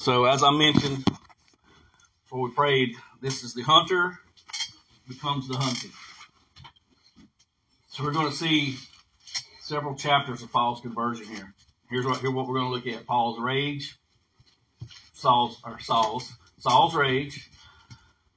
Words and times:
So, 0.00 0.26
as 0.26 0.44
I 0.44 0.52
mentioned 0.52 1.04
before 2.22 2.40
we 2.40 2.52
prayed, 2.52 2.94
this 3.20 3.42
is 3.42 3.52
the 3.52 3.62
hunter 3.62 4.16
becomes 5.08 5.48
the 5.48 5.56
hunted. 5.56 5.90
So, 7.88 8.04
we're 8.04 8.12
going 8.12 8.30
to 8.30 8.36
see 8.36 8.76
several 9.60 9.96
chapters 9.96 10.40
of 10.42 10.52
Paul's 10.52 10.80
conversion 10.82 11.26
here. 11.26 11.52
Here's 11.90 12.06
what, 12.06 12.18
here 12.18 12.30
what 12.30 12.46
we're 12.46 12.60
going 12.60 12.70
to 12.70 12.74
look 12.76 12.86
at 12.86 13.08
Paul's 13.08 13.40
rage, 13.40 13.98
Saul's, 15.14 15.60
or 15.64 15.80
Saul's, 15.80 16.32
Saul's 16.60 16.94
rage, 16.94 17.50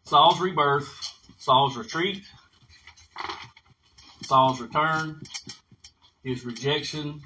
Saul's 0.06 0.40
rebirth, 0.40 0.90
Saul's 1.38 1.78
retreat, 1.78 2.24
Saul's 4.24 4.60
return, 4.60 5.22
his 6.24 6.44
rejection 6.44 7.22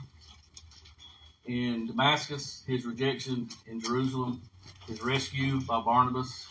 in 1.45 1.87
Damascus, 1.87 2.63
his 2.67 2.85
rejection 2.85 3.49
in 3.67 3.79
Jerusalem, 3.79 4.41
his 4.87 5.01
rescue 5.01 5.61
by 5.61 5.81
Barnabas, 5.81 6.47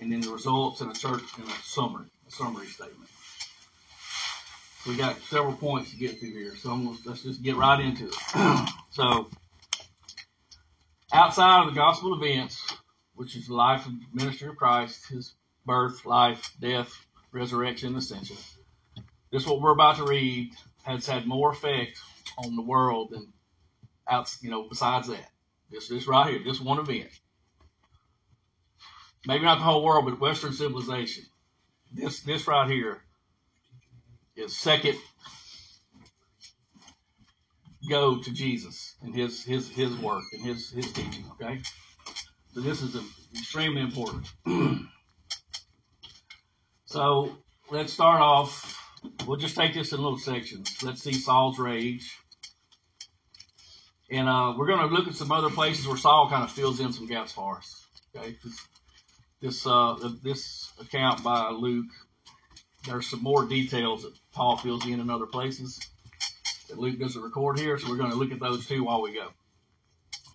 and 0.00 0.12
then 0.12 0.20
the 0.20 0.30
results 0.30 0.80
in 0.80 0.90
a 0.90 0.94
church 0.94 1.22
in 1.38 1.44
a 1.44 1.62
summary, 1.62 2.06
a 2.26 2.30
summary 2.30 2.66
statement. 2.66 3.10
So 4.84 4.90
we 4.90 4.96
got 4.96 5.18
several 5.22 5.54
points 5.54 5.90
to 5.90 5.96
get 5.96 6.18
through 6.18 6.32
here, 6.32 6.54
so 6.56 6.74
let's 7.06 7.22
just 7.22 7.42
get 7.42 7.56
right 7.56 7.80
into 7.80 8.08
it. 8.08 8.68
so, 8.90 9.28
outside 11.12 11.66
of 11.66 11.74
the 11.74 11.80
gospel 11.80 12.14
events, 12.22 12.60
which 13.14 13.36
is 13.36 13.46
the 13.46 13.54
life 13.54 13.86
and 13.86 14.00
ministry 14.12 14.48
of 14.48 14.56
Christ, 14.56 15.08
his 15.08 15.32
birth, 15.64 16.04
life, 16.04 16.52
death, 16.60 16.92
resurrection, 17.32 17.96
ascension. 17.96 18.36
This 19.30 19.46
what 19.46 19.60
we're 19.60 19.72
about 19.72 19.96
to 19.96 20.04
read 20.04 20.52
has 20.84 21.06
had 21.06 21.26
more 21.26 21.50
effect 21.50 21.98
on 22.38 22.56
the 22.56 22.62
world 22.62 23.12
and 23.12 23.26
out, 24.08 24.34
you 24.40 24.50
know, 24.50 24.68
besides 24.68 25.08
that. 25.08 25.30
This 25.70 25.88
this 25.88 26.06
right 26.06 26.30
here, 26.30 26.42
just 26.44 26.62
one 26.62 26.78
event. 26.78 27.10
Maybe 29.26 29.44
not 29.44 29.58
the 29.58 29.64
whole 29.64 29.84
world, 29.84 30.04
but 30.04 30.20
Western 30.20 30.52
civilization. 30.52 31.24
This 31.92 32.20
this 32.20 32.46
right 32.46 32.68
here 32.68 33.00
is 34.36 34.56
second 34.56 34.98
go 37.88 38.18
to 38.20 38.32
Jesus 38.32 38.96
and 39.02 39.14
his 39.14 39.42
his 39.44 39.68
his 39.68 39.96
work 39.98 40.24
and 40.32 40.42
his 40.42 40.70
his 40.70 40.92
teaching. 40.92 41.24
Okay, 41.32 41.60
so 42.52 42.60
this 42.60 42.82
is 42.82 42.96
extremely 43.36 43.82
important. 43.82 44.26
so 46.86 47.36
let's 47.70 47.92
start 47.92 48.20
off. 48.20 48.80
We'll 49.26 49.36
just 49.36 49.56
take 49.56 49.74
this 49.74 49.92
in 49.92 50.00
little 50.00 50.18
sections. 50.18 50.82
Let's 50.82 51.02
see 51.02 51.12
Saul's 51.12 51.58
rage. 51.58 52.18
And 54.10 54.28
uh, 54.28 54.54
we're 54.56 54.66
going 54.66 54.86
to 54.86 54.94
look 54.94 55.08
at 55.08 55.14
some 55.14 55.32
other 55.32 55.50
places 55.50 55.86
where 55.86 55.96
Saul 55.96 56.28
kind 56.28 56.44
of 56.44 56.52
fills 56.52 56.80
in 56.80 56.92
some 56.92 57.06
gaps 57.06 57.32
for 57.32 57.56
us. 57.56 57.86
Okay, 58.14 58.36
this 59.40 59.66
uh, 59.66 59.96
this 60.22 60.70
account 60.80 61.24
by 61.24 61.50
Luke, 61.50 61.90
there's 62.86 63.08
some 63.08 63.22
more 63.22 63.46
details 63.46 64.02
that 64.02 64.12
Paul 64.32 64.56
fills 64.56 64.86
in 64.86 65.00
in 65.00 65.10
other 65.10 65.26
places 65.26 65.80
that 66.68 66.78
Luke 66.78 66.98
doesn't 66.98 67.20
record 67.20 67.58
here. 67.58 67.78
So 67.78 67.88
we're 67.88 67.96
going 67.96 68.10
to 68.10 68.16
look 68.16 68.30
at 68.30 68.40
those 68.40 68.66
too 68.66 68.84
while 68.84 69.02
we 69.02 69.14
go. 69.14 69.28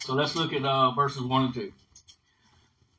So 0.02 0.14
let's 0.14 0.36
look 0.36 0.52
at 0.53 0.66
uh, 0.66 0.92
verses 0.92 1.22
one 1.22 1.45
and 1.45 1.53
two. 1.53 1.72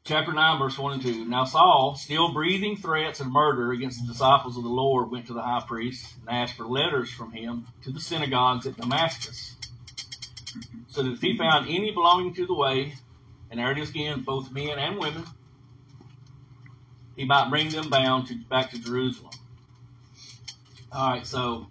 Chapter 0.03 0.33
9, 0.33 0.59
verse 0.59 0.77
1 0.77 0.95
and 0.95 1.03
2. 1.03 1.25
Now 1.27 1.45
Saul, 1.45 1.95
still 1.95 2.33
breathing 2.33 2.77
threats 2.77 3.21
and 3.21 3.31
murder 3.31 3.71
against 3.71 4.01
the 4.01 4.13
disciples 4.13 4.57
of 4.57 4.65
the 4.65 4.69
Lord, 4.69 5.11
went 5.11 5.27
to 5.27 5.35
the 5.35 5.43
high 5.43 5.63
priest 5.65 6.05
and 6.21 6.29
asked 6.29 6.57
for 6.57 6.65
letters 6.65 7.11
from 7.11 7.31
him 7.31 7.67
to 7.85 7.93
the 7.93 8.01
synagogues 8.01 8.67
at 8.67 8.77
Damascus 8.77 9.55
so 10.89 11.03
that 11.03 11.13
if 11.13 11.21
he 11.21 11.37
found 11.37 11.69
any 11.69 11.93
belonging 11.93 12.35
to 12.35 12.47
the 12.47 12.55
way, 12.55 12.95
and 13.51 13.61
there 13.61 13.71
it 13.73 13.79
is 13.79 13.91
again, 13.91 14.23
both 14.23 14.53
men 14.53 14.79
and 14.79 14.99
women, 14.99 15.25
he 17.17 17.25
might 17.25 17.51
bring 17.51 17.71
them 17.71 17.91
bound 17.91 18.29
to, 18.29 18.37
back 18.49 18.71
to 18.71 18.79
Jerusalem. 18.79 19.33
All 20.93 21.11
right, 21.11 21.27
so 21.27 21.69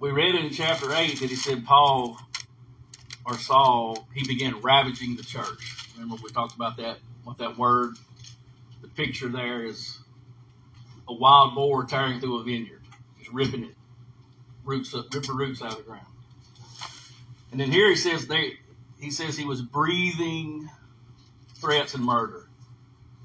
we 0.00 0.10
read 0.10 0.34
in 0.34 0.50
chapter 0.50 0.92
8 0.92 1.20
that 1.20 1.30
he 1.30 1.36
said 1.36 1.64
Paul 1.64 2.18
or 3.26 3.38
Saul, 3.38 4.08
he 4.14 4.26
began 4.26 4.62
ravaging 4.62 5.16
the 5.16 5.24
church. 5.24 5.80
Remember, 5.94 6.16
we 6.22 6.30
talked 6.30 6.56
about 6.56 6.78
that, 6.78 6.98
what 7.24 7.38
that 7.38 7.58
word, 7.58 7.96
the 8.82 8.88
picture 8.88 9.28
there 9.28 9.64
is 9.64 9.98
a 11.08 11.14
wild 11.14 11.54
boar 11.54 11.84
tearing 11.84 12.20
through 12.20 12.40
a 12.40 12.44
vineyard, 12.44 12.82
just 13.18 13.32
ripping 13.32 13.64
it 13.64 13.76
roots 14.70 14.94
up, 14.94 15.12
rip 15.12 15.24
the 15.24 15.32
roots 15.32 15.60
out 15.60 15.72
of 15.72 15.78
the 15.78 15.84
ground. 15.84 16.06
And 17.50 17.60
then 17.60 17.70
here 17.70 17.88
he 17.88 17.96
says 17.96 18.26
they, 18.26 18.54
he 18.98 19.10
says 19.10 19.36
he 19.36 19.44
was 19.44 19.60
breathing 19.60 20.70
threats 21.56 21.94
and 21.94 22.04
murder. 22.04 22.46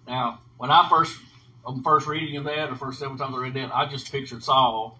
Now, 0.08 0.42
when 0.58 0.72
I 0.72 0.90
first, 0.90 1.16
on 1.64 1.84
first 1.84 2.08
reading 2.08 2.38
of 2.38 2.46
that, 2.46 2.70
the 2.70 2.76
first 2.76 3.00
several 3.00 3.18
times 3.18 3.36
I 3.36 3.40
read 3.40 3.54
that, 3.54 3.74
I 3.74 3.88
just 3.88 4.12
pictured 4.12 4.44
Saul. 4.44 5.00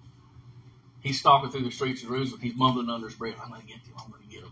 He's 1.02 1.20
stalking 1.20 1.52
through 1.52 1.64
the 1.64 1.72
streets 1.72 2.02
of 2.04 2.10
Jerusalem. 2.10 2.42
He's 2.42 2.56
mumbling 2.56 2.90
under 2.90 3.08
his 3.08 3.16
breath, 3.16 3.36
"I'm 3.42 3.50
going 3.50 3.62
to 3.62 3.68
get 3.68 3.78
you. 3.86 3.94
I'm 4.00 4.10
going 4.10 4.24
to 4.24 4.28
get 4.28 4.44
him. 4.44 4.52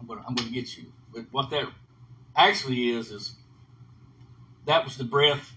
I'm 0.00 0.06
going 0.06 0.20
to, 0.20 0.26
I'm 0.26 0.34
going 0.36 0.48
to 0.48 0.54
get 0.54 0.76
you." 0.76 0.84
But 1.12 1.24
what 1.32 1.50
that 1.50 1.66
actually 2.36 2.90
is 2.90 3.10
is 3.10 3.34
that 4.66 4.84
was 4.84 4.96
the 4.96 5.04
breath. 5.04 5.52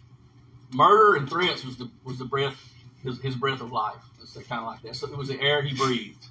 Murder 0.71 1.17
and 1.17 1.29
threats 1.29 1.63
was 1.63 1.77
the 1.77 1.89
was 2.03 2.17
the 2.17 2.25
breath, 2.25 2.57
his, 3.03 3.21
his 3.21 3.35
breath 3.35 3.61
of 3.61 3.71
life 3.71 4.08
say 4.29 4.43
kind 4.43 4.61
of 4.61 4.67
like 4.67 4.81
that. 4.83 4.95
So 4.95 5.07
it 5.07 5.17
was 5.17 5.29
the 5.29 5.41
air 5.41 5.61
he 5.61 5.75
breathed. 5.75 6.25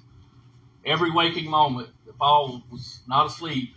Every 0.85 1.11
waking 1.11 1.49
moment 1.49 1.89
that 2.05 2.17
Paul 2.17 2.63
was 2.71 3.01
not 3.07 3.27
asleep, 3.27 3.75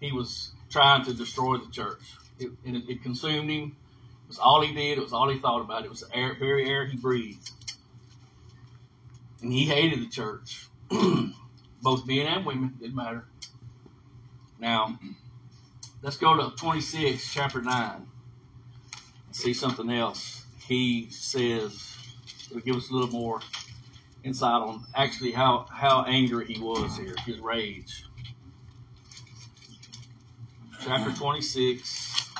he 0.00 0.12
was 0.12 0.52
trying 0.70 1.04
to 1.04 1.14
destroy 1.14 1.56
the 1.56 1.70
church. 1.70 2.02
It, 2.38 2.50
and 2.66 2.76
it, 2.76 2.84
it 2.88 3.02
consumed 3.02 3.50
him. 3.50 3.76
It 4.24 4.28
was 4.28 4.38
all 4.38 4.60
he 4.60 4.74
did. 4.74 4.98
It 4.98 5.02
was 5.02 5.12
all 5.12 5.28
he 5.28 5.38
thought 5.38 5.60
about. 5.60 5.84
It 5.84 5.90
was 5.90 6.00
the 6.00 6.14
air, 6.14 6.36
very 6.38 6.68
air 6.68 6.86
he 6.86 6.96
breathed. 6.96 7.50
And 9.40 9.52
he 9.52 9.64
hated 9.64 10.00
the 10.00 10.08
church. 10.08 10.66
Both 11.82 12.06
men 12.06 12.26
and 12.26 12.46
women, 12.46 12.74
didn't 12.80 12.96
matter. 12.96 13.24
Now, 14.58 14.98
let's 16.02 16.16
go 16.16 16.36
to 16.36 16.56
26, 16.56 17.32
chapter 17.32 17.60
9, 17.60 18.06
see 19.32 19.52
something 19.52 19.90
else. 19.90 20.42
He 20.66 21.10
says, 21.10 21.93
to 22.54 22.60
give 22.60 22.76
us 22.76 22.90
a 22.90 22.92
little 22.92 23.10
more 23.10 23.40
insight 24.22 24.62
on 24.62 24.84
actually 24.94 25.32
how, 25.32 25.66
how 25.70 26.04
angry 26.04 26.46
he 26.46 26.60
was 26.60 26.96
here, 26.96 27.14
his 27.26 27.38
rage. 27.40 28.04
Chapter 30.80 31.12
26. 31.12 32.30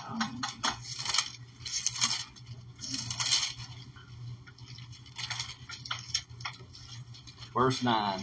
Verse 7.53 7.83
9. 7.83 8.21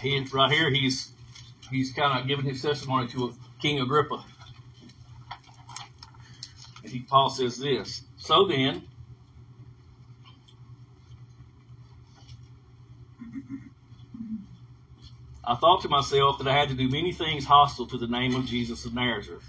He, 0.00 0.20
right 0.32 0.52
here, 0.52 0.70
he's 0.70 1.12
he's 1.70 1.92
kind 1.92 2.20
of 2.20 2.26
giving 2.26 2.44
his 2.44 2.60
testimony 2.60 3.08
to 3.08 3.26
a 3.26 3.32
King 3.60 3.80
Agrippa. 3.80 4.24
And 6.82 6.92
he, 6.92 7.00
Paul 7.00 7.30
says 7.30 7.56
this 7.56 8.02
So 8.18 8.46
then, 8.46 8.82
I 15.46 15.54
thought 15.56 15.82
to 15.82 15.88
myself 15.88 16.38
that 16.38 16.48
I 16.48 16.54
had 16.54 16.68
to 16.70 16.74
do 16.74 16.88
many 16.88 17.12
things 17.12 17.44
hostile 17.44 17.86
to 17.88 17.98
the 17.98 18.06
name 18.06 18.34
of 18.34 18.46
Jesus 18.46 18.86
of 18.86 18.94
Nazareth. 18.94 19.44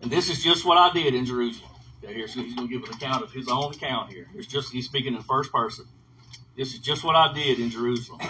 And 0.00 0.10
this 0.10 0.30
is 0.30 0.42
just 0.42 0.64
what 0.64 0.78
I 0.78 0.92
did 0.92 1.14
in 1.14 1.24
Jerusalem. 1.24 1.70
Here, 2.06 2.28
so 2.28 2.40
he's 2.40 2.54
going 2.54 2.68
to 2.68 2.72
give 2.72 2.88
an 2.88 2.94
account 2.94 3.24
of 3.24 3.32
his 3.32 3.48
own 3.48 3.74
account 3.74 4.12
here. 4.12 4.26
It's 4.34 4.46
just 4.46 4.72
he's 4.72 4.86
speaking 4.86 5.14
in 5.14 5.22
first 5.22 5.52
person. 5.52 5.84
This 6.56 6.72
is 6.72 6.78
just 6.78 7.02
what 7.02 7.16
I 7.16 7.32
did 7.32 7.58
in 7.58 7.70
Jerusalem. 7.70 8.20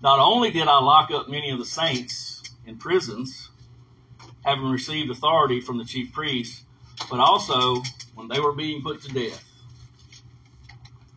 Not 0.00 0.20
only 0.20 0.52
did 0.52 0.68
I 0.68 0.78
lock 0.80 1.10
up 1.10 1.28
many 1.28 1.50
of 1.50 1.58
the 1.58 1.64
saints 1.64 2.42
in 2.66 2.78
prisons, 2.78 3.50
having 4.44 4.70
received 4.70 5.10
authority 5.10 5.60
from 5.60 5.78
the 5.78 5.84
chief 5.84 6.12
priests, 6.12 6.62
but 7.10 7.18
also 7.18 7.82
when 8.14 8.28
they 8.28 8.38
were 8.38 8.52
being 8.52 8.82
put 8.82 9.02
to 9.02 9.08
death, 9.12 9.44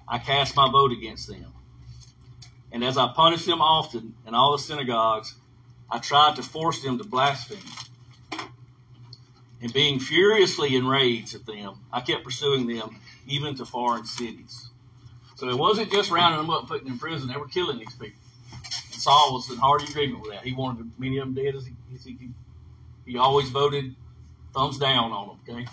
I 0.08 0.18
cast 0.18 0.56
my 0.56 0.70
vote 0.72 0.92
against 0.92 1.28
them. 1.28 1.54
And 2.72 2.84
as 2.84 2.98
I 2.98 3.12
punished 3.14 3.46
them 3.46 3.62
often 3.62 4.16
in 4.26 4.34
all 4.34 4.54
the 4.54 4.60
synagogues, 4.60 5.36
I 5.90 6.00
tried 6.00 6.38
to 6.38 6.44
force 6.44 6.82
them 6.82 6.98
to 6.98 7.04
blaspheme. 7.04 7.60
And 9.62 9.74
being 9.74 10.00
furiously 10.00 10.76
enraged 10.76 11.36
at 11.36 11.46
them, 11.46 11.76
I 11.92 12.02
kept 12.02 12.24
pursuing 12.24 12.68
them 12.68 12.98
even 13.28 13.56
to 13.56 13.66
foreign 13.66 14.06
cities. 14.06 14.70
So 15.36 15.50
it 15.50 15.58
wasn't 15.58 15.92
just 15.92 16.12
rounding 16.12 16.42
them 16.42 16.50
up, 16.50 16.68
putting 16.68 16.86
them 16.86 16.94
in 16.94 17.00
prison. 17.00 17.28
They 17.28 17.38
were 17.38 17.48
killing 17.48 17.78
these 17.78 17.94
people. 17.94 18.20
And 18.54 19.02
Saul 19.02 19.34
was 19.34 19.50
in 19.50 19.58
hearty 19.58 19.86
agreement 19.86 20.22
with 20.22 20.32
that. 20.32 20.44
He 20.44 20.54
wanted 20.54 20.92
many 20.98 21.18
of 21.18 21.26
them 21.26 21.34
dead 21.34 21.56
as 21.56 21.66
he, 21.66 21.74
as 21.94 22.04
he, 22.04 22.18
he 23.06 23.18
always 23.18 23.50
voted 23.50 23.96
thumbs 24.54 24.78
down 24.78 25.12
on 25.12 25.28
them. 25.28 25.38
Okay. 25.50 25.68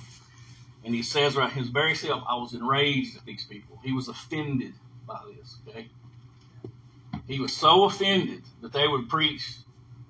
And 0.84 0.94
he 0.94 1.02
says 1.02 1.36
right 1.36 1.52
his 1.52 1.68
very 1.68 1.94
self, 1.94 2.22
I 2.28 2.36
was 2.36 2.54
enraged 2.54 3.16
at 3.16 3.24
these 3.24 3.44
people. 3.44 3.78
He 3.82 3.92
was 3.92 4.08
offended 4.08 4.74
by 5.06 5.20
this. 5.36 5.56
Okay. 5.68 5.88
He 7.28 7.38
was 7.38 7.52
so 7.52 7.84
offended 7.84 8.42
that 8.62 8.72
they 8.72 8.88
would 8.88 9.08
preach 9.08 9.48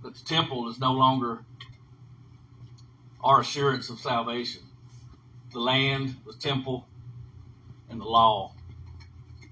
that 0.03 0.15
the 0.15 0.25
temple 0.25 0.70
is 0.70 0.79
no 0.79 0.93
longer 0.93 1.44
our 3.23 3.41
assurance 3.41 3.91
of 3.91 3.99
salvation. 3.99 4.62
The 5.53 5.59
land, 5.59 6.15
the 6.25 6.32
temple, 6.32 6.87
and 7.91 8.00
the 8.00 8.05
law. 8.05 8.53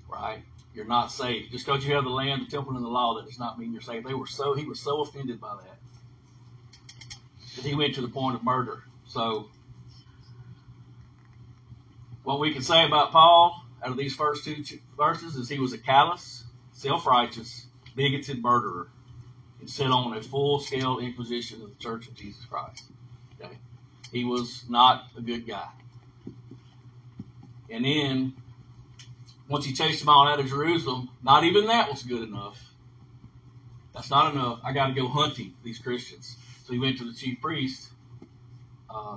Right? 0.08 0.42
You're 0.74 0.86
not 0.86 1.10
saved. 1.10 1.50
Just 1.50 1.66
because 1.66 1.84
you 1.84 1.94
have 1.94 2.04
the 2.04 2.10
land, 2.10 2.46
the 2.46 2.50
temple, 2.50 2.76
and 2.76 2.84
the 2.84 2.88
law, 2.88 3.16
that 3.16 3.26
does 3.26 3.38
not 3.38 3.58
mean 3.58 3.72
you're 3.72 3.82
saved. 3.82 4.06
They 4.06 4.14
were 4.14 4.26
so 4.26 4.54
he 4.54 4.64
was 4.64 4.78
so 4.78 5.02
offended 5.02 5.40
by 5.40 5.56
that 5.56 5.76
that 7.56 7.64
he 7.64 7.74
went 7.74 7.94
to 7.94 8.02
the 8.02 8.08
point 8.08 8.36
of 8.36 8.44
murder. 8.44 8.82
So 9.08 9.48
what 12.22 12.38
we 12.38 12.52
can 12.52 12.62
say 12.62 12.84
about 12.84 13.10
Paul 13.10 13.64
out 13.82 13.90
of 13.90 13.96
these 13.96 14.14
first 14.14 14.44
two 14.44 14.62
verses 14.96 15.36
is 15.36 15.48
he 15.48 15.58
was 15.58 15.72
a 15.72 15.78
callous, 15.78 16.44
self-righteous, 16.76 17.66
bigoted 17.94 18.42
murderer 18.42 18.88
and 19.60 19.68
set 19.68 19.90
on 19.90 20.16
a 20.16 20.22
full-scale 20.22 20.98
inquisition 20.98 21.62
of 21.62 21.70
the 21.70 21.82
Church 21.82 22.06
of 22.06 22.14
Jesus 22.14 22.44
Christ. 22.44 22.84
Okay, 23.40 23.56
he 24.12 24.24
was 24.24 24.64
not 24.68 25.06
a 25.16 25.22
good 25.22 25.46
guy. 25.46 25.68
And 27.70 27.84
then 27.84 28.34
once 29.48 29.64
he 29.64 29.72
chased 29.72 30.00
them 30.00 30.10
all 30.10 30.28
out 30.28 30.38
of 30.38 30.46
Jerusalem, 30.46 31.08
not 31.22 31.44
even 31.44 31.66
that 31.66 31.90
was 31.90 32.02
good 32.02 32.28
enough. 32.28 32.62
That's 33.94 34.10
not 34.10 34.34
enough. 34.34 34.60
I 34.62 34.72
got 34.72 34.88
to 34.88 34.92
go 34.92 35.08
hunting 35.08 35.54
these 35.64 35.78
Christians. 35.78 36.36
So 36.64 36.74
he 36.74 36.78
went 36.78 36.98
to 36.98 37.04
the 37.04 37.14
chief 37.14 37.40
priest. 37.40 37.88
Uh, 38.90 39.16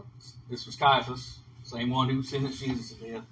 this 0.49 0.65
was 0.65 0.75
Caiaphas, 0.77 1.39
same 1.63 1.89
one 1.89 2.09
who 2.09 2.23
sentenced 2.23 2.63
Jesus 2.63 2.93
to 2.93 3.11
death. 3.11 3.23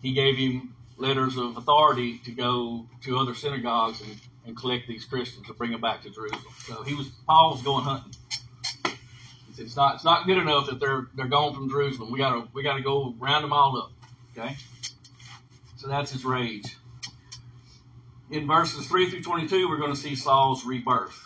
He 0.00 0.12
gave 0.12 0.36
him 0.36 0.75
letters 0.96 1.36
of 1.36 1.56
authority 1.56 2.18
to 2.18 2.30
go 2.30 2.86
to 3.02 3.18
other 3.18 3.34
synagogues 3.34 4.00
and, 4.00 4.16
and 4.46 4.56
collect 4.56 4.88
these 4.88 5.04
Christians 5.04 5.46
to 5.46 5.54
bring 5.54 5.70
them 5.72 5.80
back 5.80 6.02
to 6.02 6.10
Jerusalem. 6.10 6.54
So 6.66 6.82
he 6.82 6.94
was 6.94 7.08
Paul 7.26 7.52
was 7.52 7.62
going 7.62 7.84
hunting. 7.84 8.12
It's 9.58 9.76
not 9.76 9.96
it's 9.96 10.04
not 10.04 10.26
good 10.26 10.38
enough 10.38 10.66
that 10.66 10.80
they're 10.80 11.08
they're 11.14 11.28
gone 11.28 11.54
from 11.54 11.70
Jerusalem. 11.70 12.10
We 12.12 12.18
gotta 12.18 12.46
we 12.52 12.62
gotta 12.62 12.82
go 12.82 13.14
round 13.18 13.44
them 13.44 13.52
all 13.52 13.76
up. 13.78 13.92
Okay. 14.36 14.56
So 15.76 15.88
that's 15.88 16.10
his 16.10 16.24
rage. 16.24 16.76
In 18.30 18.46
verses 18.46 18.88
3 18.88 19.10
through 19.10 19.22
22, 19.22 19.68
we're 19.68 19.76
going 19.76 19.94
to 19.94 19.98
see 19.98 20.16
Saul's 20.16 20.64
rebirth. 20.64 21.22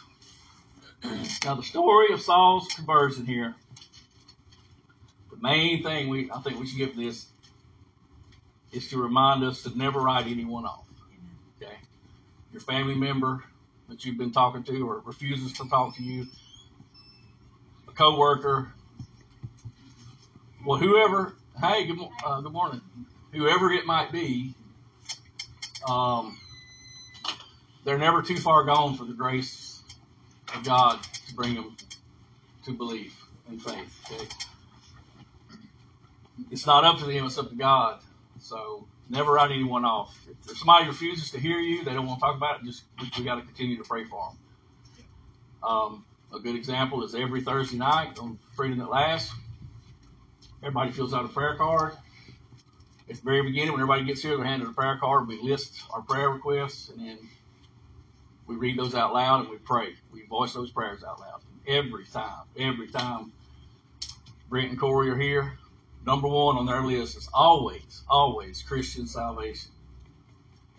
Now, 1.45 1.55
the 1.55 1.63
story 1.63 2.13
of 2.13 2.21
Saul's 2.21 2.69
conversion 2.69 3.25
here, 3.25 3.55
the 5.31 5.39
main 5.39 5.83
thing 5.83 6.11
we 6.11 6.31
I 6.31 6.41
think 6.41 6.61
we 6.61 6.67
should 6.67 6.77
give 6.77 6.95
this 6.95 7.25
is 8.73 8.89
to 8.91 9.03
remind 9.03 9.43
us 9.45 9.63
to 9.63 9.77
never 9.77 10.01
write 10.01 10.27
anyone 10.27 10.65
off. 10.65 10.87
Okay? 11.61 11.75
Your 12.53 12.61
family 12.61 12.95
member 12.95 13.45
that 13.89 14.05
you've 14.05 14.19
been 14.19 14.33
talking 14.33 14.63
to 14.65 14.89
or 14.89 15.03
refuses 15.05 15.53
to 15.55 15.69
talk 15.69 15.97
to 15.97 16.03
you, 16.03 16.27
a 17.89 17.93
coworker, 17.93 18.73
well, 20.65 20.79
whoever, 20.79 21.35
hey, 21.61 21.87
good, 21.87 21.99
uh, 22.25 22.41
good 22.41 22.53
morning, 22.53 22.81
whoever 23.33 23.73
it 23.73 23.87
might 23.87 24.13
be, 24.13 24.55
um, 25.89 26.39
they're 27.85 27.99
never 27.99 28.23
too 28.23 28.37
far 28.37 28.65
gone 28.65 28.97
for 28.97 29.05
the 29.05 29.15
grace 29.15 29.83
of 30.55 30.63
God 30.65 31.01
to 31.29 31.35
bring 31.35 31.55
them 31.55 31.77
to 32.65 32.73
belief 32.73 33.25
and 33.49 33.61
faith. 33.61 34.05
Okay? 34.13 34.29
It's 36.51 36.67
not 36.67 36.85
up 36.85 36.99
to 36.99 37.07
them, 37.07 37.27
it's 37.27 37.39
up 37.39 37.49
to 37.49 37.57
God. 37.57 38.01
So 38.41 38.87
never 39.09 39.33
write 39.33 39.51
anyone 39.53 39.85
off. 39.85 40.19
If 40.49 40.59
somebody 40.59 40.87
refuses 40.87 41.31
to 41.33 41.41
hear 41.41 41.59
you, 41.59 41.85
they 41.85 41.93
don't 41.93 42.07
want 42.07 42.21
to 42.21 42.27
talk 42.27 42.37
about 42.37 42.61
it, 42.61 42.65
just 42.65 42.85
we, 43.01 43.11
we 43.19 43.25
got 43.25 43.37
to 43.37 43.43
continue 43.43 43.77
to 43.77 43.85
pray 43.85 44.05
for 44.05 44.31
them. 44.31 44.39
Um, 45.63 46.05
a 46.35 46.41
good 46.41 46.57
example 46.57 47.05
is 47.05 47.15
every 47.15 47.43
Thursday 47.43 47.77
night 47.77 48.19
on 48.19 48.39
Freedom 48.57 48.81
at 48.81 48.91
Last, 48.91 49.33
everybody 50.63 50.91
fills 50.93 51.13
out 51.13 51.25
a 51.25 51.29
prayer 51.29 51.57
card. 51.57 51.93
At 53.09 53.17
the 53.17 53.23
very 53.23 53.43
beginning, 53.43 53.73
when 53.73 53.81
everybody 53.81 54.05
gets 54.05 54.23
here, 54.23 54.37
they're 54.37 54.47
handed 54.47 54.69
a 54.69 54.73
prayer 54.73 54.97
card. 54.99 55.27
We 55.27 55.41
list 55.43 55.83
our 55.93 56.01
prayer 56.01 56.31
requests, 56.31 56.89
and 56.89 57.01
then 57.01 57.19
we 58.47 58.57
read 58.57 58.79
those 58.79 58.95
out 58.95 59.13
loud 59.13 59.41
and 59.41 59.51
we 59.51 59.59
pray. 59.59 59.95
We 60.13 60.25
voice 60.27 60.55
those 60.55 60.71
prayers 60.71 61.03
out 61.05 61.21
loud. 61.21 61.41
Every 61.67 62.05
time, 62.05 62.45
every 62.59 62.89
time 62.89 63.33
Brent 64.49 64.71
and 64.71 64.81
Corey 64.81 65.11
are 65.11 65.17
here, 65.17 65.59
number 66.05 66.29
one 66.29 66.57
on 66.57 66.67
their 66.67 66.83
list 66.83 67.17
is 67.17 67.29
always, 67.33 68.03
always 68.09 68.63
Christian 68.63 69.07
salvation. 69.07 69.71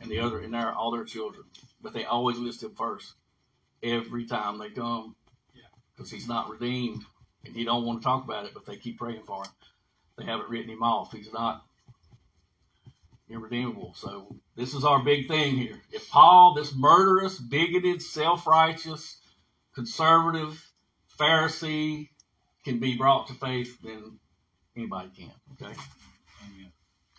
And 0.02 0.10
the 0.10 0.20
other, 0.20 0.40
and 0.40 0.54
their, 0.54 0.74
all 0.74 0.92
their 0.92 1.04
children. 1.04 1.44
But 1.82 1.94
they 1.94 2.06
always 2.06 2.38
list 2.38 2.64
him 2.64 2.74
first. 2.76 3.14
Every 3.84 4.26
time 4.26 4.58
they 4.58 4.70
come. 4.70 5.16
Because 5.96 6.10
he's 6.10 6.28
not 6.28 6.50
redeemed. 6.50 7.04
And 7.46 7.56
he 7.56 7.64
don't 7.64 7.86
want 7.86 8.02
to 8.02 8.06
talk 8.06 8.24
about 8.24 8.46
it, 8.46 8.54
but 8.54 8.66
they 8.66 8.78
keep 8.78 8.98
praying 8.98 9.24
for 9.26 9.44
him. 9.44 9.52
They 10.18 10.26
haven't 10.26 10.50
written 10.50 10.72
him 10.72 10.84
off. 10.84 11.12
He's 11.12 11.32
not 11.34 11.64
irredeemable. 13.30 13.94
So 13.96 14.36
this 14.56 14.74
is 14.74 14.84
our 14.84 15.04
big 15.04 15.28
thing 15.28 15.56
here. 15.56 15.80
If 15.92 16.10
Paul, 16.10 16.54
this 16.54 16.76
murderous, 16.76 17.38
bigoted, 17.40 18.02
self-righteous, 18.02 19.18
conservative 19.74 20.64
Pharisee 21.20 22.10
can 22.64 22.80
be 22.80 22.98
brought 22.98 23.28
to 23.28 23.34
faith, 23.34 23.78
then 23.82 24.20
anybody 24.76 25.10
can. 25.16 25.32
Okay. 25.54 25.74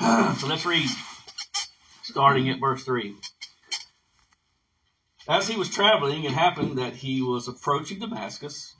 Amen. 0.00 0.36
so 0.38 0.46
let's 0.46 0.66
read, 0.66 0.88
starting 2.02 2.48
at 2.50 2.60
verse 2.60 2.84
three. 2.84 3.16
As 5.28 5.46
he 5.46 5.56
was 5.56 5.68
traveling, 5.68 6.24
it 6.24 6.32
happened 6.32 6.78
that 6.78 6.94
he 6.94 7.22
was 7.22 7.46
approaching 7.46 8.00
Damascus. 8.00 8.74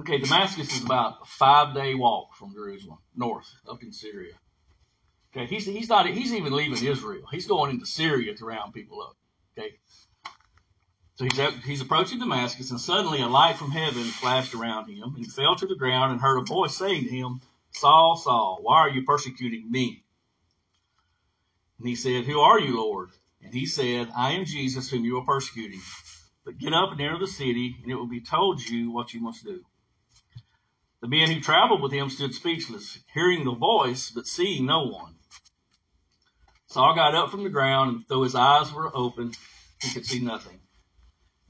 Okay, 0.00 0.18
Damascus 0.18 0.74
is 0.74 0.84
about 0.84 1.18
a 1.22 1.26
five 1.26 1.74
day 1.74 1.94
walk 1.94 2.34
from 2.34 2.54
Jerusalem, 2.54 2.98
north, 3.14 3.48
up 3.68 3.82
in 3.82 3.92
Syria. 3.92 4.32
Okay, 5.34 5.46
he's, 5.46 5.66
he's 5.66 5.88
not, 5.88 6.06
he's 6.06 6.32
even 6.32 6.52
leaving 6.52 6.82
Israel. 6.84 7.24
He's 7.30 7.46
going 7.46 7.70
into 7.70 7.86
Syria 7.86 8.34
to 8.34 8.44
round 8.44 8.72
people 8.72 9.02
up. 9.02 9.16
Okay. 9.58 9.76
So 11.22 11.28
he's, 11.28 11.64
he's 11.64 11.80
approaching 11.80 12.18
Damascus 12.18 12.72
and 12.72 12.80
suddenly 12.80 13.20
a 13.22 13.28
light 13.28 13.56
from 13.56 13.70
heaven 13.70 14.02
flashed 14.02 14.54
around 14.54 14.88
him. 14.88 15.14
And 15.14 15.18
he 15.18 15.24
fell 15.24 15.54
to 15.54 15.66
the 15.68 15.76
ground 15.76 16.10
and 16.10 16.20
heard 16.20 16.38
a 16.38 16.44
voice 16.44 16.76
saying 16.76 17.04
to 17.04 17.10
him, 17.10 17.40
Saul, 17.70 18.16
Saul, 18.16 18.58
why 18.62 18.78
are 18.78 18.90
you 18.90 19.04
persecuting 19.04 19.70
me? 19.70 20.02
And 21.78 21.86
he 21.86 21.94
said, 21.94 22.24
Who 22.24 22.40
are 22.40 22.58
you, 22.58 22.76
Lord? 22.76 23.10
And 23.40 23.54
he 23.54 23.66
said, 23.66 24.10
I 24.16 24.32
am 24.32 24.46
Jesus 24.46 24.90
whom 24.90 25.04
you 25.04 25.16
are 25.18 25.24
persecuting. 25.24 25.80
But 26.44 26.58
get 26.58 26.72
up 26.72 26.90
and 26.90 27.00
enter 27.00 27.20
the 27.20 27.28
city 27.28 27.76
and 27.80 27.92
it 27.92 27.94
will 27.94 28.08
be 28.08 28.20
told 28.20 28.60
you 28.60 28.90
what 28.90 29.14
you 29.14 29.20
must 29.20 29.44
do. 29.44 29.64
The 31.02 31.08
men 31.08 31.30
who 31.30 31.40
traveled 31.40 31.82
with 31.82 31.92
him 31.92 32.10
stood 32.10 32.34
speechless, 32.34 32.98
hearing 33.14 33.44
the 33.44 33.54
voice, 33.54 34.10
but 34.10 34.26
seeing 34.26 34.66
no 34.66 34.86
one. 34.86 35.14
Saul 36.66 36.96
got 36.96 37.14
up 37.14 37.30
from 37.30 37.44
the 37.44 37.50
ground, 37.50 37.94
and 37.94 38.04
though 38.08 38.24
his 38.24 38.34
eyes 38.34 38.72
were 38.72 38.90
open, 38.92 39.34
he 39.80 39.90
could 39.92 40.06
see 40.06 40.18
nothing. 40.18 40.61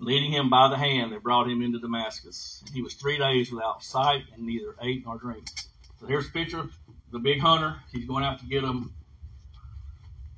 Leading 0.02 0.32
him 0.32 0.50
by 0.50 0.68
the 0.68 0.76
hand, 0.76 1.12
they 1.12 1.18
brought 1.18 1.48
him 1.48 1.62
into 1.62 1.78
Damascus. 1.78 2.64
He 2.74 2.82
was 2.82 2.94
three 2.94 3.18
days 3.18 3.52
without 3.52 3.84
sight 3.84 4.24
and 4.34 4.44
neither 4.44 4.74
ate 4.82 5.04
nor 5.06 5.16
drank. 5.16 5.46
So 6.00 6.06
here's 6.06 6.26
a 6.26 6.30
picture 6.32 6.68
the 7.12 7.20
big 7.20 7.40
hunter. 7.40 7.76
He's 7.92 8.04
going 8.04 8.24
out 8.24 8.40
to 8.40 8.46
get 8.46 8.64
him. 8.64 8.92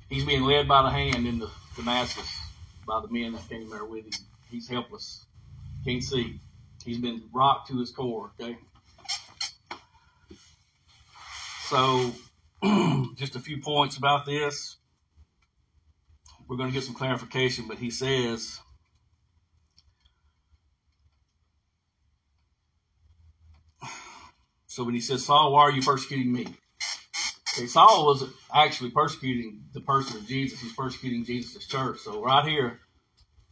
He's 0.07 0.23
being 0.23 0.43
led 0.43 0.67
by 0.67 0.83
the 0.83 0.91
hand 0.91 1.25
into 1.25 1.49
Damascus 1.75 2.29
by 2.85 3.01
the 3.01 3.07
men 3.11 3.31
that 3.31 3.49
came 3.49 3.67
there 3.71 3.85
with 3.85 4.05
him. 4.05 4.25
He's 4.51 4.67
helpless. 4.67 5.25
Can't 5.83 6.03
see. 6.03 6.39
He's 6.85 6.99
been 6.99 7.23
rocked 7.33 7.69
to 7.69 7.79
his 7.79 7.89
core, 7.89 8.33
okay? 8.39 8.59
So, 11.69 12.11
just 13.15 13.35
a 13.35 13.39
few 13.39 13.57
points 13.61 13.97
about 13.97 14.27
this. 14.27 14.75
We're 16.47 16.57
going 16.57 16.69
to 16.69 16.73
get 16.73 16.83
some 16.83 16.93
clarification, 16.93 17.65
but 17.67 17.79
he 17.79 17.89
says, 17.89 18.59
so 24.75 24.83
when 24.83 24.93
he 24.93 24.99
says, 24.99 25.25
Saul, 25.25 25.53
why 25.53 25.61
are 25.61 25.71
you 25.71 25.81
persecuting 25.81 26.33
me? 26.33 26.47
Okay, 27.53 27.65
Saul 27.65 28.07
was 28.07 28.25
actually 28.53 28.91
persecuting 28.91 29.61
the 29.73 29.79
person 29.79 30.17
of 30.17 30.27
Jesus. 30.27 30.59
He's 30.59 30.73
persecuting 30.73 31.23
Jesus' 31.23 31.65
church. 31.65 31.99
So 31.99 32.21
right 32.21 32.45
here, 32.45 32.81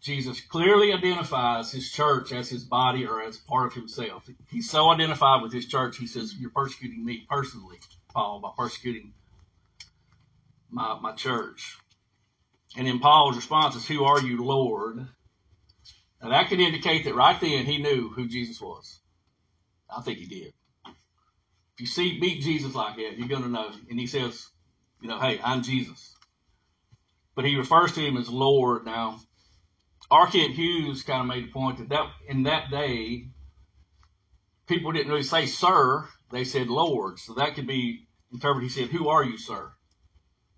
Jesus 0.01 0.41
clearly 0.41 0.91
identifies 0.91 1.71
his 1.71 1.89
church 1.89 2.33
as 2.33 2.49
his 2.49 2.65
body 2.65 3.05
or 3.05 3.23
as 3.23 3.37
part 3.37 3.67
of 3.67 3.73
himself. 3.73 4.27
He's 4.49 4.69
so 4.69 4.89
identified 4.89 5.41
with 5.41 5.53
his 5.53 5.65
church, 5.65 5.95
he 5.95 6.07
says, 6.07 6.35
You're 6.37 6.49
persecuting 6.49 7.05
me 7.05 7.25
personally, 7.29 7.77
Paul, 8.13 8.41
by 8.41 8.49
persecuting 8.57 9.13
my, 10.69 10.99
my 10.99 11.13
church. 11.13 11.77
And 12.75 12.85
then 12.85 12.99
Paul's 12.99 13.37
response 13.37 13.77
is, 13.77 13.87
Who 13.87 14.03
are 14.03 14.19
you, 14.19 14.43
Lord? 14.43 15.07
Now 16.21 16.29
that 16.31 16.49
could 16.49 16.59
indicate 16.59 17.05
that 17.05 17.15
right 17.15 17.39
then 17.39 17.63
he 17.63 17.77
knew 17.77 18.09
who 18.09 18.27
Jesus 18.27 18.59
was. 18.59 18.99
I 19.89 20.01
think 20.01 20.17
he 20.17 20.25
did. 20.25 20.53
If 21.75 21.81
you 21.81 21.87
see 21.87 22.19
meet 22.19 22.43
Jesus 22.43 22.75
like 22.75 22.97
that, 22.97 23.17
you're 23.17 23.27
gonna 23.29 23.49
know. 23.49 23.71
And 23.89 23.99
he 23.99 24.07
says, 24.07 24.47
you 25.01 25.09
know, 25.09 25.19
hey, 25.19 25.39
I'm 25.43 25.63
Jesus. 25.63 26.13
but 27.35 27.45
he 27.45 27.55
refers 27.57 27.93
to 27.93 28.01
him 28.01 28.17
as 28.17 28.29
Lord. 28.29 28.85
Now. 28.85 29.19
Kent 30.31 30.55
Hughes 30.55 31.03
kind 31.03 31.21
of 31.21 31.27
made 31.27 31.45
the 31.47 31.51
point 31.51 31.79
that, 31.79 31.89
that 31.89 32.07
in 32.27 32.43
that 32.43 32.71
day, 32.71 33.27
people 34.67 34.91
didn't 34.91 35.09
really 35.11 35.23
say 35.23 35.45
sir, 35.47 36.07
they 36.31 36.43
said 36.43 36.67
Lord. 36.69 37.19
So 37.19 37.35
that 37.35 37.55
could 37.55 37.67
be 37.67 38.07
interpreted. 38.31 38.71
He 38.71 38.81
said, 38.81 38.89
Who 38.91 39.09
are 39.09 39.23
you, 39.23 39.37
sir? 39.37 39.71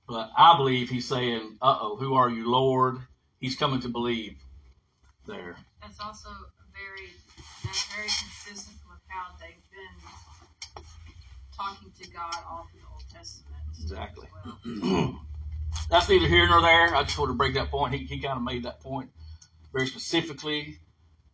But 0.08 0.32
I 0.38 0.58
believe 0.58 0.90
he's 0.90 1.08
saying, 1.08 1.58
Uh 1.62 1.78
oh, 1.82 1.98
who 1.98 2.16
are 2.16 2.30
you, 2.30 2.50
Lord? 2.52 2.98
He's 3.40 3.56
coming 3.56 3.82
to 3.82 3.90
believe 3.90 4.38
there. 5.28 5.58
That's 5.82 6.00
also 6.00 6.30
very 6.74 7.12
that's 7.64 7.86
very 7.96 8.08
consistent 8.08 8.78
with 8.90 9.00
how 9.08 9.36
they've 9.40 9.56
been 9.72 10.10
talking 11.66 11.92
to 12.00 12.10
God 12.12 12.36
all 12.50 12.68
through 12.72 12.82
the 12.82 12.88
Old 12.92 13.04
Testament. 13.12 13.56
Exactly. 13.82 14.28
Well, 14.46 15.20
That's 15.90 16.10
neither 16.10 16.28
here 16.28 16.48
nor 16.48 16.62
there. 16.62 16.96
I 16.96 17.04
just 17.04 17.18
want 17.20 17.30
to 17.30 17.36
break 17.36 17.56
that 17.56 17.70
point. 17.70 17.94
He, 17.94 18.06
he 18.06 18.20
kind 18.20 18.38
of 18.38 18.44
made 18.44 18.64
that 18.64 18.80
point 18.82 19.10
very 19.74 19.88
specifically 19.88 20.80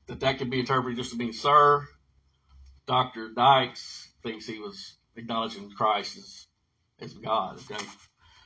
that 0.07 0.19
that 0.21 0.39
could 0.39 0.49
be 0.49 0.59
interpreted 0.59 0.97
just 0.97 1.11
to 1.11 1.17
mean 1.17 1.33
sir. 1.33 1.87
Dr. 2.87 3.29
Dykes 3.29 4.09
thinks 4.23 4.45
he 4.45 4.59
was 4.59 4.95
acknowledging 5.15 5.69
Christ 5.71 6.17
as, 6.17 6.47
as 6.99 7.13
God. 7.13 7.59
Okay. 7.71 7.83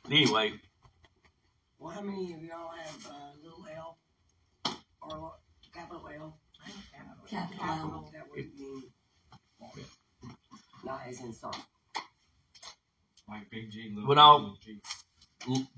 But 0.03 0.11
anyway, 0.11 0.53
Well, 1.79 1.93
how 1.93 2.01
many 2.01 2.33
of 2.33 2.43
y'all 2.43 2.71
have 2.71 3.07
uh, 3.07 3.31
little 3.41 3.65
L 3.75 3.97
or 5.01 5.21
what, 5.21 5.39
capital 5.73 6.07
L? 6.13 6.37
I 6.63 6.69
ain't 6.69 6.77
capital. 6.91 7.25
Capital 7.27 7.65
L. 7.65 8.11
That 8.13 8.29
would 8.29 8.45
mean 8.59 8.83
not 10.83 11.01
as 11.07 11.19
in 11.21 11.33
sorry. 11.33 11.57
Like 13.27 13.49
big 13.49 13.71
G, 13.71 13.89
little 13.93 14.07
But 14.07 14.17
I'll- 14.19 14.57
G. 14.63 14.79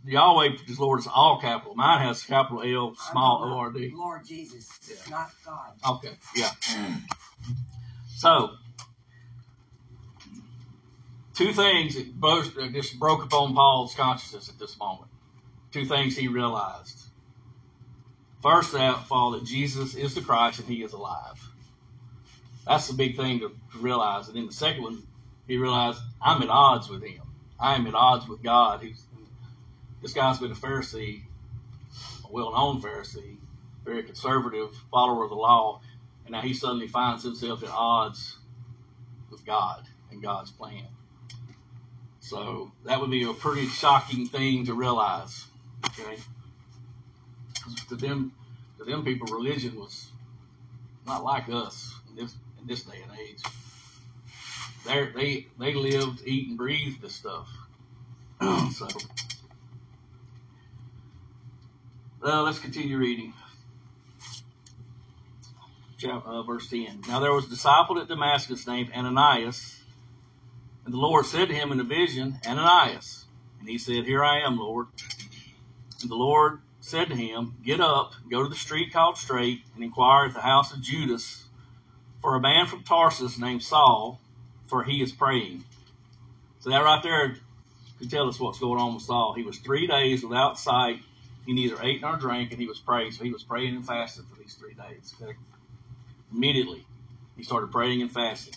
Yahweh 0.05 0.57
is 0.67 0.79
Lord 0.79 0.99
is 0.99 1.07
all 1.07 1.39
capital. 1.41 1.75
Mine 1.75 1.99
has 1.99 2.23
capital 2.23 2.61
L, 2.63 2.89
I'm 2.89 2.95
small 2.95 3.39
talking 3.39 3.51
O 3.51 3.55
about 3.55 3.65
R 3.65 3.71
D. 3.71 3.91
Lord 3.93 4.25
Jesus, 4.25 4.69
Yeah. 4.89 4.95
not 5.09 5.31
God. 5.45 5.73
Okay, 5.89 6.17
yeah. 6.35 6.51
So, 8.17 8.55
two 11.35 11.53
things 11.53 11.93
that 11.95 12.19
both 12.19 12.55
that 12.55 12.73
just 12.73 12.97
broke 12.97 13.23
upon 13.23 13.53
Paul's 13.53 13.93
consciousness 13.93 14.49
at 14.49 14.57
this 14.57 14.77
moment. 14.79 15.11
Two 15.71 15.85
things 15.85 16.17
he 16.17 16.27
realized. 16.27 16.97
First 18.41 18.71
that 18.73 19.05
all, 19.11 19.31
that 19.31 19.43
Jesus 19.43 19.93
is 19.93 20.15
the 20.15 20.21
Christ 20.21 20.59
and 20.59 20.67
he 20.67 20.81
is 20.81 20.93
alive. 20.93 21.39
That's 22.65 22.87
the 22.87 22.93
big 22.95 23.17
thing 23.17 23.39
to 23.41 23.55
realize. 23.77 24.29
And 24.29 24.35
then 24.37 24.47
the 24.47 24.53
second 24.53 24.81
one, 24.81 25.03
he 25.47 25.57
realized, 25.57 25.99
I'm 26.19 26.41
at 26.41 26.49
odds 26.49 26.89
with 26.89 27.03
him. 27.03 27.21
I 27.59 27.75
am 27.75 27.87
at 27.87 27.95
odds 27.95 28.27
with 28.27 28.43
God. 28.43 28.81
He's, 28.81 29.03
this 30.01 30.13
guy's 30.13 30.37
been 30.37 30.51
a 30.51 30.55
Pharisee, 30.55 31.21
a 32.23 32.31
well 32.31 32.51
known 32.51 32.81
Pharisee, 32.81 33.37
very 33.83 34.03
conservative 34.03 34.75
follower 34.91 35.23
of 35.23 35.29
the 35.29 35.35
law, 35.35 35.81
and 36.25 36.33
now 36.33 36.41
he 36.41 36.53
suddenly 36.53 36.87
finds 36.87 37.23
himself 37.23 37.63
at 37.63 37.69
odds 37.69 38.37
with 39.31 39.45
God 39.45 39.85
and 40.11 40.21
God's 40.21 40.51
plan. 40.51 40.85
So 42.19 42.71
that 42.85 42.99
would 42.99 43.09
be 43.09 43.23
a 43.23 43.33
pretty 43.33 43.67
shocking 43.67 44.27
thing 44.27 44.65
to 44.65 44.73
realize. 44.73 45.45
Okay, 45.85 46.17
to 47.89 47.95
them, 47.95 48.33
to 48.77 48.83
them 48.83 49.05
people, 49.05 49.33
religion 49.33 49.79
was 49.79 50.07
not 51.05 51.23
like 51.23 51.49
us 51.49 51.93
in 52.09 52.15
this 52.17 52.35
in 52.59 52.67
this 52.67 52.83
day 52.83 52.97
and 53.01 53.17
age. 53.19 53.41
They 54.87 55.05
they 55.15 55.47
they 55.59 55.73
lived, 55.73 56.21
eat, 56.25 56.49
and 56.49 56.57
breathed 56.57 57.01
this 57.01 57.15
stuff. 57.15 57.49
so, 58.41 58.87
uh, 62.23 62.43
let's 62.43 62.59
continue 62.59 62.97
reading. 62.97 63.33
Chap- 65.97 66.25
uh, 66.25 66.43
verse 66.43 66.69
10. 66.69 67.01
Now 67.07 67.19
there 67.19 67.33
was 67.33 67.45
a 67.45 67.49
disciple 67.49 67.99
at 67.99 68.07
Damascus 68.07 68.67
named 68.67 68.91
Ananias, 68.95 69.81
and 70.85 70.93
the 70.93 70.99
Lord 70.99 71.25
said 71.25 71.49
to 71.49 71.55
him 71.55 71.71
in 71.71 71.79
a 71.79 71.83
vision, 71.83 72.39
Ananias. 72.45 73.25
And 73.59 73.67
he 73.67 73.77
said, 73.77 74.05
Here 74.05 74.23
I 74.23 74.41
am, 74.41 74.57
Lord. 74.57 74.87
And 76.01 76.09
the 76.09 76.15
Lord 76.15 76.61
said 76.79 77.09
to 77.09 77.15
him, 77.15 77.55
Get 77.63 77.81
up, 77.81 78.13
go 78.29 78.43
to 78.43 78.49
the 78.49 78.55
street 78.55 78.93
called 78.93 79.17
Straight, 79.17 79.63
and 79.75 79.83
inquire 79.83 80.27
at 80.27 80.33
the 80.33 80.41
house 80.41 80.71
of 80.71 80.81
Judas 80.81 81.45
for 82.21 82.35
a 82.35 82.39
man 82.39 82.67
from 82.67 82.83
Tarsus 82.83 83.37
named 83.39 83.63
Saul, 83.63 84.21
for 84.67 84.83
he 84.83 85.01
is 85.01 85.11
praying. 85.11 85.63
So 86.59 86.69
that 86.69 86.83
right 86.83 87.01
there 87.01 87.35
could 87.99 88.09
tell 88.09 88.27
us 88.27 88.39
what's 88.39 88.59
going 88.59 88.79
on 88.79 88.93
with 88.93 89.03
Saul. 89.03 89.33
He 89.33 89.43
was 89.43 89.57
three 89.57 89.87
days 89.87 90.23
without 90.23 90.59
sight. 90.59 90.99
He 91.45 91.53
neither 91.53 91.81
ate 91.81 92.01
nor 92.01 92.17
drank, 92.17 92.51
and 92.51 92.59
he 92.59 92.67
was 92.67 92.79
praying. 92.79 93.11
So 93.11 93.23
he 93.23 93.31
was 93.31 93.43
praying 93.43 93.75
and 93.75 93.85
fasting 93.85 94.25
for 94.25 94.39
these 94.39 94.55
three 94.55 94.73
days. 94.73 95.15
Okay? 95.21 95.33
Immediately, 96.31 96.85
he 97.37 97.43
started 97.43 97.71
praying 97.71 98.01
and 98.01 98.11
fasting. 98.11 98.55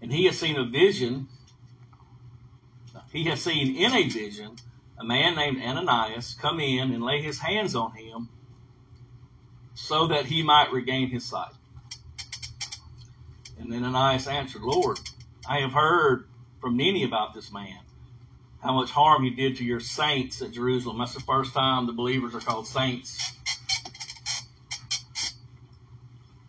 And 0.00 0.12
he 0.12 0.24
has 0.24 0.38
seen 0.38 0.56
a 0.56 0.64
vision. 0.64 1.28
He 3.12 3.24
has 3.24 3.42
seen 3.42 3.76
in 3.76 3.92
a 3.92 4.08
vision 4.08 4.56
a 4.98 5.04
man 5.04 5.34
named 5.34 5.62
Ananias 5.62 6.34
come 6.40 6.60
in 6.60 6.92
and 6.92 7.02
lay 7.02 7.20
his 7.20 7.38
hands 7.38 7.74
on 7.74 7.92
him 7.92 8.28
so 9.74 10.08
that 10.08 10.26
he 10.26 10.42
might 10.42 10.72
regain 10.72 11.10
his 11.10 11.24
sight. 11.24 11.52
And 13.58 13.72
then 13.72 13.84
Ananias 13.84 14.26
answered, 14.26 14.62
Lord, 14.62 14.98
I 15.48 15.60
have 15.60 15.72
heard 15.72 16.28
from 16.60 16.76
many 16.76 17.04
about 17.04 17.34
this 17.34 17.52
man, 17.52 17.80
how 18.62 18.72
much 18.72 18.90
harm 18.90 19.22
he 19.22 19.30
did 19.30 19.56
to 19.56 19.64
your 19.64 19.80
saints 19.80 20.42
at 20.42 20.52
Jerusalem. 20.52 20.98
That's 20.98 21.14
the 21.14 21.20
first 21.20 21.52
time 21.52 21.86
the 21.86 21.92
believers 21.92 22.34
are 22.34 22.40
called 22.40 22.66
saints. 22.66 23.32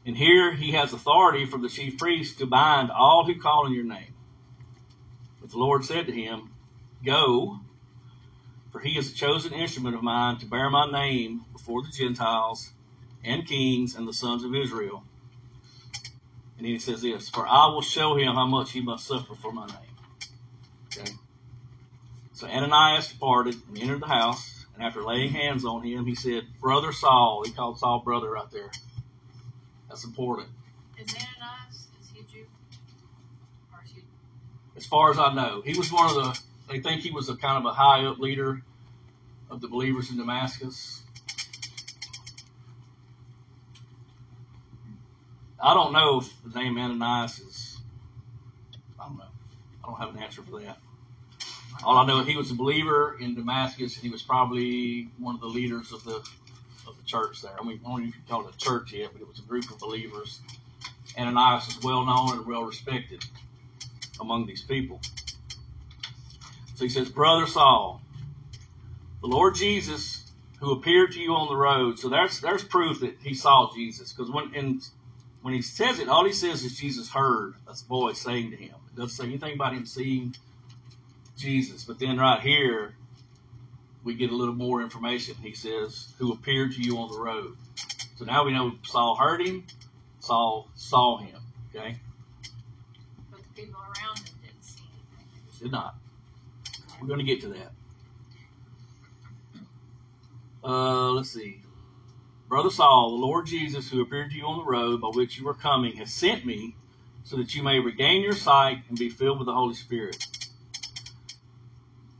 And 0.05 0.15
here 0.15 0.53
he 0.53 0.71
has 0.71 0.93
authority 0.93 1.45
from 1.45 1.61
the 1.61 1.69
chief 1.69 1.97
priest 1.97 2.37
to 2.39 2.45
bind 2.45 2.91
all 2.91 3.25
who 3.25 3.39
call 3.39 3.65
on 3.65 3.73
your 3.73 3.83
name. 3.83 4.13
But 5.41 5.49
the 5.49 5.57
Lord 5.57 5.83
said 5.83 6.05
to 6.07 6.13
him, 6.13 6.51
Go, 7.03 7.59
for 8.71 8.79
he 8.79 8.97
is 8.97 9.11
a 9.11 9.15
chosen 9.15 9.53
instrument 9.53 9.95
of 9.95 10.03
mine 10.03 10.37
to 10.39 10.45
bear 10.45 10.69
my 10.69 10.89
name 10.89 11.45
before 11.53 11.81
the 11.81 11.91
Gentiles 11.91 12.71
and 13.23 13.47
kings 13.47 13.95
and 13.95 14.07
the 14.07 14.13
sons 14.13 14.43
of 14.43 14.55
Israel. 14.55 15.03
And 16.57 16.65
then 16.65 16.73
he 16.73 16.79
says 16.79 17.01
this, 17.01 17.29
For 17.29 17.45
I 17.45 17.67
will 17.67 17.81
show 17.81 18.15
him 18.15 18.35
how 18.35 18.47
much 18.47 18.71
he 18.71 18.81
must 18.81 19.05
suffer 19.05 19.35
for 19.35 19.51
my 19.51 19.67
name. 19.67 19.77
Okay. 20.97 21.11
So 22.33 22.47
Ananias 22.47 23.11
departed 23.11 23.55
and 23.67 23.77
entered 23.77 24.01
the 24.01 24.07
house, 24.07 24.65
and 24.73 24.83
after 24.83 25.03
laying 25.03 25.31
hands 25.31 25.65
on 25.65 25.83
him, 25.83 26.05
he 26.05 26.15
said, 26.15 26.43
Brother 26.61 26.91
Saul, 26.91 27.43
he 27.45 27.51
called 27.51 27.79
Saul 27.79 28.01
brother 28.03 28.31
right 28.31 28.49
there. 28.51 28.71
That's 29.89 30.03
important. 30.03 30.49
Is 30.97 31.13
Ananias, 31.13 31.87
is 32.01 32.09
he 32.13 32.23
Jew? 32.23 32.45
Or 33.71 33.79
is 33.85 33.91
he 33.91 34.01
As 34.75 34.85
far 34.85 35.11
as 35.11 35.19
I 35.19 35.33
know, 35.33 35.61
he 35.61 35.77
was 35.77 35.91
one 35.91 36.09
of 36.09 36.15
the, 36.15 36.39
they 36.69 36.79
think 36.79 37.01
he 37.01 37.11
was 37.11 37.29
a 37.29 37.35
kind 37.35 37.57
of 37.57 37.65
a 37.65 37.73
high 37.73 38.05
up 38.05 38.19
leader 38.19 38.61
of 39.49 39.61
the 39.61 39.67
believers 39.67 40.09
in 40.09 40.17
Damascus. 40.17 41.01
I 45.65 45.73
don't 45.73 45.93
know 45.93 46.19
if 46.19 46.29
the 46.43 46.59
name 46.59 46.77
Ananias 46.77 47.39
is, 47.39 47.77
I 48.99 49.07
don't 49.07 49.17
know. 49.17 49.23
I 49.83 49.87
don't 49.87 49.99
have 49.99 50.15
an 50.15 50.21
answer 50.21 50.43
for 50.43 50.59
that. 50.59 50.77
All 51.83 51.97
I 51.97 52.05
know 52.05 52.19
is 52.19 52.27
he 52.27 52.37
was 52.37 52.51
a 52.51 52.53
believer 52.53 53.17
in 53.19 53.33
Damascus, 53.33 53.95
and 53.95 54.03
he 54.03 54.09
was 54.11 54.21
probably 54.21 55.09
one 55.17 55.33
of 55.33 55.41
the 55.41 55.47
leaders 55.47 55.91
of 55.91 56.03
the 56.03 56.17
of 56.87 56.95
the 56.97 57.03
church 57.03 57.41
there. 57.41 57.59
I 57.59 57.63
mean, 57.63 57.79
I 57.83 57.89
don't 57.89 58.03
know 58.03 58.07
if 58.09 58.15
you 58.15 58.21
call 58.29 58.47
it 58.47 58.53
a 58.53 58.57
church 58.59 58.93
yet, 58.93 59.09
but 59.11 59.23
it 59.23 59.27
was 59.27 59.39
a 59.39 59.41
group 59.41 59.71
of 59.71 59.79
believers. 59.79 60.39
Ananias 61.17 61.67
is 61.67 61.81
well 61.81 62.05
known 62.05 62.37
and 62.37 62.45
well 62.45 62.63
respected 62.63 63.25
among 64.21 64.45
these 64.45 64.61
people. 64.61 65.01
So 66.75 66.83
he 66.83 66.89
says, 66.89 67.09
Brother 67.09 67.47
Saul, 67.47 68.01
the 69.21 69.27
Lord 69.27 69.55
Jesus, 69.55 70.31
who 70.59 70.73
appeared 70.73 71.13
to 71.13 71.19
you 71.19 71.33
on 71.33 71.47
the 71.49 71.55
road. 71.55 71.97
So 71.97 72.09
there's 72.09 72.39
there's 72.39 72.63
proof 72.63 72.99
that 72.99 73.15
he 73.23 73.33
saw 73.33 73.71
Jesus, 73.73 74.13
because 74.13 74.31
when 74.31 74.53
in, 74.53 74.79
when 75.45 75.53
he 75.53 75.61
says 75.61 75.99
it, 75.99 76.09
all 76.09 76.25
he 76.25 76.33
says 76.33 76.63
is 76.63 76.75
Jesus 76.75 77.07
heard 77.07 77.53
a 77.67 77.75
voice 77.87 78.19
saying 78.19 78.49
to 78.49 78.57
him. 78.57 78.73
It 78.87 78.95
doesn't 78.95 79.09
say 79.15 79.25
anything 79.25 79.53
about 79.53 79.75
him 79.75 79.85
seeing 79.85 80.35
Jesus. 81.37 81.83
But 81.83 81.99
then 81.99 82.17
right 82.17 82.41
here, 82.41 82.95
we 84.03 84.15
get 84.15 84.31
a 84.31 84.35
little 84.35 84.55
more 84.55 84.81
information. 84.81 85.35
He 85.43 85.53
says, 85.53 86.11
who 86.17 86.33
appeared 86.33 86.71
to 86.71 86.81
you 86.81 86.97
on 86.97 87.11
the 87.11 87.19
road. 87.19 87.55
So 88.15 88.25
now 88.25 88.43
we 88.43 88.53
know 88.53 88.71
Saul 88.85 89.15
heard 89.17 89.39
him, 89.39 89.67
Saul 90.19 90.67
saw 90.73 91.19
him. 91.19 91.39
Okay? 91.69 91.99
but 93.29 93.41
the 93.43 93.61
people 93.61 93.79
around 93.79 94.17
him 94.17 94.33
didn't 94.41 94.63
see 94.63 94.81
anything? 94.97 95.59
Did 95.61 95.71
not. 95.71 95.93
We're 96.99 97.07
going 97.07 97.19
to 97.19 97.23
get 97.23 97.41
to 97.41 97.49
that. 97.49 97.71
Uh, 100.63 101.11
let's 101.11 101.29
see. 101.29 101.61
Brother 102.55 102.69
Saul, 102.69 103.09
the 103.09 103.25
Lord 103.25 103.47
Jesus, 103.47 103.89
who 103.89 104.01
appeared 104.01 104.31
to 104.31 104.37
you 104.37 104.45
on 104.45 104.59
the 104.59 104.63
road 104.63 105.01
by 105.01 105.09
which 105.09 105.37
you 105.37 105.43
were 105.43 105.53
coming, 105.53 105.97
has 105.97 106.13
sent 106.13 106.45
me 106.45 106.73
so 107.25 107.35
that 107.35 107.53
you 107.53 107.61
may 107.61 107.79
regain 107.79 108.21
your 108.21 108.31
sight 108.31 108.77
and 108.87 108.97
be 108.97 109.09
filled 109.09 109.39
with 109.39 109.47
the 109.47 109.53
Holy 109.53 109.73
Spirit. 109.73 110.25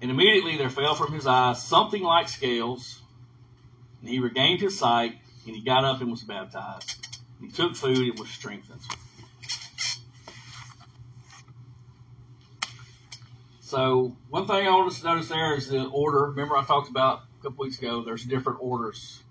And 0.02 0.12
immediately 0.12 0.58
there 0.58 0.70
fell 0.70 0.94
from 0.94 1.14
his 1.14 1.26
eyes 1.26 1.64
something 1.64 2.04
like 2.04 2.28
scales, 2.28 3.02
and 4.02 4.10
he 4.10 4.20
regained 4.20 4.60
his 4.60 4.78
sight, 4.78 5.16
and 5.48 5.56
he 5.56 5.62
got 5.62 5.86
up 5.86 6.02
and 6.02 6.12
was 6.12 6.24
baptized. 6.24 7.18
He 7.40 7.48
took 7.48 7.78
food 7.78 7.98
and 8.00 8.20
was 8.20 8.28
strengthened. 8.28 8.82
So 13.62 14.18
one 14.28 14.48
thing 14.48 14.68
I 14.68 14.72
want 14.72 14.92
us 14.92 15.00
to 15.00 15.06
notice 15.06 15.30
there 15.30 15.56
is 15.56 15.70
the 15.70 15.86
order. 15.86 16.26
Remember 16.26 16.58
I 16.58 16.66
talked 16.66 16.90
about 16.90 17.22
a 17.40 17.44
couple 17.44 17.64
weeks 17.64 17.78
ago, 17.78 18.04
there's 18.04 18.26
different 18.26 18.60
orders 18.62 19.22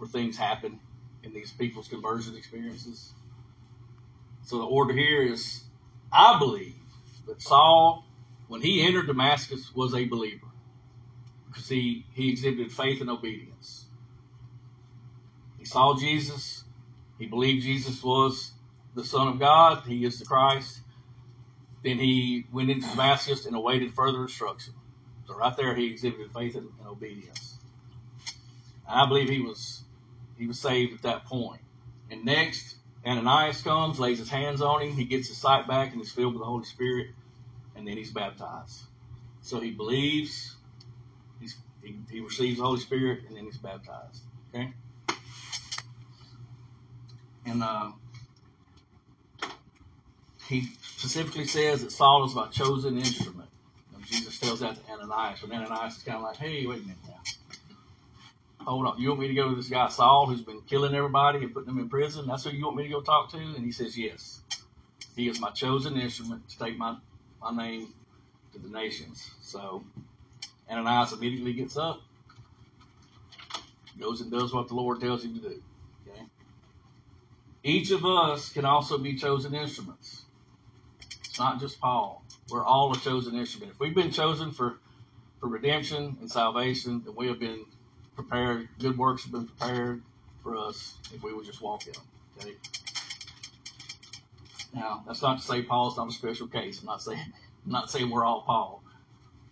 where 0.00 0.08
things 0.08 0.36
happen 0.36 0.80
in 1.22 1.34
these 1.34 1.52
people's 1.52 1.88
conversion 1.88 2.34
experiences. 2.34 3.12
So 4.44 4.58
the 4.58 4.64
order 4.64 4.94
here 4.94 5.22
is, 5.22 5.62
I 6.10 6.38
believe 6.38 6.74
that 7.26 7.42
Saul, 7.42 8.06
when 8.48 8.62
he 8.62 8.86
entered 8.86 9.06
Damascus, 9.06 9.74
was 9.74 9.94
a 9.94 10.06
believer 10.06 10.46
because 11.48 11.68
he, 11.68 12.06
he 12.14 12.30
exhibited 12.30 12.72
faith 12.72 13.02
and 13.02 13.10
obedience. 13.10 13.84
He 15.58 15.66
saw 15.66 15.98
Jesus. 15.98 16.64
He 17.18 17.26
believed 17.26 17.62
Jesus 17.62 18.02
was 18.02 18.52
the 18.94 19.04
Son 19.04 19.28
of 19.28 19.38
God. 19.38 19.84
He 19.86 20.06
is 20.06 20.18
the 20.18 20.24
Christ. 20.24 20.80
Then 21.84 21.98
he 21.98 22.46
went 22.50 22.70
into 22.70 22.88
Damascus 22.88 23.44
and 23.44 23.54
awaited 23.54 23.92
further 23.92 24.22
instruction. 24.22 24.72
So 25.26 25.34
right 25.34 25.54
there, 25.56 25.74
he 25.74 25.86
exhibited 25.86 26.32
faith 26.32 26.56
and, 26.56 26.68
and 26.78 26.88
obedience. 26.88 27.58
And 28.88 29.00
I 29.00 29.06
believe 29.06 29.28
he 29.28 29.40
was 29.40 29.79
he 30.40 30.46
was 30.46 30.58
saved 30.58 30.94
at 30.94 31.02
that 31.02 31.26
point. 31.26 31.60
And 32.10 32.24
next, 32.24 32.76
Ananias 33.06 33.60
comes, 33.60 34.00
lays 34.00 34.18
his 34.18 34.30
hands 34.30 34.62
on 34.62 34.80
him, 34.80 34.96
he 34.96 35.04
gets 35.04 35.28
his 35.28 35.36
sight 35.36 35.68
back, 35.68 35.92
and 35.92 36.00
he's 36.00 36.10
filled 36.10 36.32
with 36.32 36.40
the 36.40 36.46
Holy 36.46 36.64
Spirit, 36.64 37.08
and 37.76 37.86
then 37.86 37.98
he's 37.98 38.10
baptized. 38.10 38.80
So 39.42 39.60
he 39.60 39.70
believes, 39.70 40.56
he, 41.82 41.94
he 42.10 42.20
receives 42.20 42.58
the 42.58 42.64
Holy 42.64 42.80
Spirit, 42.80 43.20
and 43.28 43.36
then 43.36 43.44
he's 43.44 43.58
baptized. 43.58 44.22
Okay? 44.48 44.72
And 47.44 47.62
uh, 47.62 47.90
he 50.48 50.70
specifically 50.96 51.46
says 51.46 51.82
that 51.82 51.92
Saul 51.92 52.24
is 52.24 52.34
my 52.34 52.48
chosen 52.48 52.96
instrument. 52.96 53.48
And 53.94 54.04
Jesus 54.06 54.38
tells 54.38 54.60
that 54.60 54.76
to 54.76 54.92
Ananias, 54.92 55.42
and 55.42 55.52
Ananias 55.52 55.98
is 55.98 56.02
kind 56.02 56.16
of 56.16 56.22
like, 56.22 56.36
hey, 56.36 56.66
wait 56.66 56.78
a 56.78 56.82
minute 56.82 56.96
now 57.06 57.20
hold 58.64 58.86
on, 58.86 59.00
you 59.00 59.08
want 59.08 59.20
me 59.20 59.28
to 59.28 59.34
go 59.34 59.48
to 59.50 59.56
this 59.56 59.68
guy 59.68 59.88
Saul 59.88 60.26
who's 60.26 60.42
been 60.42 60.60
killing 60.62 60.94
everybody 60.94 61.38
and 61.38 61.52
putting 61.52 61.68
them 61.68 61.78
in 61.78 61.88
prison? 61.88 62.26
That's 62.26 62.44
who 62.44 62.50
you 62.50 62.64
want 62.64 62.76
me 62.76 62.84
to 62.84 62.88
go 62.88 63.00
talk 63.00 63.30
to? 63.32 63.38
And 63.38 63.64
he 63.64 63.72
says, 63.72 63.96
yes. 63.96 64.40
He 65.16 65.28
is 65.28 65.40
my 65.40 65.50
chosen 65.50 65.96
instrument 65.96 66.48
to 66.48 66.58
take 66.58 66.78
my, 66.78 66.96
my 67.40 67.54
name 67.54 67.88
to 68.52 68.58
the 68.58 68.68
nations. 68.68 69.30
So 69.40 69.84
Ananias 70.70 71.12
immediately 71.12 71.52
gets 71.52 71.76
up, 71.76 72.00
goes 73.98 74.20
and 74.20 74.30
does 74.30 74.52
what 74.52 74.68
the 74.68 74.74
Lord 74.74 75.00
tells 75.00 75.24
him 75.24 75.34
to 75.34 75.40
do. 75.40 75.62
Okay. 76.08 76.22
Each 77.62 77.90
of 77.90 78.04
us 78.04 78.50
can 78.50 78.64
also 78.64 78.98
be 78.98 79.16
chosen 79.16 79.54
instruments. 79.54 80.22
It's 81.24 81.38
not 81.38 81.60
just 81.60 81.80
Paul. 81.80 82.24
We're 82.50 82.64
all 82.64 82.92
a 82.92 82.96
chosen 82.96 83.36
instrument. 83.36 83.72
If 83.72 83.80
we've 83.80 83.94
been 83.94 84.10
chosen 84.10 84.52
for, 84.52 84.78
for 85.38 85.48
redemption 85.48 86.16
and 86.20 86.30
salvation, 86.30 87.02
then 87.04 87.14
we 87.14 87.28
have 87.28 87.38
been 87.38 87.64
prepared. 88.14 88.68
Good 88.78 88.98
works 88.98 89.24
have 89.24 89.32
been 89.32 89.46
prepared 89.46 90.02
for 90.42 90.56
us 90.56 90.94
if 91.14 91.22
we 91.22 91.32
would 91.32 91.44
just 91.44 91.60
walk 91.60 91.86
in. 91.86 91.94
Okay. 92.38 92.54
Now, 94.74 95.02
that's 95.06 95.22
not 95.22 95.38
to 95.38 95.44
say 95.44 95.62
Paul's 95.62 95.96
not 95.96 96.08
a 96.08 96.12
special 96.12 96.46
case. 96.46 96.80
I'm 96.80 96.86
not 96.86 97.02
saying 97.02 97.20
I'm 97.66 97.72
not 97.72 97.90
saying 97.90 98.10
we're 98.10 98.24
all 98.24 98.42
Paul, 98.42 98.82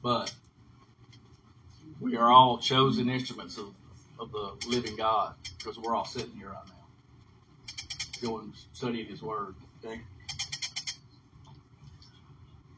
but 0.02 0.32
we 2.00 2.16
are 2.16 2.30
all 2.30 2.58
chosen 2.58 3.08
instruments 3.08 3.58
of, 3.58 3.74
of 4.18 4.32
the 4.32 4.68
living 4.68 4.96
God 4.96 5.34
because 5.58 5.78
we're 5.78 5.94
all 5.94 6.04
sitting 6.04 6.32
here 6.36 6.48
right 6.48 6.66
now, 6.68 8.28
going 8.28 8.52
studying 8.72 9.06
His 9.06 9.22
Word. 9.22 9.54
Okay. 9.84 10.00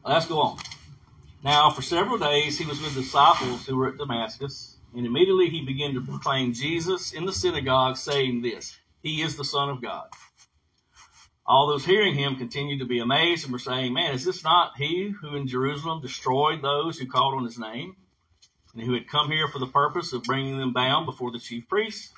Let's 0.03 0.25
go 0.25 0.39
on. 0.39 0.59
Now, 1.43 1.69
for 1.71 1.81
several 1.81 2.17
days, 2.17 2.57
he 2.57 2.65
was 2.65 2.81
with 2.81 2.95
disciples 2.95 3.65
who 3.65 3.75
were 3.75 3.89
at 3.89 3.97
Damascus. 3.97 4.70
And 4.93 5.05
immediately 5.05 5.49
he 5.49 5.65
began 5.65 5.93
to 5.93 6.01
proclaim 6.01 6.53
Jesus 6.53 7.13
in 7.13 7.25
the 7.25 7.33
synagogue, 7.33 7.97
saying 7.97 8.41
this 8.41 8.77
He 9.01 9.21
is 9.21 9.37
the 9.37 9.45
Son 9.45 9.69
of 9.69 9.81
God. 9.81 10.07
All 11.45 11.67
those 11.67 11.85
hearing 11.85 12.13
him 12.13 12.35
continued 12.35 12.79
to 12.79 12.85
be 12.85 12.99
amazed 12.99 13.43
and 13.43 13.53
were 13.53 13.59
saying, 13.59 13.93
Man, 13.93 14.13
is 14.13 14.23
this 14.23 14.43
not 14.43 14.77
he 14.77 15.09
who 15.09 15.35
in 15.35 15.47
Jerusalem 15.47 16.01
destroyed 16.01 16.61
those 16.61 16.97
who 16.97 17.07
called 17.07 17.35
on 17.35 17.45
his 17.45 17.57
name, 17.57 17.95
and 18.73 18.83
who 18.83 18.93
had 18.93 19.07
come 19.07 19.31
here 19.31 19.47
for 19.47 19.59
the 19.59 19.67
purpose 19.67 20.13
of 20.13 20.23
bringing 20.23 20.57
them 20.57 20.73
bound 20.73 21.05
before 21.05 21.31
the 21.31 21.39
chief 21.39 21.67
priests? 21.67 22.13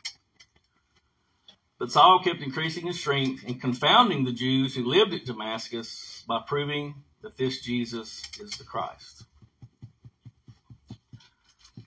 But 1.80 1.92
Saul 1.92 2.22
kept 2.24 2.42
increasing 2.42 2.88
in 2.88 2.94
strength 2.94 3.44
and 3.46 3.60
confounding 3.60 4.24
the 4.24 4.32
Jews 4.32 4.76
who 4.76 4.86
lived 4.86 5.14
at 5.14 5.26
Damascus 5.26 6.24
by 6.28 6.42
proving 6.46 6.96
that 7.22 7.38
this 7.38 7.62
Jesus 7.62 8.22
is 8.40 8.52
the 8.52 8.64
Christ. 8.64 9.24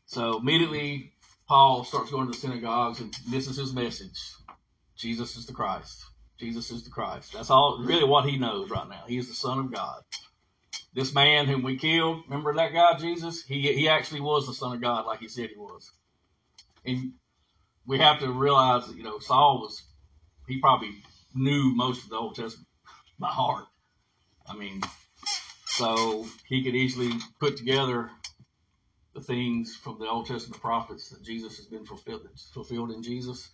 So 0.07 0.39
immediately, 0.39 1.13
Paul 1.49 1.85
starts 1.85 2.11
going 2.11 2.27
to 2.27 2.33
the 2.33 2.39
synagogues, 2.39 3.01
and 3.01 3.15
this 3.29 3.49
is 3.49 3.57
his 3.57 3.73
message 3.73 4.19
Jesus 4.97 5.37
is 5.37 5.47
the 5.47 5.53
Christ. 5.53 6.05
Jesus 6.39 6.71
is 6.71 6.85
the 6.85 6.91
Christ. 6.91 7.33
That's 7.33 7.51
all, 7.51 7.83
really 7.83 8.05
what 8.05 8.25
he 8.25 8.39
knows 8.39 8.71
right 8.71 8.89
now. 8.89 9.05
He 9.07 9.19
is 9.19 9.29
the 9.29 9.35
Son 9.35 9.59
of 9.59 9.73
God. 9.73 10.03
This 10.95 11.15
man 11.15 11.47
whom 11.47 11.63
we 11.63 11.77
killed, 11.77 12.23
remember 12.29 12.55
that 12.55 12.73
guy, 12.73 12.97
Jesus? 12.99 13.43
He, 13.43 13.61
he 13.75 13.89
actually 13.89 14.21
was 14.21 14.47
the 14.47 14.55
Son 14.55 14.75
of 14.75 14.81
God, 14.81 15.07
like 15.07 15.21
he 15.21 15.29
said 15.29 15.51
he 15.51 15.59
was. 15.59 15.91
And 16.85 17.13
we 17.87 17.99
have 17.99 18.21
to 18.21 18.31
realize 18.31 18.87
that, 18.87 18.97
you 18.97 19.03
know, 19.03 19.19
Saul 19.19 19.61
was, 19.61 19.83
he 20.49 20.59
probably 20.59 20.91
knew 21.35 21.75
most 21.75 22.05
of 22.05 22.11
the 22.11 22.17
Old 22.17 22.37
Testament 22.37 22.69
by 23.19 23.29
heart. 23.29 23.65
I 24.49 24.57
mean, 24.57 24.83
so 25.67 26.27
he 26.49 26.65
could 26.65 26.75
easily 26.75 27.13
put 27.41 27.57
together 27.57 28.11
the 29.17 29.23
things 29.23 29.75
from 29.75 29.99
the 29.99 30.07
Old 30.07 30.27
Testament 30.27 30.61
prophets 30.61 31.09
that 31.09 31.25
Jesus 31.25 31.57
has 31.57 31.67
been 31.67 31.87
fulfilled, 31.87 32.29
fulfilled 32.53 32.91
in 32.91 33.03
Jesus. 33.03 33.49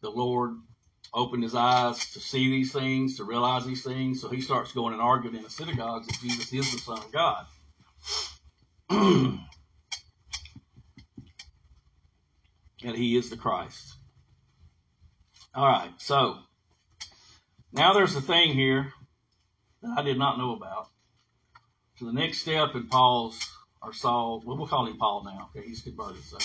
The 0.00 0.08
Lord 0.08 0.52
opened 1.12 1.42
his 1.42 1.56
eyes 1.56 2.12
to 2.12 2.20
see 2.20 2.48
these 2.48 2.72
things, 2.72 3.16
to 3.16 3.24
realize 3.24 3.66
these 3.66 3.82
things. 3.82 4.20
So 4.20 4.28
he 4.28 4.40
starts 4.40 4.72
going 4.72 4.92
and 4.92 5.02
arguing 5.02 5.36
in 5.36 5.42
the 5.42 5.50
synagogues 5.50 6.06
that 6.06 6.20
Jesus 6.20 6.52
is 6.52 6.72
the 6.72 6.78
Son 6.78 6.98
of 6.98 7.12
God. 7.12 7.44
and 12.84 12.96
he 12.96 13.16
is 13.16 13.30
the 13.30 13.36
Christ. 13.36 13.96
All 15.56 15.66
right, 15.66 15.90
so 15.98 16.38
now 17.72 17.94
there's 17.94 18.14
a 18.14 18.22
thing 18.22 18.54
here 18.54 18.92
that 19.82 19.96
I 19.98 20.02
did 20.02 20.18
not 20.18 20.38
know 20.38 20.54
about. 20.54 20.86
So 21.96 22.06
the 22.06 22.12
next 22.12 22.42
step 22.42 22.76
in 22.76 22.86
Paul's 22.86 23.40
or 23.84 23.92
Saul, 23.92 24.42
well, 24.44 24.56
we'll 24.56 24.66
call 24.66 24.86
him 24.86 24.96
Paul 24.96 25.24
now. 25.24 25.50
Okay, 25.54 25.66
he's 25.66 25.82
converted. 25.82 26.22
So 26.24 26.38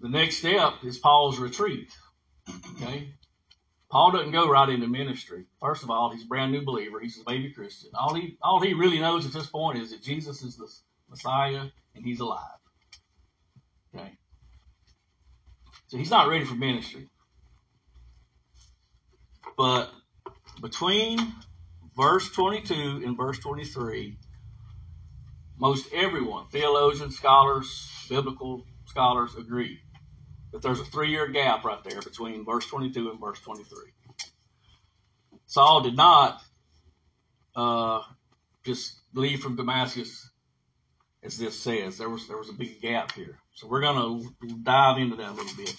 the 0.00 0.08
next 0.08 0.38
step 0.38 0.74
is 0.84 0.98
Paul's 0.98 1.38
retreat. 1.38 1.90
Okay, 2.76 3.08
Paul 3.90 4.12
doesn't 4.12 4.32
go 4.32 4.48
right 4.48 4.68
into 4.68 4.86
ministry. 4.86 5.44
First 5.60 5.82
of 5.82 5.90
all, 5.90 6.10
he's 6.10 6.24
a 6.24 6.26
brand 6.26 6.52
new 6.52 6.64
believer. 6.64 7.00
He's 7.00 7.20
a 7.20 7.24
baby 7.24 7.52
Christian. 7.52 7.90
All 7.94 8.14
he 8.14 8.36
all 8.42 8.60
he 8.60 8.74
really 8.74 8.98
knows 8.98 9.26
at 9.26 9.32
this 9.32 9.46
point 9.46 9.78
is 9.78 9.90
that 9.90 10.02
Jesus 10.02 10.42
is 10.42 10.56
the 10.56 10.68
Messiah 11.08 11.66
and 11.94 12.04
he's 12.04 12.20
alive. 12.20 12.40
Okay, 13.94 14.12
so 15.86 15.98
he's 15.98 16.10
not 16.10 16.28
ready 16.28 16.44
for 16.44 16.54
ministry. 16.54 17.08
But 19.56 19.90
between 20.60 21.18
verse 21.96 22.28
22 22.30 23.02
and 23.04 23.16
verse 23.16 23.38
23, 23.38 24.18
most 25.58 25.92
everyone, 25.92 26.46
theologians, 26.48 27.16
scholars, 27.16 28.06
biblical 28.08 28.64
scholars, 28.86 29.34
agree 29.36 29.80
that 30.52 30.62
there's 30.62 30.80
a 30.80 30.84
three 30.84 31.10
year 31.10 31.28
gap 31.28 31.64
right 31.64 31.82
there 31.84 32.00
between 32.00 32.44
verse 32.44 32.66
22 32.66 33.10
and 33.10 33.20
verse 33.20 33.40
23. 33.40 33.78
Saul 35.46 35.82
did 35.82 35.96
not 35.96 36.40
uh, 37.54 38.02
just 38.64 39.00
leave 39.12 39.40
from 39.40 39.56
Damascus, 39.56 40.28
as 41.22 41.38
this 41.38 41.58
says. 41.58 41.98
There 41.98 42.08
was 42.08 42.26
there 42.28 42.38
was 42.38 42.48
a 42.48 42.54
big 42.54 42.80
gap 42.80 43.12
here, 43.12 43.38
so 43.54 43.66
we're 43.68 43.80
gonna 43.80 44.20
dive 44.62 44.98
into 44.98 45.16
that 45.16 45.30
a 45.30 45.32
little 45.32 45.56
bit. 45.56 45.74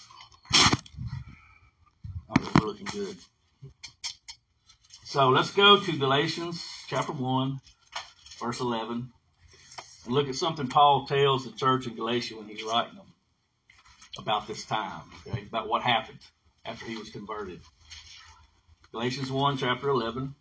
Oh, 2.28 2.52
we're 2.60 2.66
looking 2.66 2.86
good. 2.86 3.16
So 5.04 5.30
let's 5.30 5.52
go 5.52 5.80
to 5.80 5.98
Galatians 5.98 6.64
chapter 6.88 7.12
one, 7.12 7.60
verse 8.40 8.60
11, 8.60 9.10
and 10.06 10.14
look 10.14 10.28
at 10.28 10.36
something 10.36 10.68
Paul 10.68 11.06
tells 11.06 11.44
the 11.44 11.56
church 11.56 11.86
in 11.86 11.96
Galatia 11.96 12.36
when 12.36 12.48
he's 12.48 12.62
writing 12.62 12.94
them 12.94 13.06
about 14.18 14.46
this 14.46 14.64
time, 14.64 15.02
okay, 15.26 15.42
about 15.48 15.68
what 15.68 15.82
happened 15.82 16.20
after 16.64 16.86
he 16.86 16.96
was 16.96 17.10
converted. 17.10 17.60
Galatians 18.92 19.30
1, 19.30 19.58
chapter 19.58 19.88
11. 19.88 20.34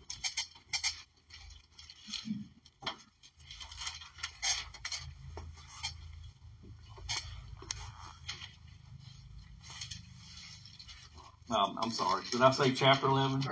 Um, 11.49 11.80
I'm 11.82 11.91
sorry. 11.91 12.23
Did 12.32 12.41
I 12.41 12.51
say 12.51 12.71
chapter 12.71 13.08
11? 13.08 13.43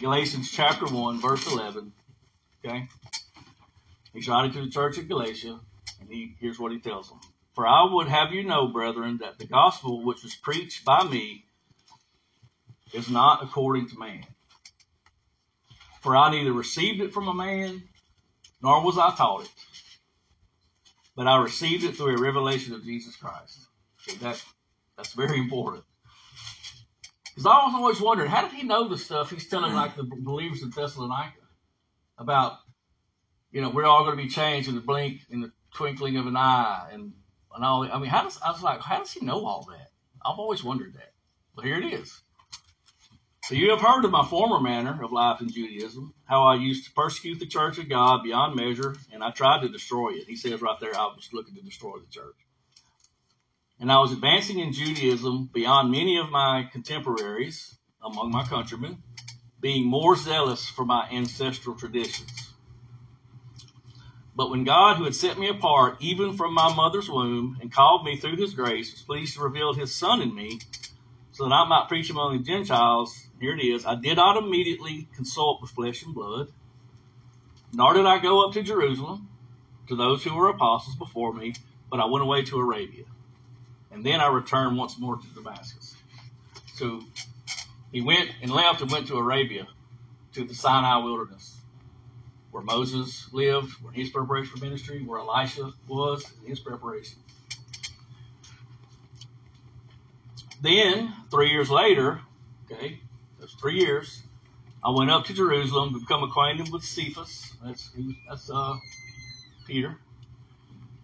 Galatians 0.00 0.50
chapter 0.50 0.86
1, 0.86 1.20
verse 1.20 1.46
11. 1.46 1.92
Okay. 2.64 2.88
He's 4.12 4.28
writing 4.28 4.52
to 4.52 4.64
the 4.64 4.70
church 4.70 4.98
of 4.98 5.08
Galatia, 5.08 5.58
and 6.00 6.08
he, 6.08 6.34
here's 6.38 6.58
what 6.58 6.72
he 6.72 6.80
tells 6.80 7.08
them. 7.08 7.20
For 7.54 7.66
I 7.66 7.86
would 7.90 8.08
have 8.08 8.32
you 8.32 8.44
know, 8.44 8.68
brethren, 8.68 9.18
that 9.18 9.38
the 9.38 9.46
gospel 9.46 10.04
which 10.04 10.22
was 10.22 10.34
preached 10.34 10.84
by 10.84 11.04
me 11.04 11.44
is 12.92 13.08
not 13.08 13.42
according 13.42 13.88
to 13.88 13.98
man. 13.98 14.24
For 16.02 16.16
I 16.16 16.30
neither 16.30 16.52
received 16.52 17.00
it 17.00 17.12
from 17.12 17.28
a 17.28 17.34
man, 17.34 17.82
nor 18.62 18.84
was 18.84 18.98
I 18.98 19.14
taught 19.14 19.44
it, 19.44 19.50
but 21.16 21.26
I 21.26 21.42
received 21.42 21.84
it 21.84 21.96
through 21.96 22.16
a 22.16 22.20
revelation 22.20 22.74
of 22.74 22.84
Jesus 22.84 23.16
Christ. 23.16 23.66
Okay, 24.08 24.18
that, 24.18 24.42
that's 24.96 25.12
very 25.12 25.38
important. 25.38 25.84
Because 27.28 27.46
I 27.46 27.64
was 27.64 27.74
always 27.74 28.00
wondering, 28.00 28.30
how 28.30 28.42
did 28.42 28.52
he 28.52 28.66
know 28.66 28.88
the 28.88 28.98
stuff 28.98 29.30
he's 29.30 29.48
telling 29.48 29.74
like 29.74 29.96
the 29.96 30.04
believers 30.04 30.62
in 30.62 30.70
Thessalonica 30.70 31.38
about, 32.18 32.58
you 33.52 33.60
know, 33.60 33.70
we're 33.70 33.84
all 33.84 34.04
going 34.04 34.16
to 34.16 34.22
be 34.22 34.28
changed 34.28 34.68
in 34.68 34.74
the 34.74 34.80
blink, 34.80 35.20
in 35.30 35.40
the 35.40 35.52
twinkling 35.74 36.16
of 36.16 36.26
an 36.26 36.36
eye, 36.36 36.88
and 36.92 37.12
and 37.54 37.64
all. 37.64 37.88
I 37.90 37.98
mean, 37.98 38.10
how 38.10 38.22
does 38.22 38.38
I 38.44 38.50
was 38.50 38.62
like, 38.62 38.80
how 38.80 38.98
does 38.98 39.12
he 39.12 39.24
know 39.24 39.44
all 39.44 39.66
that? 39.70 39.90
I've 40.24 40.38
always 40.38 40.64
wondered 40.64 40.94
that. 40.94 41.12
But 41.54 41.64
here 41.66 41.76
it 41.76 41.92
is. 41.92 42.20
So 43.44 43.54
you 43.56 43.70
have 43.70 43.80
heard 43.80 44.04
of 44.04 44.10
my 44.12 44.24
former 44.24 44.60
manner 44.60 45.02
of 45.02 45.12
life 45.12 45.40
in 45.40 45.50
Judaism, 45.50 46.14
how 46.24 46.44
I 46.44 46.54
used 46.54 46.84
to 46.86 46.92
persecute 46.92 47.40
the 47.40 47.46
church 47.46 47.76
of 47.78 47.88
God 47.88 48.22
beyond 48.22 48.54
measure, 48.54 48.94
and 49.12 49.22
I 49.22 49.32
tried 49.32 49.62
to 49.62 49.68
destroy 49.68 50.12
it. 50.12 50.28
He 50.28 50.36
says 50.36 50.62
right 50.62 50.78
there, 50.80 50.96
I 50.96 51.06
was 51.06 51.28
looking 51.32 51.56
to 51.56 51.60
destroy 51.60 51.98
the 51.98 52.10
church. 52.10 52.36
And 53.80 53.90
I 53.90 53.98
was 53.98 54.12
advancing 54.12 54.60
in 54.60 54.72
Judaism 54.72 55.50
beyond 55.52 55.90
many 55.90 56.18
of 56.18 56.30
my 56.30 56.68
contemporaries 56.70 57.76
among 58.02 58.30
my 58.30 58.44
countrymen, 58.44 59.02
being 59.60 59.86
more 59.86 60.16
zealous 60.16 60.68
for 60.68 60.84
my 60.84 61.08
ancestral 61.10 61.74
traditions. 61.74 62.51
But 64.34 64.50
when 64.50 64.64
God, 64.64 64.96
who 64.96 65.04
had 65.04 65.14
set 65.14 65.38
me 65.38 65.48
apart 65.48 65.96
even 66.00 66.36
from 66.36 66.54
my 66.54 66.74
mother's 66.74 67.10
womb 67.10 67.58
and 67.60 67.70
called 67.70 68.04
me 68.04 68.16
through 68.16 68.36
his 68.36 68.54
grace, 68.54 68.92
was 68.92 69.02
pleased 69.02 69.34
to 69.34 69.42
reveal 69.42 69.74
his 69.74 69.94
Son 69.94 70.22
in 70.22 70.34
me, 70.34 70.60
so 71.32 71.44
that 71.44 71.54
I 71.54 71.66
might 71.68 71.88
preach 71.88 72.10
among 72.10 72.36
the 72.36 72.44
Gentiles, 72.44 73.26
here 73.40 73.54
it 73.54 73.62
is, 73.62 73.84
I 73.84 73.94
did 73.94 74.16
not 74.16 74.36
immediately 74.36 75.08
consult 75.14 75.60
with 75.60 75.70
flesh 75.70 76.02
and 76.02 76.14
blood, 76.14 76.48
nor 77.72 77.94
did 77.94 78.06
I 78.06 78.18
go 78.18 78.46
up 78.46 78.54
to 78.54 78.62
Jerusalem 78.62 79.28
to 79.88 79.96
those 79.96 80.22
who 80.22 80.34
were 80.34 80.48
apostles 80.48 80.96
before 80.96 81.32
me, 81.32 81.54
but 81.90 82.00
I 82.00 82.06
went 82.06 82.24
away 82.24 82.42
to 82.44 82.58
Arabia. 82.58 83.04
And 83.90 84.04
then 84.04 84.20
I 84.20 84.28
returned 84.28 84.78
once 84.78 84.98
more 84.98 85.16
to 85.16 85.26
Damascus. 85.34 85.94
So 86.74 87.02
he 87.92 88.00
went 88.00 88.30
and 88.40 88.50
left 88.50 88.80
and 88.80 88.90
went 88.90 89.08
to 89.08 89.16
Arabia, 89.16 89.66
to 90.34 90.44
the 90.44 90.54
Sinai 90.54 90.98
wilderness, 91.04 91.58
where 92.52 92.62
Moses 92.62 93.28
lived, 93.32 93.72
where 93.82 93.92
his 93.92 94.10
preparation 94.10 94.56
for 94.56 94.64
ministry, 94.64 95.02
where 95.02 95.18
Elisha 95.18 95.72
was 95.88 96.24
in 96.42 96.50
his 96.50 96.60
preparation. 96.60 97.18
Then, 100.60 101.12
three 101.30 101.50
years 101.50 101.70
later, 101.70 102.20
okay, 102.70 103.00
that's 103.40 103.54
three 103.54 103.80
years, 103.80 104.22
I 104.84 104.90
went 104.90 105.10
up 105.10 105.24
to 105.24 105.34
Jerusalem 105.34 105.94
to 105.94 106.00
become 106.00 106.22
acquainted 106.22 106.70
with 106.72 106.84
Cephas. 106.84 107.52
That's, 107.64 107.90
that's 108.28 108.50
uh, 108.50 108.76
Peter. 109.66 109.96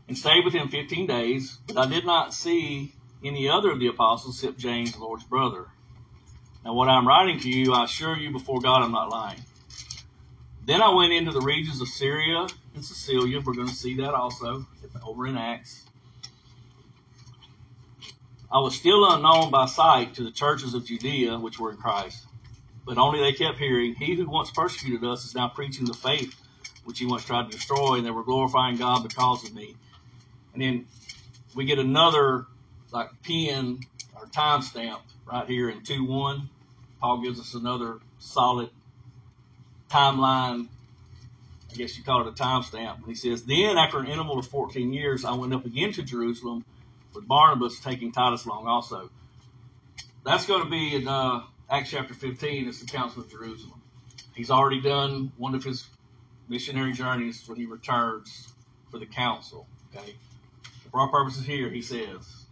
And 0.07 0.17
stayed 0.17 0.45
with 0.45 0.55
him 0.55 0.69
15 0.69 1.07
days, 1.07 1.59
but 1.67 1.77
I 1.77 1.87
did 1.87 2.05
not 2.05 2.35
see 2.35 2.95
any 3.25 3.49
other 3.49 3.71
of 3.71 3.81
the 3.81 3.89
apostles 3.89 4.37
except 4.37 4.59
James, 4.59 4.93
the 4.93 5.01
Lord's 5.01 5.25
brother. 5.25 5.67
Now, 6.65 6.75
what 6.75 6.89
I'm 6.89 7.09
writing 7.09 7.41
to 7.41 7.49
you, 7.49 7.73
I 7.73 7.85
assure 7.85 8.17
you 8.17 8.31
before 8.31 8.61
God, 8.61 8.83
I'm 8.83 8.93
not 8.93 9.11
lying. 9.11 9.41
Then 10.69 10.83
I 10.83 10.91
went 10.91 11.15
into 11.15 11.31
the 11.31 11.41
regions 11.41 11.81
of 11.81 11.89
Syria 11.89 12.47
and 12.75 12.85
Cilicia. 12.85 13.41
We're 13.41 13.55
going 13.55 13.69
to 13.69 13.75
see 13.75 13.97
that 13.97 14.13
also 14.13 14.67
over 15.03 15.27
in 15.27 15.39
Acts. 15.39 15.87
I 18.53 18.61
was 18.61 18.77
still 18.77 19.11
unknown 19.11 19.51
by 19.51 19.65
sight 19.65 20.13
to 20.17 20.25
the 20.25 20.31
churches 20.31 20.75
of 20.75 20.85
Judea 20.85 21.39
which 21.39 21.59
were 21.59 21.71
in 21.71 21.79
Christ, 21.79 22.27
but 22.85 22.99
only 22.99 23.19
they 23.19 23.33
kept 23.33 23.57
hearing, 23.57 23.95
He 23.95 24.15
who 24.15 24.29
once 24.29 24.51
persecuted 24.51 25.03
us 25.09 25.25
is 25.25 25.35
now 25.35 25.49
preaching 25.49 25.87
the 25.87 25.95
faith 25.95 26.35
which 26.85 26.99
he 26.99 27.07
once 27.07 27.25
tried 27.25 27.51
to 27.51 27.57
destroy, 27.57 27.95
and 27.95 28.05
they 28.05 28.11
were 28.11 28.23
glorifying 28.23 28.77
God 28.77 29.03
because 29.03 29.45
of 29.45 29.55
me. 29.55 29.75
And 30.53 30.61
then 30.61 30.87
we 31.55 31.65
get 31.65 31.79
another 31.79 32.45
like 32.91 33.09
pin 33.23 33.87
or 34.15 34.27
timestamp 34.27 35.01
right 35.25 35.49
here 35.49 35.71
in 35.71 35.83
2 35.83 36.05
1. 36.05 36.51
Paul 37.01 37.23
gives 37.23 37.41
us 37.41 37.55
another 37.55 38.01
solid 38.19 38.69
timeline. 39.91 40.69
I 41.71 41.75
guess 41.75 41.97
you 41.99 42.05
call 42.05 42.27
it 42.27 42.29
a 42.29 42.33
timestamp. 42.33 43.07
He 43.07 43.15
says, 43.15 43.45
Then 43.45 43.77
after 43.77 43.99
an 43.99 44.07
interval 44.07 44.39
of 44.39 44.47
14 44.47 44.93
years, 44.93 45.25
I 45.25 45.35
went 45.35 45.53
up 45.53 45.67
again 45.67 45.93
to 45.93 46.03
Jerusalem 46.03 46.65
with 47.15 47.29
Barnabas 47.29 47.81
taking 47.81 48.13
Titus 48.13 48.45
along 48.45 48.67
also. 48.67 49.11
That's 50.25 50.47
going 50.47 50.65
to 50.65 50.71
be 50.71 50.97
in 50.97 51.09
uh, 51.09 51.43
Acts 51.71 51.91
chapter 51.91 52.15
15. 52.15 52.69
It's 52.69 52.81
the 52.81 52.87
Council 52.87 53.23
of 53.23 53.31
Jerusalem. 53.31 53.81
He's 54.35 54.51
already 54.51 54.81
done 54.81 55.33
one 55.37 55.55
of 55.55 55.65
his 55.65 55.87
missionary 56.49 56.93
journeys 56.93 57.47
when 57.47 57.59
he 57.59 57.67
returns 57.67 58.49
for 58.91 58.99
the 58.99 59.07
council. 59.07 59.67
Okay. 59.95 60.15
For 60.91 61.01
our 61.01 61.09
purposes 61.09 61.45
here, 61.45 61.69
he 61.69 61.83
says, 61.83 62.47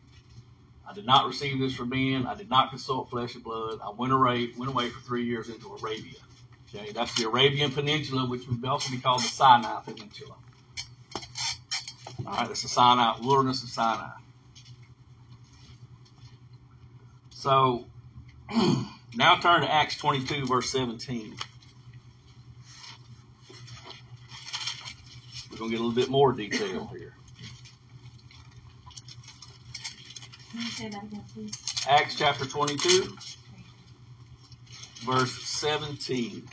I 0.89 0.93
did 0.93 1.07
not 1.07 1.27
receive 1.27 1.59
this 1.59 1.75
from 1.75 1.89
men. 1.89 2.27
I 2.27 2.35
did 2.35 2.51
not 2.51 2.71
consult 2.71 3.11
flesh 3.11 3.35
and 3.35 3.43
blood. 3.43 3.81
I 3.83 3.91
went 3.91 4.13
away, 4.13 4.51
went 4.57 4.71
away 4.71 4.89
for 4.91 5.01
three 5.01 5.25
years 5.25 5.49
into 5.49 5.73
Arabia. 5.73 6.19
Okay, 6.77 6.93
that's 6.93 7.15
the 7.15 7.25
Arabian 7.25 7.71
Peninsula, 7.71 8.29
which 8.29 8.47
would 8.49 8.65
also 8.65 8.91
be 8.91 8.99
called 8.99 9.21
the 9.21 9.29
Sinai 9.29 9.81
Peninsula. 9.81 10.35
All 12.27 12.33
right, 12.33 12.49
that's 12.49 12.63
the 12.63 12.69
Sinai 12.69 13.19
wilderness 13.23 13.63
of 13.63 13.71
Sinai. 13.71 14.11
So 17.31 17.87
now 19.15 19.37
turn 19.37 19.63
to 19.63 19.73
Acts 19.73 19.97
22, 19.97 20.47
verse 20.47 20.71
17. 20.71 21.37
We're 25.51 25.59
going 25.59 25.71
to 25.71 25.77
get 25.77 25.81
a 25.81 25.85
little 25.85 25.93
bit 25.93 26.11
more 26.11 26.33
detail 26.33 26.91
here. 26.93 27.15
Can 30.51 30.61
you 30.61 30.67
say 30.69 30.89
that 30.91 31.03
again. 31.05 31.51
Acts 31.89 32.17
chapter 32.17 32.45
22, 32.45 33.17
verse 35.05 35.33
17. 35.33 36.47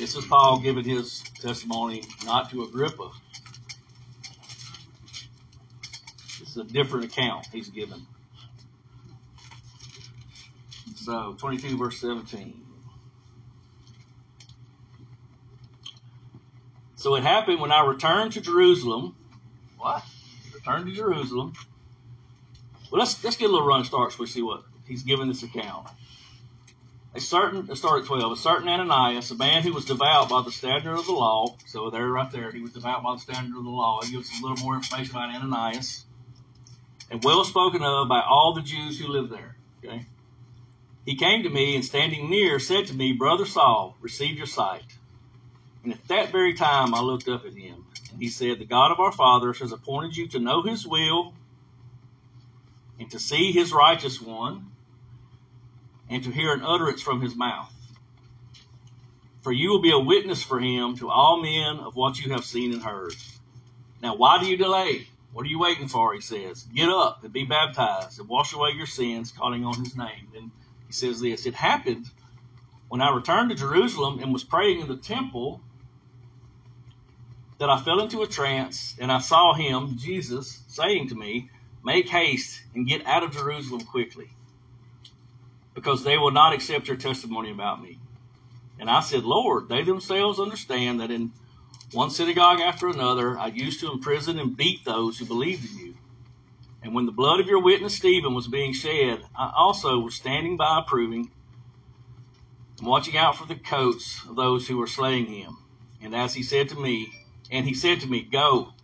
This 0.00 0.16
is 0.16 0.24
Paul 0.24 0.60
giving 0.60 0.84
his 0.84 1.22
testimony 1.42 2.02
not 2.24 2.48
to 2.52 2.62
Agrippa. 2.62 3.10
This 6.38 6.48
is 6.48 6.56
a 6.56 6.64
different 6.64 7.04
account 7.04 7.46
he's 7.52 7.68
given. 7.68 8.06
So, 10.96 11.36
22 11.38 11.76
verse 11.76 12.00
17. 12.00 12.62
So 16.96 17.14
it 17.16 17.22
happened 17.22 17.60
when 17.60 17.70
I 17.70 17.84
returned 17.84 18.32
to 18.32 18.40
Jerusalem. 18.40 19.14
What? 19.76 20.02
Returned 20.54 20.86
to 20.86 20.92
Jerusalem. 20.92 21.52
Well, 22.90 23.00
let's 23.00 23.22
let's 23.22 23.36
get 23.36 23.50
a 23.50 23.52
little 23.52 23.68
run 23.68 23.84
start 23.84 24.12
so 24.12 24.20
we 24.20 24.26
see 24.28 24.40
what 24.40 24.62
he's 24.88 25.02
given 25.02 25.28
this 25.28 25.42
account. 25.42 25.88
A 27.12 27.20
certain, 27.20 27.74
start 27.74 28.02
at 28.02 28.06
12. 28.06 28.32
A 28.32 28.36
certain 28.36 28.68
Ananias, 28.68 29.30
a 29.32 29.34
man 29.34 29.62
who 29.62 29.72
was 29.72 29.84
devout 29.84 30.28
by 30.28 30.42
the 30.42 30.52
standard 30.52 30.96
of 30.96 31.06
the 31.06 31.12
law. 31.12 31.56
So 31.66 31.90
there, 31.90 32.06
right 32.06 32.30
there, 32.30 32.52
he 32.52 32.60
was 32.60 32.72
devout 32.72 33.02
by 33.02 33.14
the 33.14 33.20
standard 33.20 33.56
of 33.56 33.64
the 33.64 33.70
law. 33.70 34.00
He 34.02 34.12
gives 34.12 34.30
us 34.30 34.38
a 34.38 34.46
little 34.46 34.64
more 34.64 34.76
information 34.76 35.16
about 35.16 35.34
Ananias. 35.34 36.04
And 37.10 37.24
well 37.24 37.44
spoken 37.44 37.82
of 37.82 38.08
by 38.08 38.20
all 38.20 38.54
the 38.54 38.62
Jews 38.62 39.00
who 39.00 39.08
lived 39.08 39.32
there. 39.32 39.56
Okay. 39.84 40.06
He 41.04 41.16
came 41.16 41.42
to 41.42 41.50
me 41.50 41.74
and 41.74 41.84
standing 41.84 42.30
near 42.30 42.60
said 42.60 42.86
to 42.86 42.94
me, 42.94 43.12
Brother 43.12 43.46
Saul, 43.46 43.96
receive 44.00 44.36
your 44.36 44.46
sight. 44.46 44.84
And 45.82 45.92
at 45.92 46.08
that 46.08 46.30
very 46.30 46.54
time 46.54 46.94
I 46.94 47.00
looked 47.00 47.28
up 47.28 47.44
at 47.44 47.54
him, 47.54 47.86
and 48.12 48.22
he 48.22 48.28
said, 48.28 48.58
The 48.58 48.66
God 48.66 48.92
of 48.92 49.00
our 49.00 49.10
fathers 49.10 49.58
has 49.58 49.72
appointed 49.72 50.16
you 50.16 50.28
to 50.28 50.38
know 50.38 50.62
his 50.62 50.86
will, 50.86 51.34
and 52.98 53.10
to 53.10 53.18
see 53.18 53.50
his 53.50 53.72
righteous 53.72 54.20
one, 54.20 54.69
and 56.10 56.24
to 56.24 56.30
hear 56.30 56.52
an 56.52 56.62
utterance 56.62 57.00
from 57.00 57.22
his 57.22 57.34
mouth. 57.34 57.72
For 59.42 59.52
you 59.52 59.70
will 59.70 59.80
be 59.80 59.92
a 59.92 59.98
witness 59.98 60.42
for 60.42 60.60
him 60.60 60.96
to 60.98 61.08
all 61.08 61.40
men 61.40 61.78
of 61.78 61.96
what 61.96 62.18
you 62.18 62.32
have 62.32 62.44
seen 62.44 62.72
and 62.74 62.82
heard. 62.82 63.14
Now, 64.02 64.16
why 64.16 64.38
do 64.38 64.46
you 64.46 64.56
delay? 64.56 65.06
What 65.32 65.46
are 65.46 65.48
you 65.48 65.58
waiting 65.58 65.88
for? 65.88 66.12
He 66.12 66.20
says, 66.20 66.64
Get 66.74 66.88
up 66.88 67.22
and 67.22 67.32
be 67.32 67.44
baptized 67.44 68.18
and 68.18 68.28
wash 68.28 68.52
away 68.52 68.72
your 68.72 68.86
sins, 68.86 69.32
calling 69.32 69.64
on 69.64 69.82
his 69.82 69.96
name. 69.96 70.28
And 70.36 70.50
he 70.86 70.92
says 70.92 71.20
this 71.20 71.46
It 71.46 71.54
happened 71.54 72.06
when 72.88 73.00
I 73.00 73.14
returned 73.14 73.50
to 73.50 73.56
Jerusalem 73.56 74.18
and 74.20 74.32
was 74.32 74.44
praying 74.44 74.80
in 74.80 74.88
the 74.88 74.96
temple 74.96 75.60
that 77.58 77.70
I 77.70 77.80
fell 77.80 78.00
into 78.00 78.22
a 78.22 78.26
trance, 78.26 78.96
and 78.98 79.12
I 79.12 79.20
saw 79.20 79.52
him, 79.54 79.96
Jesus, 79.98 80.62
saying 80.66 81.10
to 81.10 81.14
me, 81.14 81.50
Make 81.84 82.08
haste 82.08 82.60
and 82.74 82.86
get 82.86 83.06
out 83.06 83.22
of 83.22 83.32
Jerusalem 83.32 83.82
quickly, 83.82 84.28
because 85.80 86.04
they 86.04 86.18
will 86.18 86.30
not 86.30 86.52
accept 86.52 86.88
your 86.88 86.98
testimony 86.98 87.50
about 87.50 87.82
me. 87.82 87.98
And 88.78 88.90
I 88.90 89.00
said, 89.00 89.24
Lord, 89.24 89.70
they 89.70 89.82
themselves 89.82 90.38
understand 90.38 91.00
that 91.00 91.10
in 91.10 91.32
one 91.92 92.10
synagogue 92.10 92.60
after 92.60 92.88
another, 92.88 93.38
I 93.38 93.46
used 93.46 93.80
to 93.80 93.90
imprison 93.90 94.38
and 94.38 94.54
beat 94.54 94.84
those 94.84 95.18
who 95.18 95.24
believed 95.24 95.70
in 95.70 95.78
you. 95.78 95.94
And 96.82 96.94
when 96.94 97.06
the 97.06 97.12
blood 97.12 97.40
of 97.40 97.46
your 97.46 97.62
witness 97.62 97.96
Stephen 97.96 98.34
was 98.34 98.46
being 98.46 98.74
shed, 98.74 99.22
I 99.34 99.50
also 99.56 99.98
was 100.00 100.14
standing 100.14 100.58
by 100.58 100.80
approving 100.80 101.30
and 102.78 102.86
watching 102.86 103.16
out 103.16 103.36
for 103.36 103.46
the 103.46 103.54
coats 103.56 104.20
of 104.28 104.36
those 104.36 104.68
who 104.68 104.76
were 104.76 104.86
slaying 104.86 105.26
him. 105.26 105.56
And 106.02 106.14
as 106.14 106.34
he 106.34 106.42
said 106.42 106.68
to 106.70 106.78
me, 106.78 107.08
and 107.50 107.66
he 107.66 107.72
said 107.72 108.00
to 108.00 108.06
me, 108.06 108.20
Go, 108.20 108.74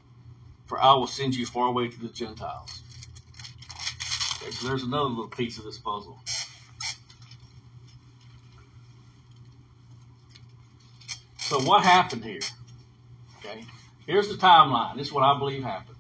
for 0.65 0.83
I 0.83 0.95
will 0.95 1.07
send 1.07 1.35
you 1.35 1.45
far 1.45 1.69
away 1.69 1.89
to 1.89 2.01
the 2.01 2.09
Gentiles. 2.09 2.83
So 4.41 4.67
there's 4.67 4.83
another 4.83 5.11
little 5.11 5.29
piece 5.29 5.59
of 5.59 5.65
this 5.65 5.79
puzzle. 5.79 6.23
So 11.47 11.61
what 11.61 11.85
happened 11.85 12.25
here? 12.25 12.41
Okay, 13.39 13.65
here's 14.05 14.27
the 14.27 14.35
timeline. 14.35 14.97
This 14.97 15.07
is 15.07 15.13
what 15.13 15.23
I 15.23 15.39
believe 15.39 15.63
happened. 15.63 15.97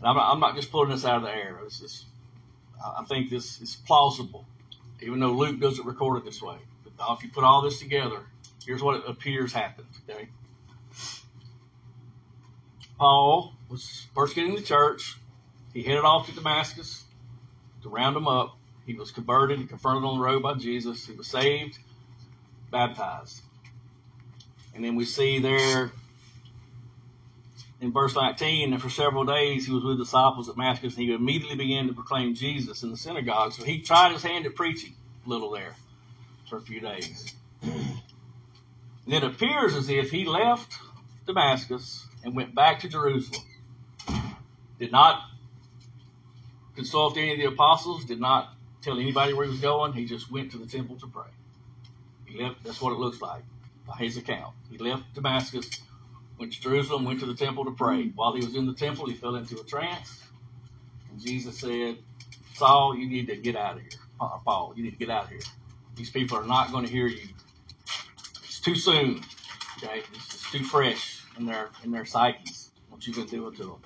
And 0.00 0.08
I'm 0.08 0.16
not, 0.16 0.32
I'm 0.32 0.40
not 0.40 0.56
just 0.56 0.72
pulling 0.72 0.90
this 0.90 1.04
out 1.04 1.18
of 1.18 1.22
the 1.22 1.30
air. 1.30 1.60
This 1.62 1.80
is, 1.80 2.06
I 2.84 3.04
think 3.04 3.30
this 3.30 3.60
is 3.60 3.76
plausible, 3.86 4.46
even 5.00 5.20
though 5.20 5.30
Luke 5.30 5.60
doesn't 5.60 5.86
record 5.86 6.18
it 6.18 6.24
this 6.24 6.42
way. 6.42 6.56
But 6.82 6.92
if 7.12 7.22
you 7.22 7.30
put 7.30 7.44
all 7.44 7.62
this 7.62 7.78
together, 7.78 8.26
here's 8.66 8.82
what 8.82 8.96
it 8.96 9.04
appears 9.06 9.52
happened. 9.52 9.86
Okay, 10.08 10.28
Paul 12.98 13.54
was 13.68 14.08
first 14.12 14.34
getting 14.34 14.56
the 14.56 14.62
church. 14.62 15.18
He 15.72 15.84
headed 15.84 16.04
off 16.04 16.26
to 16.26 16.34
Damascus 16.34 17.04
to 17.84 17.88
round 17.88 18.16
them 18.16 18.26
up. 18.26 18.56
He 18.86 18.94
was 18.94 19.12
converted 19.12 19.60
and 19.60 19.68
confronted 19.68 20.02
on 20.02 20.18
the 20.18 20.24
road 20.24 20.42
by 20.42 20.54
Jesus. 20.54 21.06
He 21.06 21.12
was 21.12 21.28
saved, 21.28 21.78
baptized. 22.72 23.42
And 24.74 24.84
then 24.84 24.96
we 24.96 25.04
see 25.04 25.40
there 25.40 25.90
in 27.80 27.92
verse 27.92 28.14
19, 28.14 28.72
and 28.72 28.82
for 28.82 28.90
several 28.90 29.24
days 29.24 29.66
he 29.66 29.72
was 29.72 29.82
with 29.82 29.98
the 29.98 30.04
disciples 30.04 30.48
at 30.48 30.54
Damascus, 30.54 30.96
and 30.96 31.04
he 31.04 31.12
immediately 31.12 31.56
began 31.56 31.86
to 31.88 31.94
proclaim 31.94 32.34
Jesus 32.34 32.82
in 32.82 32.90
the 32.90 32.96
synagogue. 32.96 33.52
So 33.52 33.64
he 33.64 33.80
tried 33.80 34.12
his 34.12 34.22
hand 34.22 34.46
at 34.46 34.54
preaching 34.54 34.94
a 35.24 35.28
little 35.28 35.50
there 35.50 35.74
for 36.48 36.58
a 36.58 36.60
few 36.60 36.80
days. 36.80 37.34
And 37.62 39.14
it 39.14 39.24
appears 39.24 39.74
as 39.74 39.88
if 39.88 40.10
he 40.10 40.24
left 40.24 40.74
Damascus 41.26 42.06
and 42.22 42.36
went 42.36 42.54
back 42.54 42.80
to 42.80 42.88
Jerusalem. 42.88 43.42
Did 44.78 44.92
not 44.92 45.22
consult 46.76 47.16
any 47.16 47.32
of 47.32 47.38
the 47.38 47.46
apostles, 47.46 48.04
did 48.04 48.20
not 48.20 48.54
tell 48.82 48.98
anybody 48.98 49.32
where 49.32 49.44
he 49.44 49.50
was 49.50 49.60
going. 49.60 49.92
He 49.94 50.04
just 50.04 50.30
went 50.30 50.52
to 50.52 50.58
the 50.58 50.66
temple 50.66 50.96
to 50.96 51.06
pray. 51.06 51.28
He 52.26 52.42
left, 52.42 52.62
that's 52.62 52.80
what 52.80 52.92
it 52.92 52.98
looks 52.98 53.20
like 53.20 53.42
account. 54.16 54.54
He 54.70 54.78
left 54.78 55.14
Damascus, 55.14 55.68
went 56.38 56.52
to 56.52 56.60
Jerusalem, 56.60 57.04
went 57.04 57.20
to 57.20 57.26
the 57.26 57.34
temple 57.34 57.64
to 57.66 57.72
pray. 57.72 58.08
While 58.14 58.34
he 58.34 58.44
was 58.44 58.54
in 58.54 58.66
the 58.66 58.74
temple, 58.74 59.06
he 59.06 59.14
fell 59.14 59.36
into 59.36 59.60
a 59.60 59.64
trance. 59.64 60.22
And 61.10 61.20
Jesus 61.20 61.58
said, 61.58 61.98
Saul, 62.54 62.96
you 62.96 63.08
need 63.08 63.28
to 63.28 63.36
get 63.36 63.56
out 63.56 63.76
of 63.76 63.82
here. 63.82 64.00
Paul, 64.44 64.74
you 64.76 64.84
need 64.84 64.90
to 64.90 64.96
get 64.96 65.10
out 65.10 65.24
of 65.24 65.30
here. 65.30 65.40
These 65.96 66.10
people 66.10 66.36
are 66.36 66.46
not 66.46 66.72
going 66.72 66.84
to 66.86 66.90
hear 66.90 67.06
you. 67.06 67.28
It's 68.44 68.60
too 68.60 68.74
soon. 68.74 69.22
Okay? 69.78 70.02
It's 70.14 70.50
too 70.50 70.64
fresh 70.64 71.24
in 71.38 71.46
their 71.46 71.70
in 71.84 71.90
their 71.90 72.04
psyches. 72.04 72.70
What 72.90 73.06
you 73.06 73.14
going 73.14 73.28
to 73.28 73.36
do 73.36 73.50
to 73.50 73.62
them? 73.62 73.82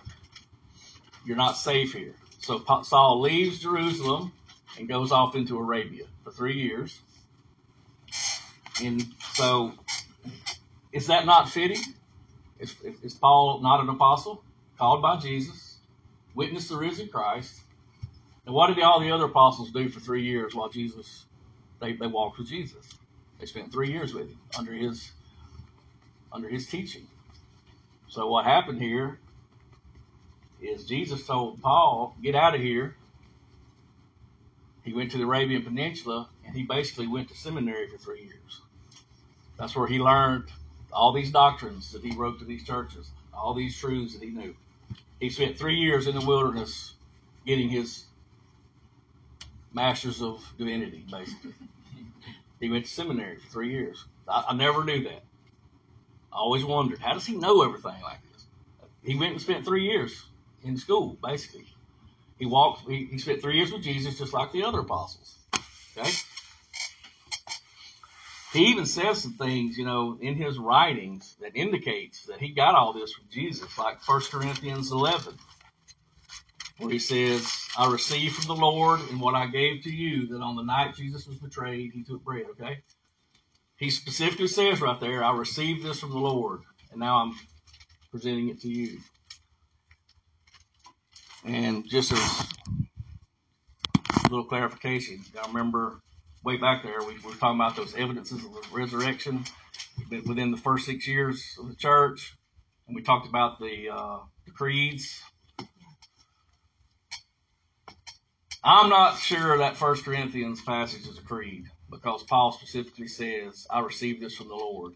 You're 1.25 1.37
not 1.37 1.57
safe 1.57 1.93
here. 1.93 2.14
So 2.40 2.62
Saul 2.83 3.21
leaves 3.21 3.61
Jerusalem 3.61 4.33
and 4.79 4.88
goes 4.88 5.12
off 5.12 5.37
into 5.37 5.57
Arabia 5.57 6.05
for 6.25 6.31
three 6.31 6.61
years. 6.61 7.01
And 8.83 9.07
so, 9.35 9.73
is 10.94 11.09
that 11.09 11.26
not 11.26 11.50
fitting? 11.50 11.83
Is, 12.61 12.72
is 13.02 13.14
Paul 13.14 13.61
not 13.61 13.80
an 13.80 13.88
apostle 13.88 14.44
called 14.78 15.02
by 15.02 15.16
Jesus, 15.16 15.76
witnessed 16.35 16.68
the 16.68 16.76
risen 16.76 17.09
Christ? 17.09 17.52
And 18.46 18.54
what 18.54 18.68
did 18.68 18.83
all 18.83 19.00
the 19.00 19.11
other 19.11 19.24
apostles 19.24 19.72
do 19.72 19.88
for 19.88 19.98
three 19.98 20.22
years 20.22 20.54
while 20.54 20.68
Jesus 20.68 21.24
they, 21.80 21.94
they 21.94 22.07
walked 22.07 22.38
with 22.38 22.48
Jesus? 22.48 22.88
They 23.40 23.46
spent 23.46 23.72
three 23.72 23.90
years 23.90 24.14
with 24.14 24.28
him 24.28 24.38
under 24.57 24.72
his 24.72 25.11
under 26.33 26.48
his 26.48 26.68
teaching. 26.68 27.07
So 28.09 28.28
what 28.28 28.44
happened 28.44 28.80
here 28.80 29.18
is 30.61 30.85
Jesus 30.87 31.26
told 31.26 31.61
Paul, 31.61 32.14
"Get 32.22 32.37
out 32.37 32.54
of 32.54 32.61
here." 32.61 32.94
He 34.85 34.92
went 34.92 35.11
to 35.12 35.18
the 35.18 35.24
Arabian 35.24 35.64
Peninsula 35.64 36.28
and 36.46 36.54
he 36.54 36.62
basically 36.62 37.09
went 37.09 37.30
to 37.30 37.37
seminary 37.37 37.88
for 37.88 37.96
three 37.96 38.22
years. 38.22 38.61
That's 39.57 39.74
where 39.74 39.88
he 39.88 39.98
learned 39.98 40.44
all 40.94 41.12
these 41.12 41.30
doctrines 41.30 41.92
that 41.92 42.02
he 42.02 42.14
wrote 42.16 42.38
to 42.38 42.44
these 42.44 42.64
churches, 42.64 43.11
all 43.33 43.54
these 43.54 43.76
truths 43.76 44.14
that 44.14 44.22
he 44.22 44.30
knew. 44.30 44.54
He 45.20 45.30
spent 45.30 45.59
three 45.59 45.76
years 45.76 46.07
in 46.07 46.14
the 46.18 46.24
wilderness 46.24 46.94
getting 47.46 47.68
his 47.68 48.04
master's 49.72 50.22
of 50.22 50.40
divinity, 50.57 51.04
basically. 51.11 51.54
he 52.61 52.70
went 52.70 52.85
to 52.87 52.90
seminary 52.90 53.37
for 53.37 53.50
three 53.50 53.70
years. 53.70 54.04
I, 54.28 54.44
I 54.48 54.54
never 54.54 54.85
knew 54.85 55.02
that. 55.04 55.22
I 56.33 56.37
always 56.37 56.64
wondered, 56.64 56.98
how 56.98 57.14
does 57.14 57.26
he 57.26 57.37
know 57.37 57.62
everything 57.62 58.00
like 58.02 58.18
this? 58.33 58.44
He 59.02 59.16
went 59.16 59.33
and 59.33 59.40
spent 59.40 59.64
three 59.64 59.85
years 59.85 60.24
in 60.62 60.76
school, 60.76 61.16
basically. 61.22 61.66
He 62.38 62.46
walked, 62.46 62.88
he, 62.88 63.07
he 63.07 63.18
spent 63.18 63.40
three 63.40 63.57
years 63.57 63.72
with 63.72 63.83
Jesus 63.83 64.18
just 64.18 64.33
like 64.33 64.50
the 64.52 64.64
other 64.64 64.80
apostles. 64.80 65.37
Okay? 65.96 66.11
He 68.55 68.67
even 68.67 68.87
says 68.87 69.21
some 69.21 69.33
things, 69.33 69.77
you 69.77 69.85
know, 69.85 70.17
in 70.21 70.37
his 70.37 70.59
writings 70.59 71.35
that 71.40 71.57
indicates 71.57 72.27
that 72.27 72.38
he 72.38 72.55
got 72.55 72.77
all 72.77 72.93
this 72.93 73.12
from 73.12 73.25
Jesus, 73.29 73.77
like 73.77 73.99
1 74.09 74.21
Corinthians 74.31 74.93
11, 74.93 75.35
where 76.79 76.90
he 76.90 77.01
says, 77.01 77.53
I 77.77 77.90
received 77.90 78.37
from 78.37 78.47
the 78.47 78.64
Lord 78.64 79.01
and 79.11 79.21
what 79.21 79.35
I 79.35 79.49
gave 79.49 79.83
to 79.83 79.90
you 79.90 80.29
that 80.29 80.40
on 80.40 80.55
the 80.55 80.62
night 80.62 80.95
Jesus 80.95 81.27
was 81.27 81.38
betrayed, 81.38 81.90
he 81.93 82.05
took 82.05 82.23
bread, 82.23 82.45
okay? 82.53 82.79
He 83.77 83.90
specifically 83.90 84.47
says 84.47 84.81
right 84.81 85.01
there, 85.01 85.25
I 85.25 85.37
received 85.37 85.85
this 85.85 85.99
from 85.99 86.11
the 86.11 86.19
Lord 86.19 86.61
and 86.93 87.01
now 87.01 87.25
I'm 87.25 87.35
presenting 88.12 88.51
it 88.51 88.61
to 88.61 88.69
you. 88.69 89.01
And 91.45 91.85
just 91.88 92.12
as 92.12 92.47
a 94.25 94.29
little 94.29 94.45
clarification, 94.45 95.25
I 95.43 95.49
remember 95.49 96.01
way 96.44 96.59
back 96.59 96.83
there, 96.83 97.00
we 97.00 97.14
were 97.24 97.35
talking 97.35 97.59
about 97.59 97.74
those 97.74 97.94
evidences 97.94 98.44
of 98.44 98.52
the 98.52 98.62
resurrection 98.72 99.44
within 100.26 100.50
the 100.50 100.59
first 100.59 100.85
six 100.85 101.09
years 101.09 101.42
of 101.59 101.68
the 101.68 101.74
church, 101.74 102.37
and 102.87 102.94
we 102.94 103.02
talked 103.02 103.26
about 103.26 103.59
the, 103.59 103.88
uh, 103.90 104.18
the 104.44 104.50
creeds. 104.50 105.22
I'm 108.62 108.90
not 108.90 109.18
sure 109.18 109.59
that 109.59 109.76
First 109.76 110.04
Corinthians 110.04 110.62
passage 110.62 111.07
is 111.07 111.18
a 111.18 111.22
creed 111.22 111.64
because 111.90 112.22
Paul 112.22 112.52
specifically 112.52 113.09
says, 113.09 113.66
"I 113.70 113.80
received 113.80 114.22
this 114.22 114.37
from 114.37 114.48
the 114.48 114.54
Lord." 114.54 114.94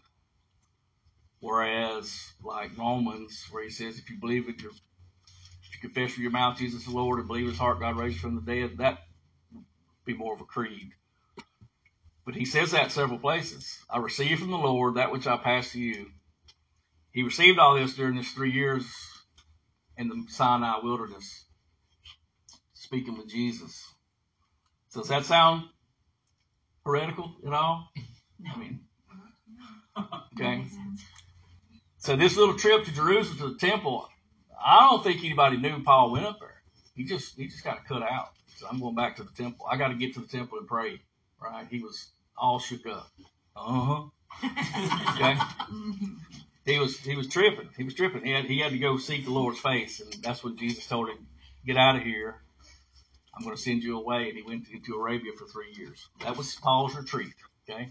Whereas, 1.39 2.33
like 2.43 2.77
Romans, 2.77 3.47
where 3.49 3.63
he 3.63 3.69
says, 3.69 3.97
"If 3.97 4.09
you 4.09 4.17
believe 4.17 4.47
with 4.47 4.61
your, 4.61 4.71
if 4.71 5.73
you 5.73 5.79
confess 5.81 6.11
with 6.11 6.19
your 6.19 6.31
mouth 6.31 6.57
Jesus 6.57 6.85
the 6.85 6.91
Lord 6.91 7.19
and 7.19 7.27
believe 7.27 7.45
in 7.45 7.51
his 7.51 7.59
heart 7.59 7.79
God 7.79 7.97
raised 7.97 8.19
from 8.19 8.35
the 8.35 8.41
dead," 8.41 8.77
that 8.79 9.07
would 9.53 9.65
be 10.03 10.13
more 10.13 10.33
of 10.33 10.41
a 10.41 10.45
creed. 10.45 10.93
But 12.29 12.37
he 12.37 12.45
says 12.45 12.73
that 12.73 12.91
several 12.91 13.17
places. 13.17 13.79
I 13.89 13.97
received 13.97 14.41
from 14.41 14.51
the 14.51 14.57
Lord 14.57 14.97
that 14.97 15.11
which 15.11 15.25
I 15.25 15.35
passed 15.35 15.71
to 15.71 15.79
you. 15.79 16.11
He 17.11 17.23
received 17.23 17.57
all 17.57 17.73
this 17.73 17.95
during 17.95 18.17
his 18.17 18.29
three 18.29 18.51
years 18.51 18.85
in 19.97 20.09
the 20.09 20.25
Sinai 20.27 20.77
wilderness, 20.83 21.45
speaking 22.75 23.17
with 23.17 23.29
Jesus. 23.29 23.83
Does 24.93 25.07
that 25.07 25.25
sound 25.25 25.69
heretical 26.85 27.33
at 27.47 27.51
all? 27.51 27.89
I 28.47 28.59
mean, 28.59 28.81
okay. 30.35 30.65
So 31.97 32.15
this 32.15 32.37
little 32.37 32.59
trip 32.59 32.85
to 32.85 32.93
Jerusalem 32.93 33.39
to 33.39 33.53
the 33.55 33.57
temple, 33.57 34.07
I 34.63 34.87
don't 34.87 35.03
think 35.03 35.25
anybody 35.25 35.57
knew 35.57 35.81
Paul 35.81 36.11
went 36.11 36.27
up 36.27 36.39
there. 36.39 36.61
He 36.93 37.05
just 37.05 37.35
he 37.37 37.47
just 37.47 37.63
got 37.63 37.87
cut 37.87 38.03
out. 38.03 38.33
So 38.55 38.67
I'm 38.67 38.79
going 38.79 38.93
back 38.93 39.15
to 39.15 39.23
the 39.23 39.31
temple. 39.35 39.65
I 39.67 39.77
got 39.77 39.87
to 39.87 39.95
get 39.95 40.13
to 40.13 40.19
the 40.19 40.27
temple 40.27 40.59
and 40.59 40.67
pray. 40.67 41.01
Right? 41.41 41.65
He 41.71 41.81
was 41.81 42.11
all 42.39 42.59
shook 42.59 42.85
up. 42.87 43.09
Uh 43.55 43.81
huh. 43.85 44.03
okay. 45.15 45.37
He 46.65 46.79
was 46.79 46.97
he 46.99 47.15
was 47.15 47.27
tripping. 47.27 47.69
He 47.77 47.83
was 47.83 47.93
tripping. 47.93 48.23
He 48.23 48.31
had 48.31 48.45
he 48.45 48.59
had 48.59 48.71
to 48.71 48.77
go 48.77 48.97
seek 48.97 49.25
the 49.25 49.31
Lord's 49.31 49.59
face, 49.59 49.99
and 49.99 50.13
that's 50.23 50.43
when 50.43 50.57
Jesus 50.57 50.85
told 50.87 51.09
him, 51.09 51.27
"Get 51.65 51.77
out 51.77 51.95
of 51.95 52.03
here. 52.03 52.41
I'm 53.35 53.43
going 53.43 53.55
to 53.55 53.61
send 53.61 53.83
you 53.83 53.97
away." 53.97 54.29
And 54.29 54.37
he 54.37 54.43
went 54.43 54.69
into 54.69 54.95
Arabia 54.95 55.31
for 55.37 55.45
three 55.45 55.73
years. 55.75 56.07
That 56.21 56.37
was 56.37 56.55
Paul's 56.55 56.95
retreat. 56.95 57.33
Okay. 57.69 57.89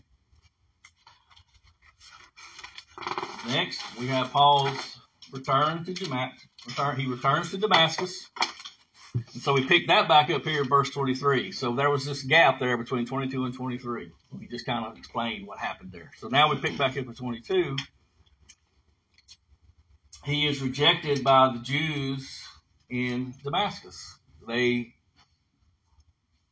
Next, 3.46 3.80
we 3.98 4.08
have 4.08 4.30
Paul's 4.30 4.98
return 5.32 5.84
to 5.84 5.94
Damascus. 5.94 6.48
Return, 6.66 6.96
he 6.98 7.06
returns 7.06 7.50
to 7.50 7.58
Damascus. 7.58 8.28
So 9.40 9.52
we 9.52 9.64
pick 9.66 9.88
that 9.88 10.08
back 10.08 10.30
up 10.30 10.44
here 10.44 10.64
verse 10.64 10.90
23. 10.90 11.52
So 11.52 11.74
there 11.74 11.90
was 11.90 12.04
this 12.04 12.22
gap 12.22 12.60
there 12.60 12.76
between 12.76 13.06
22 13.06 13.44
and 13.44 13.54
23. 13.54 14.12
We 14.38 14.46
just 14.48 14.66
kind 14.66 14.86
of 14.86 14.96
explained 14.96 15.46
what 15.46 15.58
happened 15.58 15.92
there. 15.92 16.10
So 16.18 16.28
now 16.28 16.50
we 16.50 16.56
pick 16.60 16.78
back 16.78 16.96
up 16.96 17.08
at 17.08 17.16
22. 17.16 17.76
He 20.24 20.46
is 20.46 20.60
rejected 20.60 21.24
by 21.24 21.52
the 21.52 21.60
Jews 21.60 22.42
in 22.90 23.34
Damascus. 23.42 24.18
They 24.46 24.94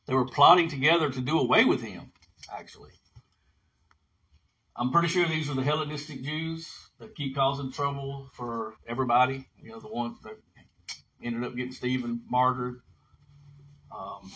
they 0.05 0.13
were 0.13 0.25
plotting 0.25 0.69
together 0.69 1.09
to 1.09 1.21
do 1.21 1.39
away 1.39 1.65
with 1.65 1.81
him, 1.81 2.11
actually. 2.51 2.91
I'm 4.75 4.91
pretty 4.91 5.09
sure 5.09 5.27
these 5.27 5.49
are 5.49 5.55
the 5.55 5.63
Hellenistic 5.63 6.23
Jews 6.23 6.71
that 6.99 7.15
keep 7.15 7.35
causing 7.35 7.71
trouble 7.71 8.29
for 8.33 8.75
everybody. 8.87 9.45
You 9.61 9.71
know, 9.71 9.79
the 9.79 9.89
ones 9.89 10.17
that 10.23 10.37
ended 11.21 11.43
up 11.43 11.55
getting 11.55 11.71
Stephen 11.71 12.21
martyred. 12.29 12.81
Um, 13.95 14.31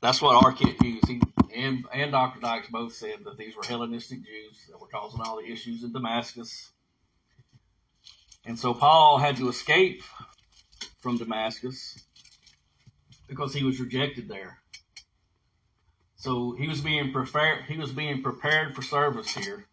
that's 0.00 0.20
what 0.22 0.44
R. 0.44 0.52
Kent 0.52 0.82
Hughes. 0.82 1.06
He 1.06 1.20
and, 1.54 1.84
and 1.92 2.12
Dr. 2.12 2.40
Dykes 2.40 2.68
both 2.68 2.94
said 2.94 3.24
that 3.24 3.36
these 3.36 3.56
were 3.56 3.64
Hellenistic 3.64 4.24
Jews 4.24 4.66
that 4.68 4.80
were 4.80 4.86
causing 4.86 5.20
all 5.20 5.38
the 5.38 5.50
issues 5.50 5.82
in 5.82 5.92
Damascus. 5.92 6.70
And 8.44 8.58
so 8.58 8.72
Paul 8.72 9.18
had 9.18 9.36
to 9.36 9.48
escape 9.48 10.02
from 11.00 11.18
Damascus 11.18 11.98
because 13.28 13.52
he 13.52 13.64
was 13.64 13.80
rejected 13.80 14.28
there. 14.28 14.58
So 16.16 16.52
he 16.52 16.68
was 16.68 16.80
being 16.80 17.12
prepared. 17.12 17.64
He 17.64 17.78
was 17.78 17.92
being 17.92 18.22
prepared 18.22 18.74
for 18.74 18.82
service 18.82 19.34
here. 19.34 19.66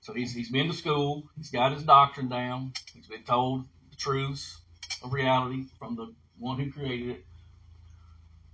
So 0.00 0.12
he's 0.12 0.32
he's 0.32 0.50
been 0.50 0.68
to 0.68 0.74
school. 0.74 1.28
He's 1.36 1.50
got 1.50 1.72
his 1.72 1.82
doctrine 1.82 2.28
down. 2.28 2.72
He's 2.94 3.06
been 3.06 3.22
told 3.22 3.64
the 3.90 3.96
truths 3.96 4.58
of 5.02 5.12
reality 5.12 5.64
from 5.78 5.96
the 5.96 6.14
one 6.38 6.58
who 6.58 6.70
created 6.70 7.10
it. 7.10 7.24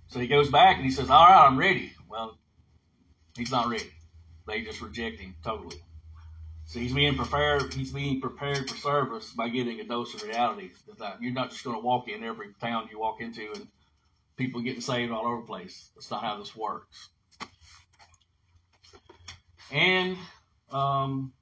So 0.07 0.19
he 0.19 0.27
goes 0.27 0.49
back 0.49 0.77
and 0.77 0.85
he 0.85 0.91
says, 0.91 1.09
"All 1.09 1.25
right, 1.25 1.47
I'm 1.47 1.57
ready." 1.57 1.91
Well, 2.09 2.37
he's 3.35 3.51
not 3.51 3.67
ready. 3.69 3.91
They 4.47 4.61
just 4.61 4.81
reject 4.81 5.19
him 5.19 5.35
totally. 5.43 5.81
So 6.65 6.79
he's 6.79 6.93
being 6.93 7.15
prepared. 7.15 7.73
He's 7.73 7.91
being 7.91 8.21
prepared 8.21 8.69
for 8.69 8.77
service 8.77 9.31
by 9.31 9.49
getting 9.49 9.79
a 9.79 9.83
dose 9.83 10.13
of 10.13 10.23
reality. 10.23 10.71
You're 11.19 11.33
not 11.33 11.51
just 11.51 11.63
going 11.63 11.75
to 11.75 11.81
walk 11.81 12.09
in 12.09 12.23
every 12.23 12.53
town 12.59 12.89
you 12.91 12.99
walk 12.99 13.21
into 13.21 13.51
and 13.53 13.67
people 14.35 14.61
getting 14.61 14.81
saved 14.81 15.11
all 15.11 15.27
over 15.27 15.41
the 15.41 15.47
place. 15.47 15.89
That's 15.95 16.09
not 16.09 16.23
how 16.23 16.39
this 16.39 16.55
works. 16.55 17.09
And 19.71 20.17
um, 20.71 21.33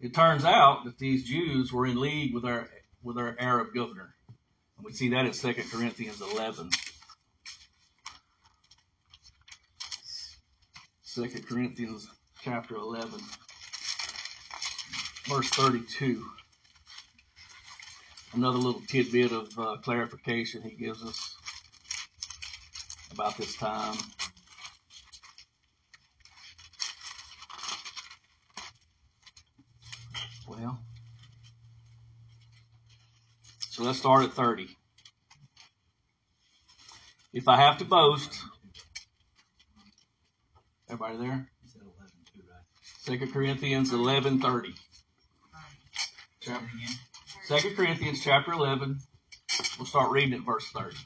it 0.00 0.14
turns 0.14 0.44
out 0.44 0.84
that 0.84 0.98
these 0.98 1.24
Jews 1.24 1.72
were 1.72 1.86
in 1.86 2.00
league 2.00 2.34
with 2.34 2.44
our 2.44 2.68
with 3.08 3.16
our 3.16 3.34
Arab 3.38 3.68
governor. 3.74 4.14
And 4.76 4.84
we 4.84 4.92
see 4.92 5.08
that 5.08 5.24
in 5.24 5.32
2 5.32 5.54
Corinthians 5.72 6.20
11. 6.20 6.68
2 11.14 11.28
Corinthians 11.48 12.06
chapter 12.42 12.76
11, 12.76 13.18
verse 15.26 15.48
32. 15.48 16.22
Another 18.34 18.58
little 18.58 18.82
tidbit 18.86 19.32
of 19.32 19.58
uh, 19.58 19.76
clarification 19.82 20.60
he 20.60 20.76
gives 20.76 21.02
us 21.02 21.38
about 23.10 23.38
this 23.38 23.56
time. 23.56 23.96
Well, 30.46 30.78
so 33.78 33.84
let's 33.84 34.00
start 34.00 34.24
at 34.24 34.32
30. 34.32 34.66
If 37.32 37.46
I 37.46 37.58
have 37.58 37.78
to 37.78 37.84
boast, 37.84 38.36
everybody 40.90 41.18
there? 41.18 41.48
He 41.62 41.68
said 41.68 41.82
11 41.82 41.96
too, 42.34 42.42
right? 42.50 42.64
Second 42.82 43.32
Corinthians 43.32 43.92
11:30. 43.92 44.74
Chapter 46.40 46.64
again? 46.64 46.96
Second 47.44 47.76
Corinthians 47.76 48.20
chapter 48.24 48.50
11. 48.50 48.98
We'll 49.78 49.86
start 49.86 50.10
reading 50.10 50.34
at 50.34 50.44
verse 50.44 50.66
30. 50.72 50.96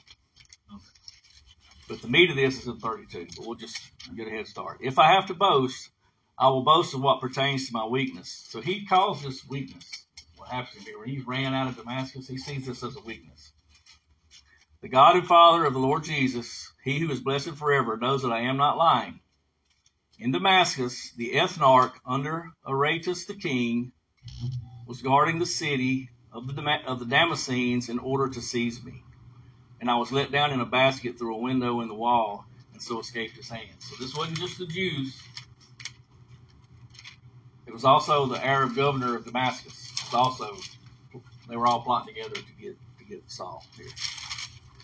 But 1.91 2.01
the 2.01 2.09
meat 2.09 2.31
of 2.31 2.37
this 2.37 2.59
is 2.59 2.67
in 2.67 2.79
32. 2.79 3.27
But 3.37 3.47
we'll 3.47 3.57
just 3.57 3.79
get 4.17 4.29
a 4.29 4.31
head 4.31 4.47
start. 4.47 4.79
If 4.81 4.99
I 4.99 5.13
have 5.13 5.27
to 5.27 5.35
boast, 5.35 5.91
I 6.39 6.49
will 6.49 6.65
boast 6.65 6.95
of 6.95 7.03
what 7.03 7.21
pertains 7.21 7.67
to 7.67 7.75
my 7.75 7.85
weakness. 7.85 8.47
So 8.49 8.63
he 8.63 8.87
calls 8.87 9.23
this 9.23 9.47
weakness. 9.47 10.02
When 10.53 11.09
he 11.09 11.21
ran 11.21 11.55
out 11.55 11.69
of 11.69 11.77
Damascus, 11.77 12.29
he 12.29 12.37
sees 12.37 12.67
this 12.67 12.83
as 12.83 12.97
a 12.97 13.01
weakness. 13.01 13.53
The 14.83 14.89
God 14.89 15.17
and 15.17 15.27
Father 15.27 15.65
of 15.65 15.73
the 15.73 15.79
Lord 15.79 16.05
Jesus, 16.05 16.71
he 16.85 16.99
who 16.99 17.11
is 17.11 17.21
blessed 17.21 17.55
forever, 17.55 17.97
knows 17.97 18.23
that 18.23 18.33
I 18.33 18.41
am 18.41 18.59
not 18.59 18.77
lying. 18.77 19.21
In 20.19 20.31
Damascus, 20.31 21.13
the 21.17 21.35
ethnarch 21.37 21.93
under 22.05 22.51
Aretas 22.67 23.25
the 23.27 23.35
king 23.35 23.93
was 24.87 25.01
guarding 25.01 25.39
the 25.39 25.47
city 25.47 26.11
of 26.33 26.47
the, 26.47 26.53
Dam- 26.53 26.87
of 26.87 26.99
the 26.99 27.07
Damascenes 27.07 27.89
in 27.89 27.99
order 27.99 28.29
to 28.29 28.43
seize 28.43 28.83
me. 28.85 29.03
And 29.81 29.91
I 29.91 29.97
was 29.97 30.13
let 30.13 30.31
down 30.31 30.53
in 30.53 30.61
a 30.61 30.67
basket 30.67 31.19
through 31.19 31.35
a 31.35 31.41
window 31.41 31.81
in 31.81 31.89
the 31.89 31.95
wall 31.95 32.45
and 32.73 32.83
so 32.83 33.01
escaped 33.01 33.37
his 33.37 33.49
hands. 33.49 33.89
So 33.89 33.97
this 33.99 34.15
wasn't 34.15 34.39
just 34.39 34.59
the 34.59 34.67
Jews. 34.67 35.21
It 37.67 37.73
was 37.73 37.85
also 37.85 38.27
the 38.27 38.45
Arab 38.45 38.75
governor 38.77 39.17
of 39.17 39.25
Damascus. 39.25 39.92
Also, 40.15 40.57
they 41.49 41.57
were 41.57 41.67
all 41.67 41.83
plotting 41.83 42.15
together 42.15 42.37
to 42.37 42.53
get, 42.61 42.77
to 42.99 43.05
get 43.05 43.23
Saul 43.27 43.65
here. 43.77 43.87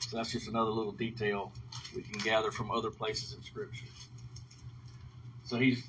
So 0.09 0.17
that's 0.17 0.33
just 0.33 0.49
another 0.49 0.71
little 0.71 0.93
detail 0.93 1.53
we 1.95 2.03
can 2.03 2.19
gather 2.21 2.51
from 2.51 2.71
other 2.71 2.91
places 2.91 3.35
in 3.35 3.43
scripture. 3.43 3.87
So 5.45 5.57
he's, 5.57 5.83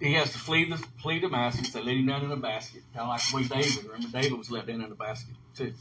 he 0.00 0.14
has 0.14 0.30
to 0.32 0.38
flee 0.38 0.68
the 0.68 0.76
flee 1.00 1.20
Damascus. 1.20 1.70
They 1.70 1.82
let 1.82 1.96
him 1.96 2.06
down 2.06 2.24
in 2.24 2.30
a 2.30 2.36
basket, 2.36 2.82
kind 2.94 3.02
of 3.02 3.08
like 3.08 3.22
the 3.26 3.36
way 3.36 3.62
David. 3.62 3.84
Remember, 3.84 4.08
David 4.08 4.36
was 4.36 4.50
let 4.50 4.66
down 4.66 4.82
in 4.82 4.92
a 4.92 4.94
basket 4.94 5.34
too. 5.56 5.72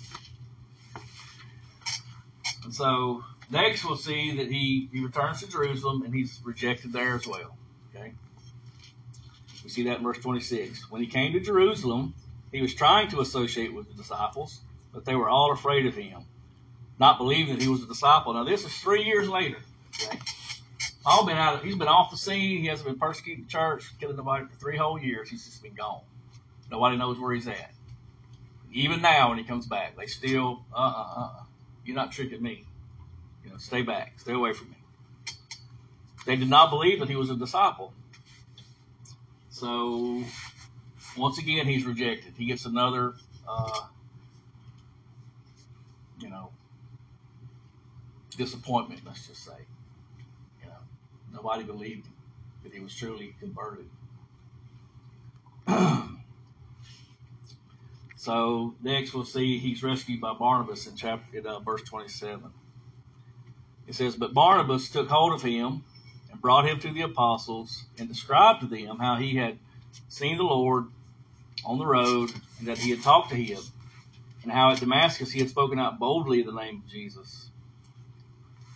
And 2.63 2.73
so 2.73 3.23
next 3.49 3.83
we'll 3.83 3.97
see 3.97 4.37
that 4.37 4.47
he 4.47 4.89
he 4.91 5.03
returns 5.03 5.41
to 5.41 5.47
Jerusalem 5.47 6.03
and 6.03 6.13
he's 6.13 6.39
rejected 6.43 6.93
there 6.93 7.15
as 7.15 7.27
well. 7.27 7.57
Okay, 7.93 8.13
we 9.63 9.69
see 9.69 9.83
that 9.83 9.97
in 9.97 10.03
verse 10.03 10.19
26. 10.19 10.89
When 10.91 11.01
he 11.01 11.07
came 11.07 11.33
to 11.33 11.39
Jerusalem, 11.39 12.13
he 12.51 12.61
was 12.61 12.73
trying 12.73 13.09
to 13.09 13.21
associate 13.21 13.73
with 13.73 13.87
the 13.87 13.93
disciples, 13.93 14.59
but 14.93 15.05
they 15.05 15.15
were 15.15 15.29
all 15.29 15.51
afraid 15.51 15.85
of 15.85 15.95
him, 15.95 16.21
not 16.99 17.17
believing 17.17 17.55
that 17.55 17.61
he 17.61 17.69
was 17.69 17.83
a 17.83 17.87
disciple. 17.87 18.33
Now 18.33 18.43
this 18.43 18.65
is 18.65 18.73
three 18.77 19.03
years 19.03 19.29
later. 19.29 19.57
Okay. 20.03 20.19
Paul 21.03 21.25
been 21.25 21.37
out. 21.37 21.55
Of, 21.55 21.63
He's 21.63 21.75
been 21.75 21.87
off 21.87 22.11
the 22.11 22.17
scene. 22.17 22.61
He 22.61 22.67
hasn't 22.67 22.87
been 22.87 22.99
persecuting 22.99 23.45
the 23.45 23.49
church, 23.49 23.91
killing 23.99 24.17
nobody 24.17 24.45
for 24.45 24.55
three 24.55 24.77
whole 24.77 24.99
years. 24.99 25.29
He's 25.29 25.45
just 25.45 25.63
been 25.63 25.73
gone. 25.73 26.01
Nobody 26.69 26.97
knows 26.97 27.19
where 27.19 27.33
he's 27.33 27.47
at. 27.47 27.71
Even 28.71 29.01
now, 29.01 29.29
when 29.29 29.37
he 29.37 29.43
comes 29.43 29.65
back, 29.65 29.97
they 29.97 30.05
still, 30.05 30.63
uh, 30.73 30.77
uh, 30.77 31.19
uh, 31.19 31.43
you're 31.85 31.95
not 31.95 32.11
tricking 32.11 32.41
me. 32.41 32.65
You 33.43 33.49
know, 33.49 33.57
stay 33.57 33.81
back, 33.81 34.13
stay 34.19 34.33
away 34.33 34.53
from 34.53 34.69
me. 34.69 34.77
They 36.25 36.35
did 36.35 36.49
not 36.49 36.69
believe 36.69 36.99
that 36.99 37.09
he 37.09 37.15
was 37.15 37.29
a 37.29 37.35
disciple. 37.35 37.91
So, 39.49 40.23
once 41.17 41.38
again, 41.38 41.67
he's 41.67 41.86
rejected. 41.86 42.34
He 42.38 42.45
gets 42.45 42.65
another, 42.65 43.13
uh, 43.47 43.82
you 46.19 46.30
know, 46.30 46.52
disappointment. 48.38 49.02
Let's 49.06 49.28
just 49.28 49.43
say. 49.43 49.58
You 50.62 50.67
know, 50.67 50.76
nobody 51.34 51.63
believed 51.63 52.06
him 52.06 52.13
that 52.63 52.74
he 52.74 52.80
was 52.80 52.95
truly 52.95 53.36
converted. 53.39 53.89
so 58.15 58.75
next 58.81 59.13
we'll 59.13 59.25
see 59.25 59.58
he's 59.58 59.83
rescued 59.83 60.21
by 60.21 60.33
Barnabas 60.33 60.88
in 60.88 60.96
chapter 60.96 61.38
in 61.38 61.46
uh, 61.46 61.60
verse 61.60 61.83
27. 61.83 62.52
It 63.88 63.96
says, 63.96 64.15
But 64.15 64.33
Barnabas 64.33 64.90
took 64.90 65.10
hold 65.10 65.33
of 65.33 65.42
him 65.42 65.83
and 66.31 66.42
brought 66.42 66.67
him 66.67 66.79
to 66.79 66.94
the 66.94 67.02
apostles 67.02 67.83
and 67.98 68.08
described 68.08 68.62
to 68.62 68.67
them 68.67 69.00
how 69.00 69.17
he 69.17 69.35
had 69.35 69.58
seen 70.08 70.38
the 70.38 70.44
Lord 70.44 70.85
on 71.65 71.77
the 71.77 71.85
road 71.85 72.31
and 72.60 72.67
that 72.67 72.77
he 72.77 72.89
had 72.89 73.02
talked 73.02 73.29
to 73.29 73.35
him 73.35 73.62
and 74.43 74.52
how 74.52 74.71
at 74.71 74.79
Damascus 74.79 75.31
he 75.31 75.39
had 75.39 75.49
spoken 75.49 75.79
out 75.79 75.99
boldly 75.99 76.41
in 76.41 76.47
the 76.47 76.54
name 76.54 76.83
of 76.83 76.91
Jesus. 76.91 77.49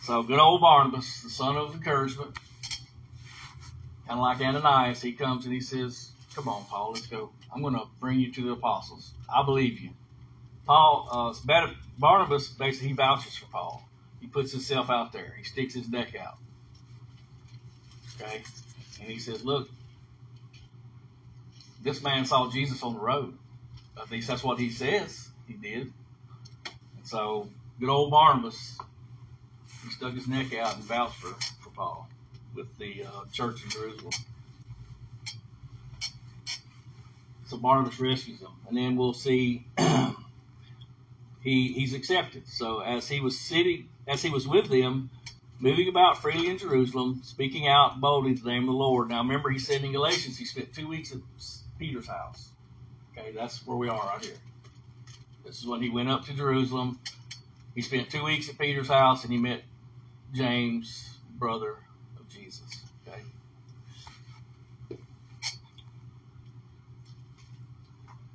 So 0.03 0.21
good 0.21 0.39
old 0.39 0.61
Barnabas, 0.61 1.21
the 1.23 1.29
son 1.29 1.57
of 1.57 1.73
encouragement, 1.73 2.37
kind 4.07 4.19
of 4.19 4.19
like 4.19 4.39
Ananias, 4.39 5.01
he 5.01 5.13
comes 5.13 5.45
and 5.45 5.53
he 5.53 5.61
says, 5.61 6.11
Come 6.35 6.49
on, 6.49 6.65
Paul, 6.65 6.91
let's 6.93 7.07
go. 7.07 7.31
I'm 7.53 7.61
going 7.61 7.75
to 7.75 7.85
bring 7.99 8.19
you 8.19 8.31
to 8.33 8.41
the 8.43 8.51
apostles. 8.51 9.13
I 9.33 9.43
believe 9.43 9.79
you. 9.79 9.91
Paul, 10.67 11.07
uh, 11.09 11.73
Barnabas, 11.97 12.49
basically, 12.49 12.89
he 12.89 12.93
vouches 12.93 13.35
for 13.35 13.45
Paul. 13.45 13.87
He 14.19 14.27
puts 14.27 14.51
himself 14.51 14.89
out 14.89 15.13
there. 15.13 15.33
He 15.37 15.43
sticks 15.43 15.73
his 15.73 15.87
neck 15.87 16.15
out. 16.15 16.37
Okay? 18.19 18.43
And 18.99 19.09
he 19.09 19.19
says, 19.19 19.45
Look, 19.45 19.69
this 21.85 22.01
man 22.01 22.25
saw 22.25 22.49
Jesus 22.49 22.81
on 22.83 22.95
the 22.95 22.99
road. 22.99 23.37
At 23.95 24.11
least 24.11 24.27
that's 24.27 24.43
what 24.43 24.59
he 24.59 24.71
says 24.71 25.29
he 25.47 25.53
did. 25.53 25.93
And 26.97 27.05
so, 27.05 27.47
good 27.79 27.89
old 27.89 28.11
Barnabas, 28.11 28.77
he 29.83 29.91
stuck 29.91 30.13
his 30.13 30.27
neck 30.27 30.53
out 30.55 30.75
and 30.75 30.83
vouched 30.83 31.15
for, 31.15 31.33
for 31.61 31.69
Paul 31.69 32.09
with 32.55 32.75
the 32.79 33.05
uh, 33.05 33.25
church 33.31 33.63
in 33.63 33.69
Jerusalem. 33.69 34.13
So 37.45 37.57
Barnabas 37.57 37.99
rescues 37.99 38.39
him, 38.39 38.51
and 38.67 38.75
then 38.75 38.95
we'll 38.95 39.13
see 39.13 39.67
he 41.43 41.67
he's 41.67 41.93
accepted. 41.93 42.47
So 42.47 42.79
as 42.79 43.07
he 43.07 43.19
was 43.19 43.39
sitting, 43.39 43.89
as 44.07 44.23
he 44.23 44.31
was 44.31 44.47
with 44.47 44.67
them, 44.69 45.11
moving 45.59 45.87
about 45.87 46.19
freely 46.19 46.49
in 46.49 46.57
Jerusalem, 46.57 47.21
speaking 47.23 47.67
out 47.67 48.01
boldly 48.01 48.33
the 48.33 48.49
name 48.49 48.63
of 48.63 48.67
the 48.67 48.73
Lord. 48.73 49.09
Now 49.09 49.21
remember, 49.21 49.51
he 49.51 49.59
said 49.59 49.83
in 49.83 49.91
Galatians, 49.91 50.39
he 50.39 50.45
spent 50.45 50.73
two 50.73 50.87
weeks 50.87 51.11
Peter's 51.77 52.07
house. 52.07 52.49
Okay, 53.11 53.31
that's 53.31 53.65
where 53.65 53.77
we 53.77 53.89
are 53.89 54.05
right 54.07 54.23
here. 54.23 54.35
This 55.45 55.59
is 55.59 55.67
when 55.67 55.81
he 55.81 55.89
went 55.89 56.09
up 56.09 56.25
to 56.25 56.33
Jerusalem. 56.33 56.99
He 57.75 57.81
spent 57.81 58.09
two 58.09 58.23
weeks 58.23 58.49
at 58.49 58.57
Peter's 58.57 58.87
house, 58.87 59.23
and 59.23 59.31
he 59.31 59.39
met 59.39 59.61
James, 60.33 61.17
brother 61.37 61.77
of 62.19 62.27
Jesus. 62.29 62.83
Okay. 63.07 63.21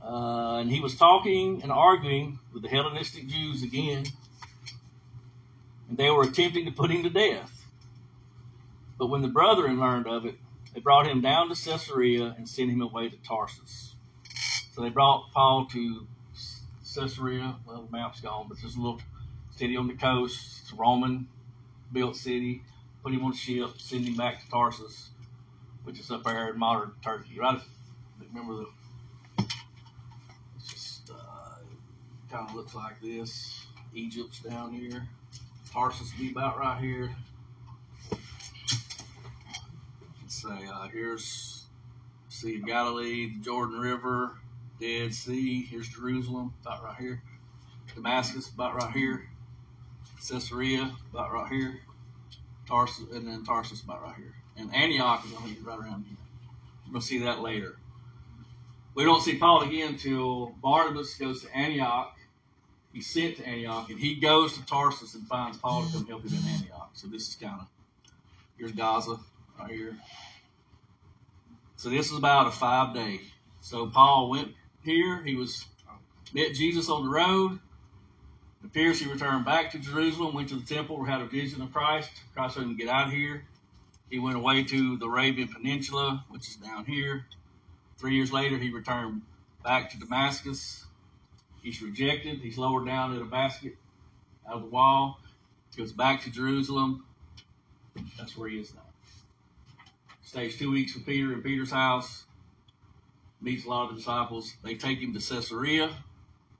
Uh, 0.02 0.58
and 0.58 0.70
he 0.70 0.80
was 0.80 0.96
talking 0.96 1.62
and 1.62 1.72
arguing 1.72 2.38
with 2.52 2.62
the 2.62 2.68
Hellenistic 2.68 3.26
Jews 3.26 3.62
again, 3.62 4.04
and 5.88 5.98
they 5.98 6.10
were 6.10 6.22
attempting 6.22 6.66
to 6.66 6.70
put 6.70 6.90
him 6.90 7.02
to 7.02 7.10
death. 7.10 7.50
But 8.98 9.06
when 9.06 9.22
the 9.22 9.28
brethren 9.28 9.80
learned 9.80 10.06
of 10.06 10.26
it, 10.26 10.36
they 10.74 10.80
brought 10.80 11.06
him 11.06 11.20
down 11.20 11.48
to 11.48 11.54
Caesarea 11.54 12.34
and 12.36 12.48
sent 12.48 12.70
him 12.70 12.80
away 12.80 13.08
to 13.08 13.16
Tarsus. 13.16 13.94
So 14.72 14.82
they 14.82 14.90
brought 14.90 15.32
Paul 15.32 15.66
to 15.72 16.06
Caesarea. 16.94 17.56
Well, 17.66 17.82
the 17.82 17.90
map's 17.90 18.20
gone, 18.20 18.46
but 18.48 18.58
there's 18.60 18.76
a 18.76 18.80
little 18.80 19.00
city 19.56 19.76
on 19.76 19.88
the 19.88 19.94
coast. 19.94 20.60
It's 20.62 20.72
a 20.72 20.76
Roman 20.76 21.28
built 21.92 22.16
city. 22.16 22.62
Put 23.02 23.12
him 23.12 23.24
on 23.24 23.32
a 23.32 23.36
ship, 23.36 23.70
send 23.78 24.06
him 24.06 24.14
back 24.14 24.42
to 24.44 24.50
Tarsus, 24.50 25.10
which 25.84 25.98
is 25.98 26.10
up 26.10 26.24
there 26.24 26.50
in 26.50 26.58
modern 26.58 26.92
Turkey. 27.02 27.38
Right? 27.38 27.60
Remember 28.32 28.56
the 28.56 28.66
it's 30.56 30.68
just 30.68 31.10
uh, 31.10 31.56
kind 32.30 32.48
of 32.48 32.54
looks 32.54 32.74
like 32.74 33.00
this. 33.00 33.64
Egypt's 33.94 34.40
down 34.40 34.72
here. 34.72 35.08
Tarsus 35.72 36.12
be 36.18 36.30
about 36.30 36.58
right 36.58 36.80
here. 36.80 37.10
Let's 40.22 40.29
say 40.40 40.66
uh, 40.72 40.88
here's 40.88 41.64
Sea 42.30 42.56
of 42.56 42.66
Galilee, 42.66 43.34
the 43.34 43.44
Jordan 43.44 43.78
River, 43.78 44.38
Dead 44.80 45.12
Sea. 45.12 45.66
Here's 45.66 45.88
Jerusalem, 45.88 46.54
about 46.62 46.82
right 46.82 46.96
here. 46.98 47.22
Damascus, 47.94 48.48
about 48.48 48.74
right 48.74 48.90
here. 48.92 49.28
Caesarea, 50.26 50.90
about 51.12 51.32
right 51.32 51.52
here. 51.52 51.80
Tarsus, 52.66 53.10
and 53.12 53.28
then 53.28 53.44
Tarsus, 53.44 53.82
about 53.82 54.02
right 54.02 54.16
here. 54.16 54.34
And 54.56 54.74
Antioch 54.74 55.26
is 55.26 55.32
only 55.36 55.58
right 55.62 55.78
around 55.78 56.06
here. 56.08 56.16
We'll 56.90 57.02
see 57.02 57.18
that 57.18 57.40
later. 57.40 57.76
We 58.94 59.04
don't 59.04 59.22
see 59.22 59.36
Paul 59.36 59.62
again 59.62 59.88
until 59.88 60.54
Barnabas 60.62 61.16
goes 61.16 61.42
to 61.42 61.54
Antioch. 61.54 62.16
He's 62.94 63.06
sent 63.06 63.36
to 63.36 63.46
Antioch, 63.46 63.90
and 63.90 64.00
he 64.00 64.14
goes 64.14 64.54
to 64.54 64.64
Tarsus 64.64 65.14
and 65.14 65.26
finds 65.26 65.58
Paul 65.58 65.84
to 65.84 65.92
come 65.92 66.06
help 66.06 66.24
him 66.24 66.32
in 66.38 66.48
Antioch. 66.48 66.90
So 66.94 67.08
this 67.08 67.28
is 67.28 67.34
kind 67.34 67.60
of 67.60 67.66
here's 68.56 68.72
Gaza 68.72 69.18
right 69.58 69.70
here. 69.70 69.96
So 71.80 71.88
this 71.88 72.10
is 72.10 72.18
about 72.18 72.46
a 72.46 72.50
five 72.50 72.94
day. 72.94 73.22
So 73.62 73.86
Paul 73.86 74.28
went 74.28 74.48
here. 74.84 75.22
He 75.22 75.34
was 75.34 75.64
met 76.34 76.52
Jesus 76.52 76.90
on 76.90 77.04
the 77.04 77.10
road. 77.10 77.58
It 78.62 78.66
appears 78.66 79.00
he 79.00 79.10
returned 79.10 79.46
back 79.46 79.70
to 79.70 79.78
Jerusalem, 79.78 80.34
went 80.34 80.50
to 80.50 80.56
the 80.56 80.74
temple, 80.74 81.02
had 81.04 81.22
a 81.22 81.24
vision 81.24 81.62
of 81.62 81.72
Christ. 81.72 82.10
Christ 82.34 82.56
to 82.56 82.76
get 82.76 82.90
out 82.90 83.06
of 83.06 83.14
here. 83.14 83.46
He 84.10 84.18
went 84.18 84.36
away 84.36 84.64
to 84.64 84.98
the 84.98 85.06
Arabian 85.06 85.48
Peninsula, 85.48 86.22
which 86.28 86.48
is 86.48 86.56
down 86.56 86.84
here. 86.84 87.24
Three 87.96 88.14
years 88.14 88.30
later, 88.30 88.58
he 88.58 88.70
returned 88.70 89.22
back 89.64 89.88
to 89.92 89.98
Damascus. 89.98 90.84
He's 91.62 91.80
rejected. 91.80 92.40
He's 92.40 92.58
lowered 92.58 92.84
down 92.84 93.16
in 93.16 93.22
a 93.22 93.24
basket 93.24 93.78
out 94.46 94.56
of 94.56 94.62
the 94.64 94.68
wall. 94.68 95.18
Goes 95.78 95.92
back 95.92 96.24
to 96.24 96.30
Jerusalem. 96.30 97.06
That's 98.18 98.36
where 98.36 98.50
he 98.50 98.58
is 98.58 98.74
now. 98.74 98.89
Stays 100.30 100.56
two 100.56 100.70
weeks 100.70 100.94
with 100.94 101.04
Peter 101.04 101.32
in 101.32 101.42
Peter's 101.42 101.72
house. 101.72 102.22
Meets 103.40 103.66
a 103.66 103.68
lot 103.68 103.86
of 103.86 103.90
the 103.90 103.96
disciples. 103.96 104.54
They 104.62 104.76
take 104.76 105.00
him 105.00 105.12
to 105.12 105.18
Caesarea, 105.18 105.90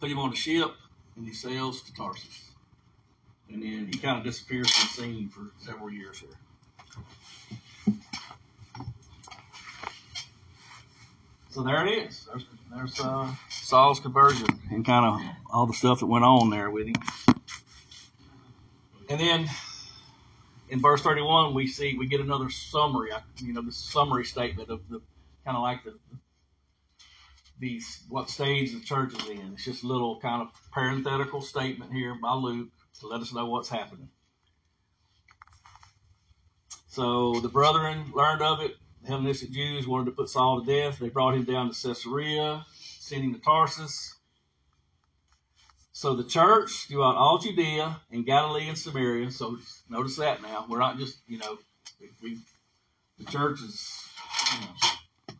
put 0.00 0.10
him 0.10 0.18
on 0.18 0.32
a 0.32 0.34
ship, 0.34 0.72
and 1.14 1.24
he 1.24 1.32
sails 1.32 1.80
to 1.82 1.94
Tarsus. 1.94 2.50
And 3.48 3.62
then 3.62 3.86
he 3.86 3.96
kind 3.96 4.18
of 4.18 4.24
disappears 4.24 4.68
from 4.72 4.88
the 4.88 5.02
scene 5.02 5.28
for 5.28 5.52
several 5.64 5.88
years 5.88 6.18
here. 6.18 7.94
So 11.50 11.62
there 11.62 11.86
it 11.86 12.08
is. 12.08 12.26
There's, 12.28 12.46
there's 12.74 13.00
uh, 13.00 13.32
Saul's 13.50 14.00
conversion 14.00 14.48
and 14.72 14.84
kind 14.84 15.06
of 15.06 15.20
all 15.48 15.66
the 15.66 15.74
stuff 15.74 16.00
that 16.00 16.06
went 16.06 16.24
on 16.24 16.50
there 16.50 16.70
with 16.70 16.88
him. 16.88 16.96
And 19.08 19.20
then 19.20 19.48
in 20.70 20.80
verse 20.80 21.02
31, 21.02 21.54
we 21.54 21.66
see 21.66 21.96
we 21.98 22.06
get 22.06 22.20
another 22.20 22.48
summary. 22.50 23.10
You 23.38 23.52
know, 23.52 23.62
the 23.62 23.72
summary 23.72 24.24
statement 24.24 24.70
of 24.70 24.88
the 24.88 25.00
kind 25.44 25.56
of 25.56 25.62
like 25.62 25.84
the 25.84 25.98
these 27.58 28.00
what 28.08 28.30
stage 28.30 28.72
the 28.72 28.80
church 28.80 29.12
is 29.14 29.28
in. 29.28 29.52
It's 29.52 29.64
just 29.64 29.84
a 29.84 29.86
little 29.86 30.18
kind 30.20 30.42
of 30.42 30.48
parenthetical 30.72 31.42
statement 31.42 31.92
here 31.92 32.14
by 32.14 32.32
Luke 32.34 32.68
to 33.00 33.06
let 33.06 33.20
us 33.20 33.32
know 33.32 33.46
what's 33.46 33.68
happening. 33.68 34.08
So 36.88 37.40
the 37.40 37.48
brethren 37.48 38.12
learned 38.14 38.42
of 38.42 38.60
it. 38.60 38.76
The 39.02 39.08
Hellenistic 39.08 39.52
Jews 39.52 39.86
wanted 39.86 40.06
to 40.06 40.10
put 40.12 40.28
Saul 40.28 40.62
to 40.62 40.66
death. 40.66 40.98
They 40.98 41.08
brought 41.08 41.34
him 41.34 41.44
down 41.44 41.72
to 41.72 41.88
Caesarea, 41.88 42.64
sent 42.74 43.24
him 43.24 43.34
to 43.34 43.40
Tarsus. 43.40 44.14
So 46.00 46.14
the 46.14 46.24
church 46.24 46.86
throughout 46.88 47.16
all 47.16 47.36
Judea 47.36 48.00
and 48.10 48.24
Galilee 48.24 48.68
and 48.68 48.78
Samaria. 48.78 49.30
So 49.30 49.58
notice 49.90 50.16
that 50.16 50.40
now. 50.40 50.64
We're 50.66 50.78
not 50.78 50.96
just, 50.96 51.18
you 51.26 51.36
know, 51.36 51.58
we, 52.22 52.38
the 53.18 53.30
church 53.30 53.60
is, 53.60 54.02
you 54.54 54.60
know, 54.62 55.36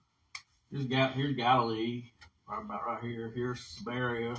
here's, 0.71 0.85
Ga- 0.85 1.13
here's 1.15 1.35
Galilee, 1.35 2.11
right 2.47 2.63
about 2.63 2.87
right 2.87 3.03
here. 3.03 3.33
Here's 3.35 3.59
Samaria. 3.59 4.35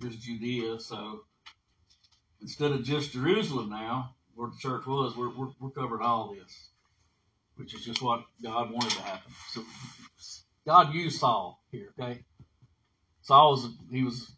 Here's 0.00 0.14
Judea. 0.14 0.78
So 0.78 1.22
instead 2.40 2.70
of 2.70 2.84
just 2.84 3.10
Jerusalem 3.10 3.68
now, 3.68 4.14
where 4.36 4.50
the 4.50 4.58
church 4.60 4.86
was, 4.86 5.16
we're, 5.16 5.34
we're, 5.34 5.50
we're 5.58 5.70
covering 5.70 6.06
all 6.06 6.32
this, 6.32 6.68
which 7.56 7.74
is 7.74 7.84
just 7.84 8.00
what 8.00 8.22
God 8.40 8.70
wanted 8.70 8.92
to 8.92 9.02
happen. 9.02 9.32
So 9.50 9.64
God 10.64 10.94
used 10.94 11.18
Saul 11.18 11.60
here, 11.72 11.88
okay? 11.98 12.20
Saul 13.22 13.50
was, 13.50 13.68
he 13.90 14.04
was, 14.04 14.30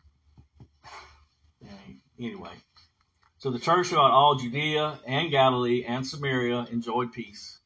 anyway. 2.19 2.53
So 3.39 3.51
the 3.51 3.59
church 3.59 3.89
throughout 3.89 4.11
all 4.11 4.35
Judea 4.35 4.99
and 5.07 5.31
Galilee 5.31 5.85
and 5.87 6.07
Samaria 6.07 6.67
enjoyed 6.71 7.13
peace, 7.13 7.61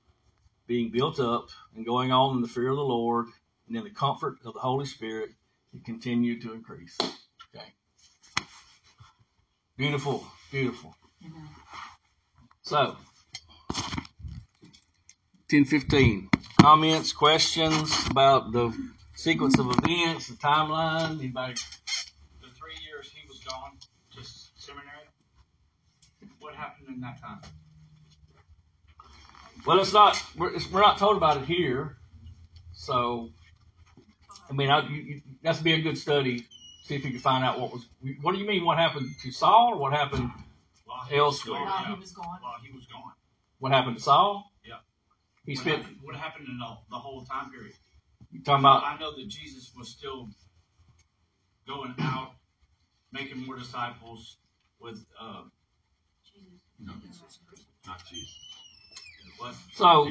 being 0.66 0.90
built 0.90 1.18
up 1.18 1.48
and 1.74 1.86
going 1.86 2.12
on 2.12 2.36
in 2.36 2.42
the 2.42 2.48
fear 2.48 2.70
of 2.70 2.76
the 2.76 2.82
Lord 2.82 3.26
and 3.68 3.76
in 3.76 3.84
the 3.84 3.90
comfort 3.90 4.38
of 4.44 4.54
the 4.54 4.60
Holy 4.60 4.86
Spirit, 4.86 5.30
it 5.74 5.84
continued 5.84 6.42
to 6.42 6.52
increase. 6.52 6.98
Okay. 7.54 7.64
Beautiful, 9.76 10.26
beautiful. 10.50 10.94
So, 12.62 12.96
1015. 15.48 16.28
Comments, 16.60 17.12
questions 17.12 17.92
about 18.10 18.52
the 18.52 18.72
sequence 19.14 19.58
of 19.58 19.66
events, 19.66 20.28
the 20.28 20.34
timeline? 20.34 21.18
Anybody? 21.18 21.54
the 22.40 22.48
three 22.48 22.74
years 22.86 23.10
he 23.10 23.26
was 23.28 23.38
gone 23.40 23.72
to 23.80 23.81
seminary, 23.81 23.81
what 26.42 26.54
happened 26.54 26.88
in 26.88 27.00
that 27.00 27.20
time? 27.20 27.40
Well, 29.66 29.80
it's 29.80 29.92
not. 29.92 30.20
We're, 30.36 30.54
it's, 30.54 30.70
we're 30.70 30.80
not 30.80 30.98
told 30.98 31.16
about 31.16 31.36
it 31.38 31.44
here. 31.44 31.96
So, 32.72 33.30
I 34.50 34.52
mean, 34.52 34.68
I, 34.70 34.88
you, 34.88 34.96
you, 35.02 35.22
that's 35.42 35.60
be 35.60 35.72
a 35.74 35.80
good 35.80 35.96
study. 35.96 36.46
See 36.84 36.96
if 36.96 37.04
you 37.04 37.12
can 37.12 37.20
find 37.20 37.44
out 37.44 37.60
what 37.60 37.72
was. 37.72 37.86
What 38.22 38.32
do 38.32 38.38
you 38.38 38.46
mean? 38.46 38.64
What 38.64 38.78
happened 38.78 39.08
to 39.22 39.30
Saul, 39.30 39.74
or 39.74 39.78
what 39.78 39.92
happened? 39.92 40.30
While 40.84 41.04
he 41.08 41.14
was 41.14 41.38
Elsewhere. 41.38 41.60
gone, 41.60 41.68
While 41.68 41.82
yeah. 41.82 41.94
he 41.94 42.00
was 42.00 42.12
gone. 42.12 42.38
While 42.42 42.54
he 42.64 42.72
was 42.72 42.86
gone. 42.86 43.12
What 43.60 43.72
happened 43.72 43.96
to 43.98 44.02
Saul? 44.02 44.50
Yeah. 44.64 44.74
He 45.46 45.52
What 45.52 45.60
spent. 45.60 45.82
happened, 45.82 45.96
what 46.02 46.16
happened 46.16 46.48
in 46.48 46.58
the, 46.58 46.76
the 46.90 46.96
whole 46.96 47.24
time 47.24 47.50
period? 47.52 47.74
You 48.32 48.42
talking 48.42 48.64
about? 48.64 48.82
I 48.84 48.98
know 48.98 49.14
that 49.14 49.28
Jesus 49.28 49.72
was 49.76 49.88
still 49.88 50.28
going 51.68 51.94
out, 52.00 52.32
making 53.12 53.46
more 53.46 53.56
disciples 53.56 54.38
with, 54.80 55.04
uh, 55.20 55.42
no, 56.84 56.92
not 57.86 58.04
Jesus. 58.08 58.30
So 59.74 60.08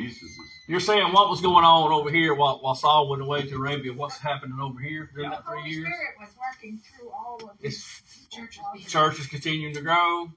you're 0.68 0.80
saying 0.80 1.14
what 1.14 1.30
was 1.30 1.42
going 1.42 1.64
on 1.64 1.92
over 1.92 2.10
here 2.10 2.34
while, 2.34 2.60
while 2.62 2.76
Saul 2.76 3.10
went 3.10 3.22
away 3.22 3.44
to 3.44 3.56
Arabia? 3.56 3.94
What's 3.94 4.18
happening 4.18 4.60
over 4.62 4.80
here 4.80 5.10
during 5.14 5.30
The 5.30 5.38
that 5.38 5.46
three 5.46 5.60
Holy 5.60 5.70
years? 5.72 5.86
Spirit 5.86 6.16
was 6.20 6.30
working 6.54 6.80
through 6.80 7.10
all 7.12 7.40
of 7.44 7.52
It's 7.62 8.02
these 8.02 8.28
churches. 8.30 8.92
church 8.92 9.20
is 9.20 9.28
continuing 9.28 9.74
to 9.76 9.82
grow. 9.82 10.28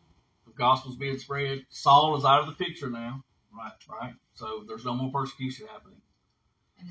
The 0.47 0.53
gospel's 0.53 0.97
being 0.97 1.19
spread. 1.19 1.65
Saul 1.71 2.17
is 2.17 2.25
out 2.25 2.41
of 2.41 2.47
the 2.47 2.65
picture 2.65 2.89
now, 2.91 3.25
Right. 3.57 3.73
right? 3.89 4.15
So 4.35 4.65
there's 4.69 4.85
no 4.85 4.95
more 4.95 5.11
persecution 5.11 5.67
happening. 5.67 6.01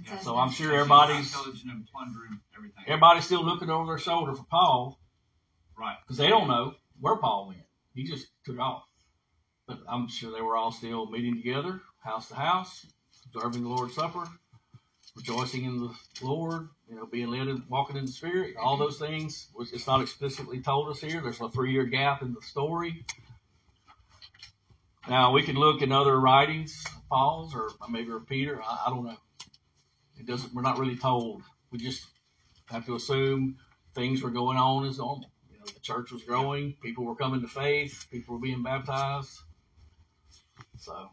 Yeah, 0.06 0.20
So 0.20 0.38
I'm 0.38 0.50
sure 0.52 0.74
everybody's 0.74 1.32
pillaging 1.32 1.70
and 1.70 1.86
plundering 1.88 2.39
everything. 2.56 2.84
everybody's 2.88 3.26
still 3.26 3.44
looking 3.46 3.70
over 3.70 3.86
their 3.86 4.00
shoulder 4.00 4.34
for 4.34 4.44
Paul 4.46 5.00
Right. 5.78 5.98
because 6.02 6.18
they 6.18 6.28
don't 6.30 6.48
know 6.48 6.76
where 7.00 7.16
Paul 7.18 7.48
went. 7.50 7.62
He 7.94 8.04
just 8.04 8.28
took 8.44 8.60
off. 8.60 8.84
I'm 9.88 10.08
sure 10.08 10.32
they 10.34 10.42
were 10.42 10.58
all 10.58 10.72
still 10.72 11.10
meeting 11.10 11.36
together, 11.36 11.82
house 12.00 12.30
to 12.30 12.36
house, 12.36 12.86
observing 13.26 13.64
the 13.64 13.70
Lord's 13.70 13.96
Supper, 13.96 14.26
rejoicing 15.16 15.66
in 15.66 15.80
the 15.80 15.92
Lord, 16.22 16.70
you 16.90 16.96
know, 16.96 17.06
being 17.06 17.28
led 17.28 17.48
and 17.48 17.64
walking 17.70 17.98
in 17.98 18.06
the 18.06 18.12
Spirit, 18.12 18.56
all 18.58 18.78
those 18.78 18.98
things. 18.98 19.48
It's 19.72 19.88
not 19.88 20.02
explicitly 20.02 20.62
told 20.62 20.90
us 20.90 21.02
here. 21.02 21.22
There's 21.22 21.42
a 21.42 21.50
three 21.50 21.72
year 21.72 21.86
gap 21.86 22.22
in 22.22 22.34
the 22.34 22.42
story. 22.42 23.06
Now, 25.08 25.32
we 25.34 25.44
can 25.44 25.56
look 25.56 25.82
in 25.82 25.92
other 25.92 26.18
writings, 26.20 26.82
Paul's 27.10 27.54
or 27.54 27.70
maybe 27.90 28.12
Peter. 28.28 28.62
I, 28.64 28.84
I 28.88 28.90
don't 28.90 29.06
know. 29.06 29.18
It 30.18 30.26
doesn't. 30.26 30.54
We're 30.54 30.62
not 30.62 30.80
really 30.80 30.96
told. 30.96 31.42
We 31.72 31.80
just 31.80 32.06
have 32.68 32.86
to 32.86 32.96
assume 32.96 33.58
things 33.94 34.22
were 34.22 34.30
going 34.30 34.58
on 34.58 34.86
as 34.86 34.98
normal. 34.98 35.30
You 35.52 35.60
know, 35.60 35.66
the 35.66 35.80
church 35.82 36.12
was 36.12 36.24
growing. 36.24 36.76
People 36.82 37.04
were 37.04 37.16
coming 37.16 37.42
to 37.42 37.48
faith. 37.48 38.08
People 38.12 38.36
were 38.36 38.42
being 38.42 38.64
baptized. 38.64 39.42
So 40.84 41.10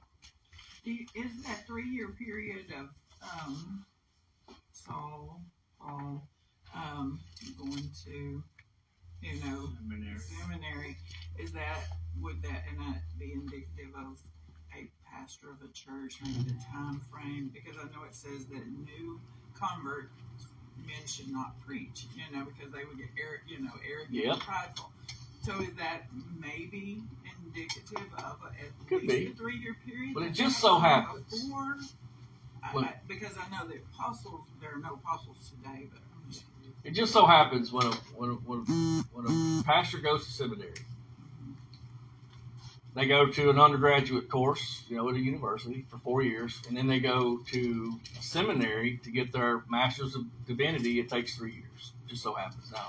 you, 0.83 1.07
is 1.14 1.45
that 1.45 1.64
three-year 1.64 2.09
period 2.18 2.66
of 2.77 2.89
um, 3.23 3.85
Saul, 4.73 5.41
Paul, 5.81 6.27
um, 6.75 7.21
going 7.57 7.89
to, 8.05 8.43
you 9.23 9.35
know, 9.45 9.68
Seminary. 9.79 10.18
seminary? 10.18 10.97
Is 11.39 11.53
that 11.53 11.85
would 12.21 12.43
that 12.43 12.64
and 12.68 12.81
that 12.81 13.01
be 13.16 13.33
indicative 13.33 13.95
of 13.97 14.18
a 14.77 14.91
pastor 15.09 15.51
of 15.51 15.59
a 15.62 15.73
church, 15.73 16.18
maybe 16.25 16.51
the 16.51 16.64
time 16.73 17.01
frame? 17.12 17.53
Because 17.55 17.79
I 17.79 17.85
know 17.95 18.03
it 18.05 18.14
says 18.16 18.47
that 18.47 18.66
new 18.66 19.21
convert 19.55 20.11
men 20.85 21.07
should 21.07 21.31
not 21.31 21.55
preach, 21.64 22.07
you 22.16 22.37
know, 22.37 22.45
because 22.45 22.73
they 22.73 22.85
would 22.85 22.99
get 22.99 23.09
arrogant, 23.23 23.51
you 23.51 23.61
know, 23.62 23.73
arrogant 23.89 24.14
Yep. 24.25 24.33
and 24.33 24.41
prideful. 24.43 24.91
So 25.43 25.61
is 25.61 25.75
that 25.79 26.03
maybe 26.39 27.03
indicative 27.55 28.07
of 28.18 28.38
a, 28.44 28.46
at 28.48 28.88
Could 28.88 29.03
least 29.03 29.09
be. 29.09 29.26
a 29.32 29.34
three-year 29.34 29.76
period? 29.86 30.14
But 30.14 30.24
it 30.24 30.30
just 30.32 30.59
so 30.61 30.78
happens. 30.78 31.24
Before? 31.44 31.76
I, 32.62 32.76
I, 32.78 32.94
because 33.09 33.32
I 33.38 33.48
know 33.51 33.66
the 33.68 33.76
apostles, 33.94 34.42
there 34.61 34.70
are 34.74 34.78
no 34.80 34.94
apostles 34.94 35.51
today, 35.51 35.88
but 35.92 36.01
I'm 36.14 36.30
just, 36.30 36.44
it 36.84 36.92
just 36.92 37.12
so 37.12 37.26
happens 37.26 37.72
when 37.72 37.86
a 37.86 37.90
when 38.16 38.30
a, 38.30 38.34
when 38.34 38.59
a, 38.61 38.62
when 39.12 39.61
a 39.61 39.62
pastor 39.64 39.98
goes 39.98 40.26
to 40.26 40.32
seminary, 40.32 40.74
they 42.94 43.07
go 43.07 43.30
to 43.30 43.51
an 43.51 43.59
undergraduate 43.59 44.28
course, 44.28 44.82
you 44.88 44.96
know, 44.96 45.09
at 45.09 45.14
a 45.16 45.20
university 45.20 45.86
for 45.88 45.98
four 45.98 46.22
years, 46.22 46.61
and 46.68 46.76
then 46.76 46.86
they 46.86 47.01
go 47.01 47.38
to 47.53 47.98
a 48.18 48.22
seminary 48.22 48.98
to 49.05 49.11
get 49.11 49.32
their 49.32 49.62
master's 49.70 50.14
of 50.14 50.24
divinity. 50.46 51.01
It 51.01 51.09
takes 51.09 51.34
three 51.36 51.53
years. 51.53 51.92
Just 52.09 52.22
so 52.22 52.34
happens 52.34 52.70
now. 52.72 52.88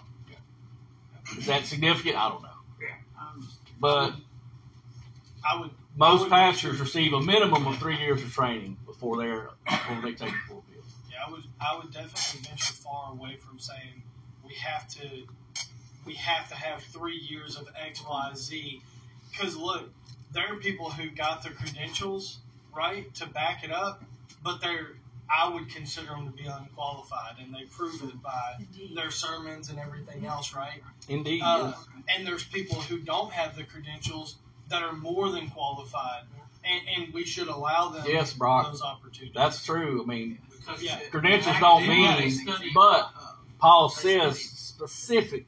Is 1.38 1.45
that 1.45 1.66
significant? 1.66 2.18
I 2.18 2.28
don't 2.30 2.41
know. 2.41 2.49
yeah, 2.82 2.88
I'm 3.18 3.41
just. 3.41 3.57
But 3.80 4.14
I 5.48 5.60
would 5.60 5.72
most 5.96 6.22
would- 6.22 6.30
pastors 6.30 6.80
receive 6.80 7.14
a 7.14 7.22
minimum 7.22 7.68
of 7.68 7.78
three 7.78 7.98
years 7.98 8.22
of 8.22 8.32
training 8.34 8.78
before 8.86 9.18
they're 9.18 9.50
before 9.68 10.02
they 10.02 10.14
take 10.14 10.32
the 10.32 10.38
full 10.48 10.64
field. 10.72 10.86
Yeah, 11.10 11.26
I 11.28 11.32
would 11.32 11.44
I 11.60 11.78
would 11.78 11.92
definitely 11.94 12.48
venture 12.48 12.74
far 12.74 13.12
away 13.12 13.38
from 13.38 13.60
saying 13.60 14.04
we 14.48 14.54
have 14.56 14.88
to 14.89 15.28
we 16.06 16.14
have 16.16 16.50
to 16.50 16.56
have 16.56 16.82
three 16.84 17.18
years 17.18 17.56
of 17.58 17.68
X 17.76 18.04
Y 18.08 18.32
Z 18.36 18.82
because 19.32 19.56
look, 19.56 19.89
there 20.32 20.52
are 20.54 20.58
people 20.58 20.89
who 20.92 21.10
got 21.10 21.44
their 21.44 21.54
credentials 21.54 22.39
right 22.76 23.14
to 23.16 23.26
back 23.28 23.64
it 23.64 23.72
up, 23.72 24.04
but 24.44 24.62
they're 24.62 24.94
I 25.34 25.48
would 25.48 25.70
consider 25.70 26.08
them 26.08 26.26
to 26.26 26.32
be 26.32 26.46
unqualified, 26.46 27.36
and 27.39 27.54
they 27.56 27.64
prove 27.64 28.04
it 28.04 28.22
by 28.22 28.56
Indeed. 28.60 28.98
their 28.98 29.12
sermons 29.12 29.70
and 29.70 29.80
everything 29.80 30.26
else, 30.26 30.54
right? 30.54 30.84
Indeed, 31.08 31.42
Uh, 31.42 31.72
yes. 31.74 31.86
and 32.10 32.28
there's 32.28 32.44
people 32.44 32.82
who 32.82 33.00
don't 33.00 33.32
have 33.32 33.56
the 33.56 33.64
credentials 33.64 34.36
that 34.72 34.82
are 34.84 34.94
more 34.94 35.30
than 35.32 35.50
qualified, 35.52 36.24
and, 36.66 36.82
and 37.06 37.14
we 37.14 37.24
should 37.26 37.48
allow 37.48 37.90
them 37.90 38.04
Yes, 38.08 38.34
Brock. 38.34 38.72
those 38.72 38.82
opportunities. 38.82 39.34
That's 39.36 39.64
true. 39.66 40.02
I 40.04 40.06
mean, 40.06 40.40
Because 40.60 40.82
Yeah. 40.84 41.00
credentials 41.10 41.58
don't 41.60 41.88
mean, 41.88 42.32
study. 42.32 42.72
but 42.74 43.12
Uh, 43.16 43.34
Paul 43.60 43.90
says 43.90 44.40
study. 44.40 44.58
specifically, 44.58 45.46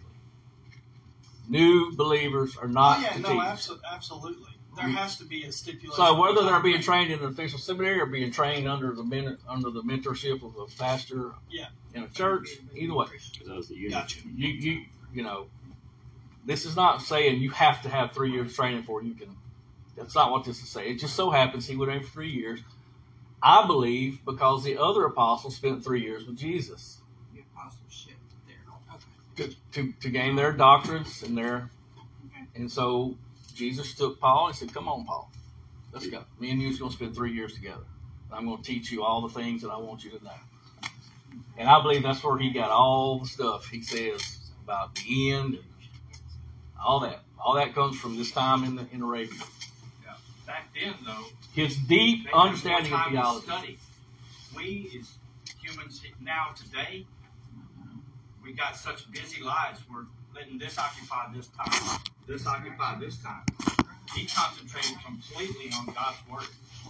new 1.47 1.91
believers 1.95 2.57
are 2.57 2.67
not 2.67 2.97
oh 2.99 3.01
yeah, 3.01 3.13
to 3.13 3.19
no, 3.19 3.29
teach. 3.29 3.39
abso- 3.39 3.79
absolutely. 3.91 4.49
There 4.75 4.87
has 4.87 5.17
to 5.17 5.25
be 5.25 5.43
a 5.43 5.51
stipulation. 5.51 5.93
So 5.95 6.19
whether 6.19 6.43
they're 6.43 6.59
being 6.59 6.81
trained 6.81 7.11
in 7.11 7.19
an 7.19 7.25
official 7.25 7.59
seminary 7.59 7.99
or 7.99 8.07
being 8.07 8.31
trained 8.31 8.67
under 8.67 8.91
the 8.95 9.03
men, 9.03 9.37
under 9.47 9.69
the 9.69 9.83
mentorship 9.83 10.41
of 10.41 10.55
a 10.57 10.65
pastor 10.77 11.31
Yeah. 11.51 11.67
in 11.93 12.01
a 12.03 12.07
church, 12.07 12.49
either 12.75 12.93
way, 12.95 13.05
Those 13.45 13.67
that 13.67 13.77
you 13.77 13.91
Gotcha. 13.91 14.19
you 14.35 14.47
you 14.47 14.85
you 15.13 15.21
know, 15.21 15.45
this 16.45 16.65
is 16.65 16.75
not 16.75 17.01
saying 17.01 17.41
you 17.41 17.51
have 17.51 17.81
to 17.83 17.89
have 17.89 18.11
three 18.11 18.31
years 18.31 18.55
training 18.55 18.81
before 18.81 19.03
you 19.03 19.13
can. 19.15 19.35
That's 19.95 20.15
not 20.15 20.31
what 20.31 20.43
this 20.45 20.61
is 20.61 20.69
saying. 20.69 20.95
It 20.95 20.99
just 20.99 21.15
so 21.15 21.29
happens 21.29 21.67
he 21.67 21.75
went 21.75 21.91
in 21.91 22.01
for 22.01 22.09
three 22.09 22.31
years. 22.31 22.59
I 23.41 23.67
believe 23.67 24.23
because 24.25 24.63
the 24.63 24.77
other 24.77 25.05
apostles 25.05 25.55
spent 25.55 25.83
three 25.83 26.01
years 26.01 26.25
with 26.25 26.37
Jesus 26.37 27.01
the 27.33 27.41
apostleship 27.41 28.15
there. 28.47 28.55
Okay. 28.95 29.53
to, 29.73 29.83
to, 29.83 29.93
to 30.01 30.09
gain 30.09 30.35
their 30.35 30.53
doctrines 30.53 31.23
and 31.23 31.37
their, 31.37 31.69
Okay. 32.27 32.45
and 32.55 32.71
so 32.71 33.17
Jesus 33.55 33.93
took 33.95 34.19
Paul 34.19 34.47
and 34.47 34.55
said, 34.55 34.73
"Come 34.73 34.87
on, 34.87 35.05
Paul, 35.05 35.29
let's 35.91 36.07
go. 36.07 36.23
Me 36.39 36.51
and 36.51 36.61
you's 36.61 36.79
going 36.79 36.91
to 36.91 36.97
spend 36.97 37.15
three 37.15 37.33
years 37.33 37.53
together. 37.53 37.83
I'm 38.31 38.45
going 38.45 38.57
to 38.57 38.63
teach 38.63 38.91
you 38.91 39.03
all 39.03 39.21
the 39.27 39.33
things 39.33 39.61
that 39.61 39.69
I 39.69 39.77
want 39.77 40.03
you 40.03 40.11
to 40.11 40.23
know." 40.23 40.31
And 41.57 41.69
I 41.69 41.81
believe 41.81 42.03
that's 42.03 42.23
where 42.23 42.37
he 42.37 42.51
got 42.51 42.71
all 42.71 43.19
the 43.19 43.27
stuff 43.27 43.67
he 43.67 43.81
says 43.81 44.39
about 44.63 44.95
the 44.95 45.31
end 45.33 45.55
and 45.55 45.63
all 46.83 46.99
that. 47.01 47.19
All 47.39 47.55
that 47.55 47.73
comes 47.73 47.99
from 47.99 48.17
this 48.17 48.31
time 48.31 48.63
in 48.63 48.75
the, 48.75 48.85
in 48.91 49.01
Arabia. 49.01 49.39
back 50.45 50.69
then, 50.73 50.93
though, 51.05 51.25
His 51.53 51.75
deep 51.77 52.27
understanding 52.33 52.93
of 52.93 53.09
theology. 53.09 53.45
Study. 53.45 53.77
We 54.55 54.91
as 54.99 55.09
humans 55.61 56.01
now 56.21 56.53
today, 56.55 57.05
we 58.43 58.53
got 58.53 58.77
such 58.77 59.11
busy 59.11 59.43
lives. 59.43 59.79
We're 59.91 60.05
letting 60.35 60.57
this 60.57 60.77
occupy 60.77 61.33
this 61.33 61.47
time, 61.47 61.99
this 62.27 62.45
occupy 62.45 62.99
this 62.99 63.17
time. 63.17 63.43
He 64.15 64.27
concentrated 64.27 64.97
completely 65.03 65.71
on 65.77 65.85
God's 65.87 66.17
word. 66.31 66.47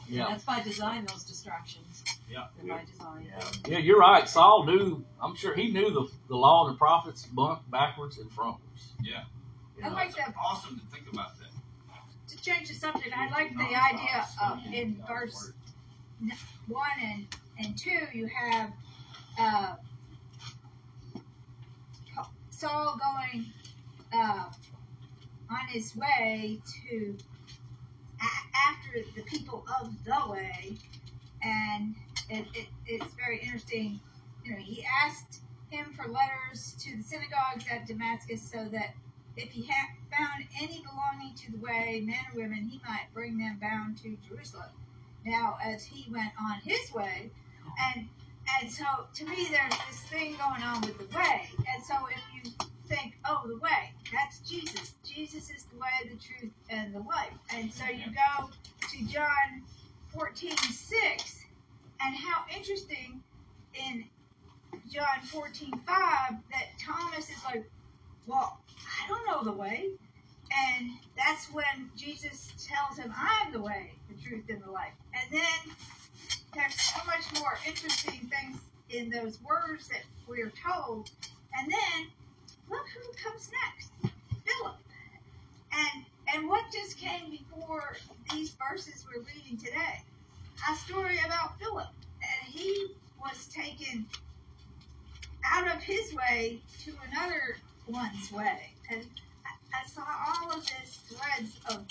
Yeah, 0.09 0.27
That's 0.29 0.43
by 0.43 0.61
design, 0.61 1.05
those 1.05 1.23
distractions. 1.23 2.03
Yeah. 2.29 2.47
They're 2.61 2.75
by 2.75 2.83
design. 2.83 3.31
yeah, 3.67 3.77
you're 3.77 3.99
right. 3.99 4.27
Saul 4.27 4.65
knew. 4.65 5.05
I'm 5.21 5.35
sure 5.35 5.55
he 5.55 5.71
knew 5.71 5.89
the 5.91 6.09
the 6.27 6.35
law 6.35 6.65
and 6.67 6.75
the 6.75 6.77
prophets 6.77 7.25
bunk 7.27 7.59
backwards 7.69 8.17
and 8.17 8.29
frontwards. 8.31 8.91
Yeah. 9.01 9.23
I 9.83 9.89
know? 9.89 9.95
like 9.95 10.15
that. 10.15 10.33
Awesome 10.41 10.79
to 10.79 10.85
think 10.95 11.11
about 11.11 11.37
that. 11.39 11.49
To 12.29 12.41
change 12.41 12.69
the 12.69 12.75
subject, 12.75 13.09
I 13.15 13.29
like 13.29 13.55
the 13.55 13.63
idea 13.63 14.25
of 14.41 14.59
in 14.73 15.01
verse 15.07 15.51
one 16.67 16.89
and, 17.01 17.27
and 17.59 17.77
two, 17.77 17.99
you 18.13 18.27
have 18.27 18.71
uh, 19.39 19.75
Saul 22.49 22.97
going 22.97 23.45
uh, 24.13 24.45
on 25.49 25.67
his 25.69 25.95
way 25.95 26.61
to 26.89 27.17
a- 28.21 28.57
after 28.57 29.03
the 29.15 29.23
people 29.23 29.65
of 29.81 29.91
the 30.05 30.31
way, 30.31 30.77
and 31.41 31.95
it, 32.29 32.45
it, 32.53 32.67
it's 32.85 33.13
very 33.15 33.39
interesting. 33.41 33.99
You 34.45 34.51
know, 34.53 34.57
he 34.59 34.85
asked 35.03 35.41
him 35.69 35.87
for 35.93 36.07
letters 36.07 36.75
to 36.79 36.97
the 36.97 37.03
synagogues 37.03 37.65
at 37.69 37.85
Damascus 37.87 38.41
so 38.41 38.65
that 38.71 38.93
if 39.35 39.51
he 39.51 39.63
had 39.63 39.87
found 40.15 40.45
any 40.61 40.83
belonging 40.83 41.35
to 41.35 41.51
the 41.51 41.57
way, 41.57 42.03
men 42.05 42.19
or 42.33 42.41
women, 42.41 42.69
he 42.69 42.79
might 42.87 43.07
bring 43.13 43.37
them 43.37 43.57
bound 43.61 43.97
to 43.99 44.17
Jerusalem. 44.27 44.69
Now, 45.25 45.57
as 45.63 45.83
he 45.83 46.11
went 46.11 46.31
on 46.39 46.59
his 46.63 46.93
way, 46.93 47.31
and 47.95 48.07
and 48.61 48.69
so 48.69 48.83
to 49.15 49.25
me, 49.25 49.47
there's 49.49 49.73
this 49.89 50.01
thing 50.09 50.35
going 50.35 50.61
on 50.61 50.81
with 50.81 50.97
the 50.97 51.17
way, 51.17 51.49
and 51.73 51.83
so 51.83 51.95
if 52.07 52.21
you 52.33 52.51
think, 52.87 53.17
oh, 53.25 53.41
the 53.47 53.57
way, 53.57 53.93
that's 54.11 54.39
Jesus. 54.39 54.93
Jesus 55.03 55.49
is 55.49 55.63
the 55.65 55.77
way, 55.77 56.09
the 56.09 56.17
truth, 56.17 56.51
and 56.69 56.93
the 56.93 56.99
life. 56.99 57.33
And 57.55 57.71
so 57.73 57.85
you 57.85 58.05
go 58.13 58.49
to 58.91 59.05
John 59.05 59.63
14, 60.09 60.55
6, 60.57 61.45
and 62.01 62.15
how 62.15 62.43
interesting 62.55 63.21
in 63.73 64.05
John 64.91 65.21
14, 65.23 65.71
5 65.71 65.85
that 65.87 66.67
Thomas 66.79 67.29
is 67.29 67.43
like, 67.45 67.69
well, 68.27 68.59
I 69.03 69.07
don't 69.07 69.25
know 69.25 69.43
the 69.43 69.57
way. 69.57 69.89
And 70.69 70.91
that's 71.17 71.51
when 71.51 71.89
Jesus 71.97 72.53
tells 72.67 72.97
him, 72.97 73.13
I'm 73.17 73.51
the 73.51 73.61
way, 73.61 73.91
the 74.07 74.15
truth, 74.29 74.45
and 74.49 74.61
the 74.61 74.71
life. 74.71 74.93
And 75.13 75.31
then 75.31 75.75
there's 76.53 76.79
so 76.79 76.99
much 77.05 77.41
more 77.41 77.57
interesting 77.67 78.29
things 78.29 78.57
in 78.89 79.09
those 79.09 79.39
words 79.41 79.87
that 79.89 80.03
we're 80.27 80.53
told. 80.71 81.09
And 81.57 81.71
then 81.71 82.07
look 82.69 82.85
who 82.95 83.29
comes 83.29 83.49
next 83.65 84.13
Philip. 84.45 84.77
And 85.73 86.05
And 86.33 86.49
what 86.49 86.63
just 86.71 86.97
came 86.97 87.29
before 87.31 87.97
these 88.31 88.55
verses 88.69 89.05
we're 89.07 89.23
reading 89.23 89.57
today? 89.57 90.01
A 90.71 90.75
story 90.75 91.17
about 91.25 91.59
Philip. 91.59 91.89
And 92.21 92.53
he 92.53 92.87
was 93.21 93.47
taken 93.47 94.05
out 95.45 95.67
of 95.75 95.81
his 95.83 96.13
way 96.13 96.61
to 96.85 96.93
another 97.11 97.57
one's 97.87 98.31
way. 98.31 98.72
And 98.89 99.05
I, 99.45 99.87
saw 99.87 100.01
all 100.01 100.51
of 100.51 100.65
this 100.65 100.99
threads 101.07 101.59
of, 101.69 101.85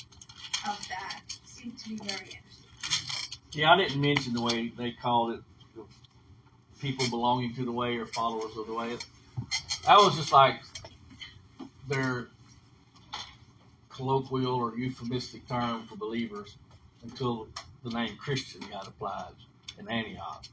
of 0.68 0.88
that. 0.88 1.20
Seemed 1.45 1.78
to 1.78 1.88
be 1.90 1.97
very 1.97 2.26
interesting. 2.26 3.40
Yeah, 3.53 3.72
I 3.72 3.76
didn't 3.76 4.01
mention 4.01 4.34
the 4.34 4.43
way 4.43 4.72
they 4.76 4.93
called 4.93 5.34
it, 5.34 5.40
people 6.80 7.09
belonging 7.11 7.55
to 7.55 7.64
the 7.64 7.72
way 7.72 7.97
or 7.97 8.07
followers 8.07 8.57
of 8.57 8.66
the 8.66 8.74
way. 8.74 8.97
That 9.86 9.97
was 9.99 10.16
just 10.16 10.32
like 10.32 10.61
their 11.88 12.28
colloquial 13.90 14.55
or 14.55 14.76
euphemistic 14.76 15.47
term 15.49 15.86
for 15.86 15.97
believers 15.97 16.57
until 17.03 17.49
the 17.84 17.90
name 17.90 18.16
Christian 18.16 18.62
got 18.70 18.86
applied 18.86 19.32
in 19.78 19.88
Antioch. 19.88 20.45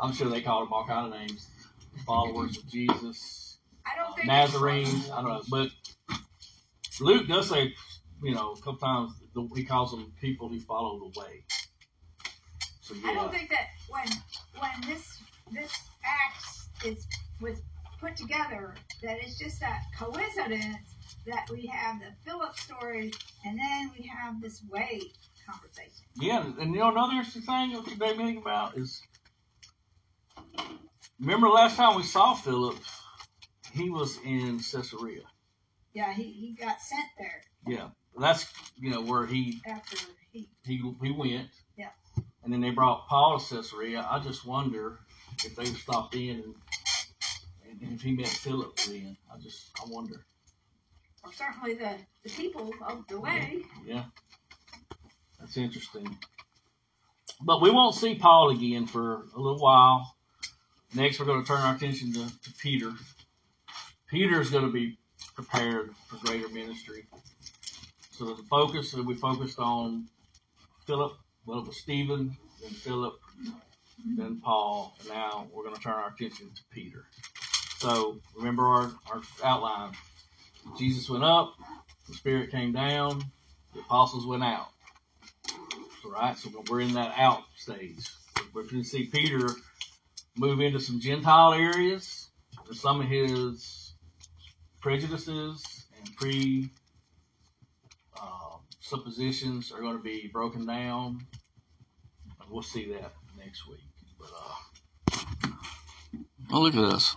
I'm 0.00 0.12
sure 0.12 0.28
they 0.28 0.40
called 0.40 0.66
them 0.66 0.72
all 0.72 0.86
kind 0.86 1.12
of 1.12 1.20
names, 1.20 1.48
followers 2.06 2.56
of 2.56 2.68
Jesus, 2.68 3.47
Nazarenes. 4.24 5.10
I 5.10 5.22
don't 5.22 5.24
know, 5.24 5.42
but 5.48 5.68
Luke 7.00 7.28
does 7.28 7.48
say, 7.48 7.74
you 8.22 8.34
know, 8.34 8.52
a 8.52 8.56
couple 8.56 8.76
times 8.76 9.12
the, 9.34 9.48
he 9.54 9.64
calls 9.64 9.90
them 9.90 10.12
people 10.20 10.48
who 10.48 10.60
follow 10.60 10.98
the 10.98 11.20
way. 11.20 11.44
So 12.80 12.94
I 13.06 13.14
don't 13.14 13.30
think 13.30 13.50
that 13.50 13.66
when 13.88 14.06
when 14.58 14.90
this 14.90 15.18
this 15.52 15.72
act 16.04 16.84
is 16.84 17.06
was 17.40 17.60
put 18.00 18.16
together 18.16 18.74
that 19.02 19.18
it's 19.20 19.38
just 19.38 19.62
a 19.62 19.76
coincidence 19.96 20.94
that 21.26 21.48
we 21.50 21.66
have 21.66 22.00
the 22.00 22.12
Philip 22.24 22.56
story 22.58 23.12
and 23.44 23.58
then 23.58 23.90
we 23.98 24.06
have 24.06 24.40
this 24.40 24.62
way 24.70 25.02
conversation. 25.48 26.04
yeah, 26.16 26.44
and 26.60 26.74
you 26.74 26.80
know 26.80 26.90
another 26.90 27.14
interesting 27.14 27.42
thing 27.42 27.72
that 27.72 27.98
they 27.98 28.16
think 28.16 28.38
about 28.38 28.76
is, 28.76 29.02
remember 31.20 31.48
last 31.48 31.76
time 31.76 31.96
we 31.96 32.02
saw 32.02 32.34
Philip, 32.34 32.76
he 33.72 33.90
was 33.90 34.18
in 34.24 34.58
Caesarea. 34.58 35.22
Yeah, 35.94 36.12
he, 36.12 36.24
he 36.24 36.52
got 36.58 36.80
sent 36.80 37.06
there 37.18 37.42
Yeah, 37.66 37.88
that's 38.18 38.46
you 38.76 38.90
know 38.90 39.00
where 39.02 39.26
he 39.26 39.60
after 39.66 39.96
he 40.32 40.48
he 40.64 40.76
he 41.02 41.10
went. 41.12 41.48
Yeah. 41.76 41.90
And 42.44 42.52
then 42.52 42.60
they 42.60 42.70
brought 42.70 43.08
Paul 43.08 43.38
to 43.38 43.56
Caesarea. 43.56 44.06
I 44.08 44.20
just 44.20 44.46
wonder 44.46 44.98
if 45.44 45.56
they 45.56 45.64
stopped 45.66 46.14
in 46.14 46.42
and, 47.64 47.82
and 47.82 47.92
if 47.92 48.02
he 48.02 48.12
met 48.12 48.28
Philip 48.28 48.76
then. 48.86 49.16
I 49.32 49.38
just 49.38 49.70
I 49.80 49.84
wonder. 49.88 50.24
or 51.24 51.32
certainly 51.32 51.74
the, 51.74 51.96
the 52.24 52.30
people 52.30 52.72
of 52.86 53.06
the 53.08 53.20
way. 53.20 53.62
Yeah. 53.84 54.04
That's 55.40 55.56
interesting. 55.56 56.18
But 57.40 57.62
we 57.62 57.70
won't 57.70 57.94
see 57.94 58.16
Paul 58.16 58.50
again 58.50 58.86
for 58.86 59.26
a 59.36 59.40
little 59.40 59.60
while. 59.60 60.16
Next, 60.94 61.20
we're 61.20 61.26
going 61.26 61.42
to 61.42 61.46
turn 61.46 61.60
our 61.60 61.74
attention 61.74 62.12
to, 62.14 62.20
to 62.20 62.52
Peter. 62.60 62.92
Peter 64.08 64.40
is 64.40 64.50
going 64.50 64.64
to 64.64 64.72
be 64.72 64.96
prepared 65.34 65.94
for 66.08 66.16
greater 66.26 66.48
ministry. 66.48 67.06
So 68.10 68.24
the 68.34 68.42
focus 68.50 68.92
that 68.92 69.04
we 69.04 69.14
focused 69.14 69.58
on 69.58 70.06
Philip, 70.86 71.12
well, 71.44 71.60
it 71.60 71.66
was 71.66 71.76
Stephen, 71.76 72.36
then 72.62 72.70
Philip, 72.70 73.14
then 74.16 74.40
Paul, 74.42 74.96
and 75.00 75.10
now 75.10 75.46
we're 75.52 75.62
going 75.62 75.76
to 75.76 75.80
turn 75.80 75.92
our 75.92 76.08
attention 76.08 76.48
to 76.54 76.62
Peter. 76.72 77.04
So 77.76 78.18
remember 78.34 78.64
our, 78.64 78.92
our 79.12 79.22
outline. 79.44 79.92
Jesus 80.78 81.08
went 81.08 81.24
up, 81.24 81.54
the 82.08 82.14
Spirit 82.14 82.50
came 82.50 82.72
down, 82.72 83.22
the 83.74 83.80
apostles 83.80 84.26
went 84.26 84.42
out. 84.42 84.68
All 86.04 86.12
right, 86.12 86.36
so 86.36 86.50
we're 86.70 86.80
in 86.80 86.94
that 86.94 87.12
out 87.16 87.42
stage. 87.56 88.08
We're 88.54 88.62
going 88.62 88.82
to 88.82 88.88
see 88.88 89.04
Peter 89.04 89.48
move 90.36 90.60
into 90.60 90.80
some 90.80 90.98
Gentile 90.98 91.52
areas, 91.52 92.28
and 92.66 92.76
some 92.76 93.00
of 93.02 93.08
his 93.08 93.77
prejudices 94.80 95.86
and 95.98 96.16
pre 96.16 96.70
uh, 98.20 98.56
suppositions 98.80 99.72
are 99.72 99.80
going 99.80 99.96
to 99.96 100.02
be 100.02 100.28
broken 100.32 100.66
down. 100.66 101.26
And 102.40 102.50
we'll 102.50 102.62
see 102.62 102.92
that 102.92 103.12
next 103.36 103.68
week. 103.68 103.80
But 104.18 104.30
uh, 104.36 105.48
oh, 106.52 106.60
look 106.60 106.74
at 106.74 106.90
this. 106.92 107.14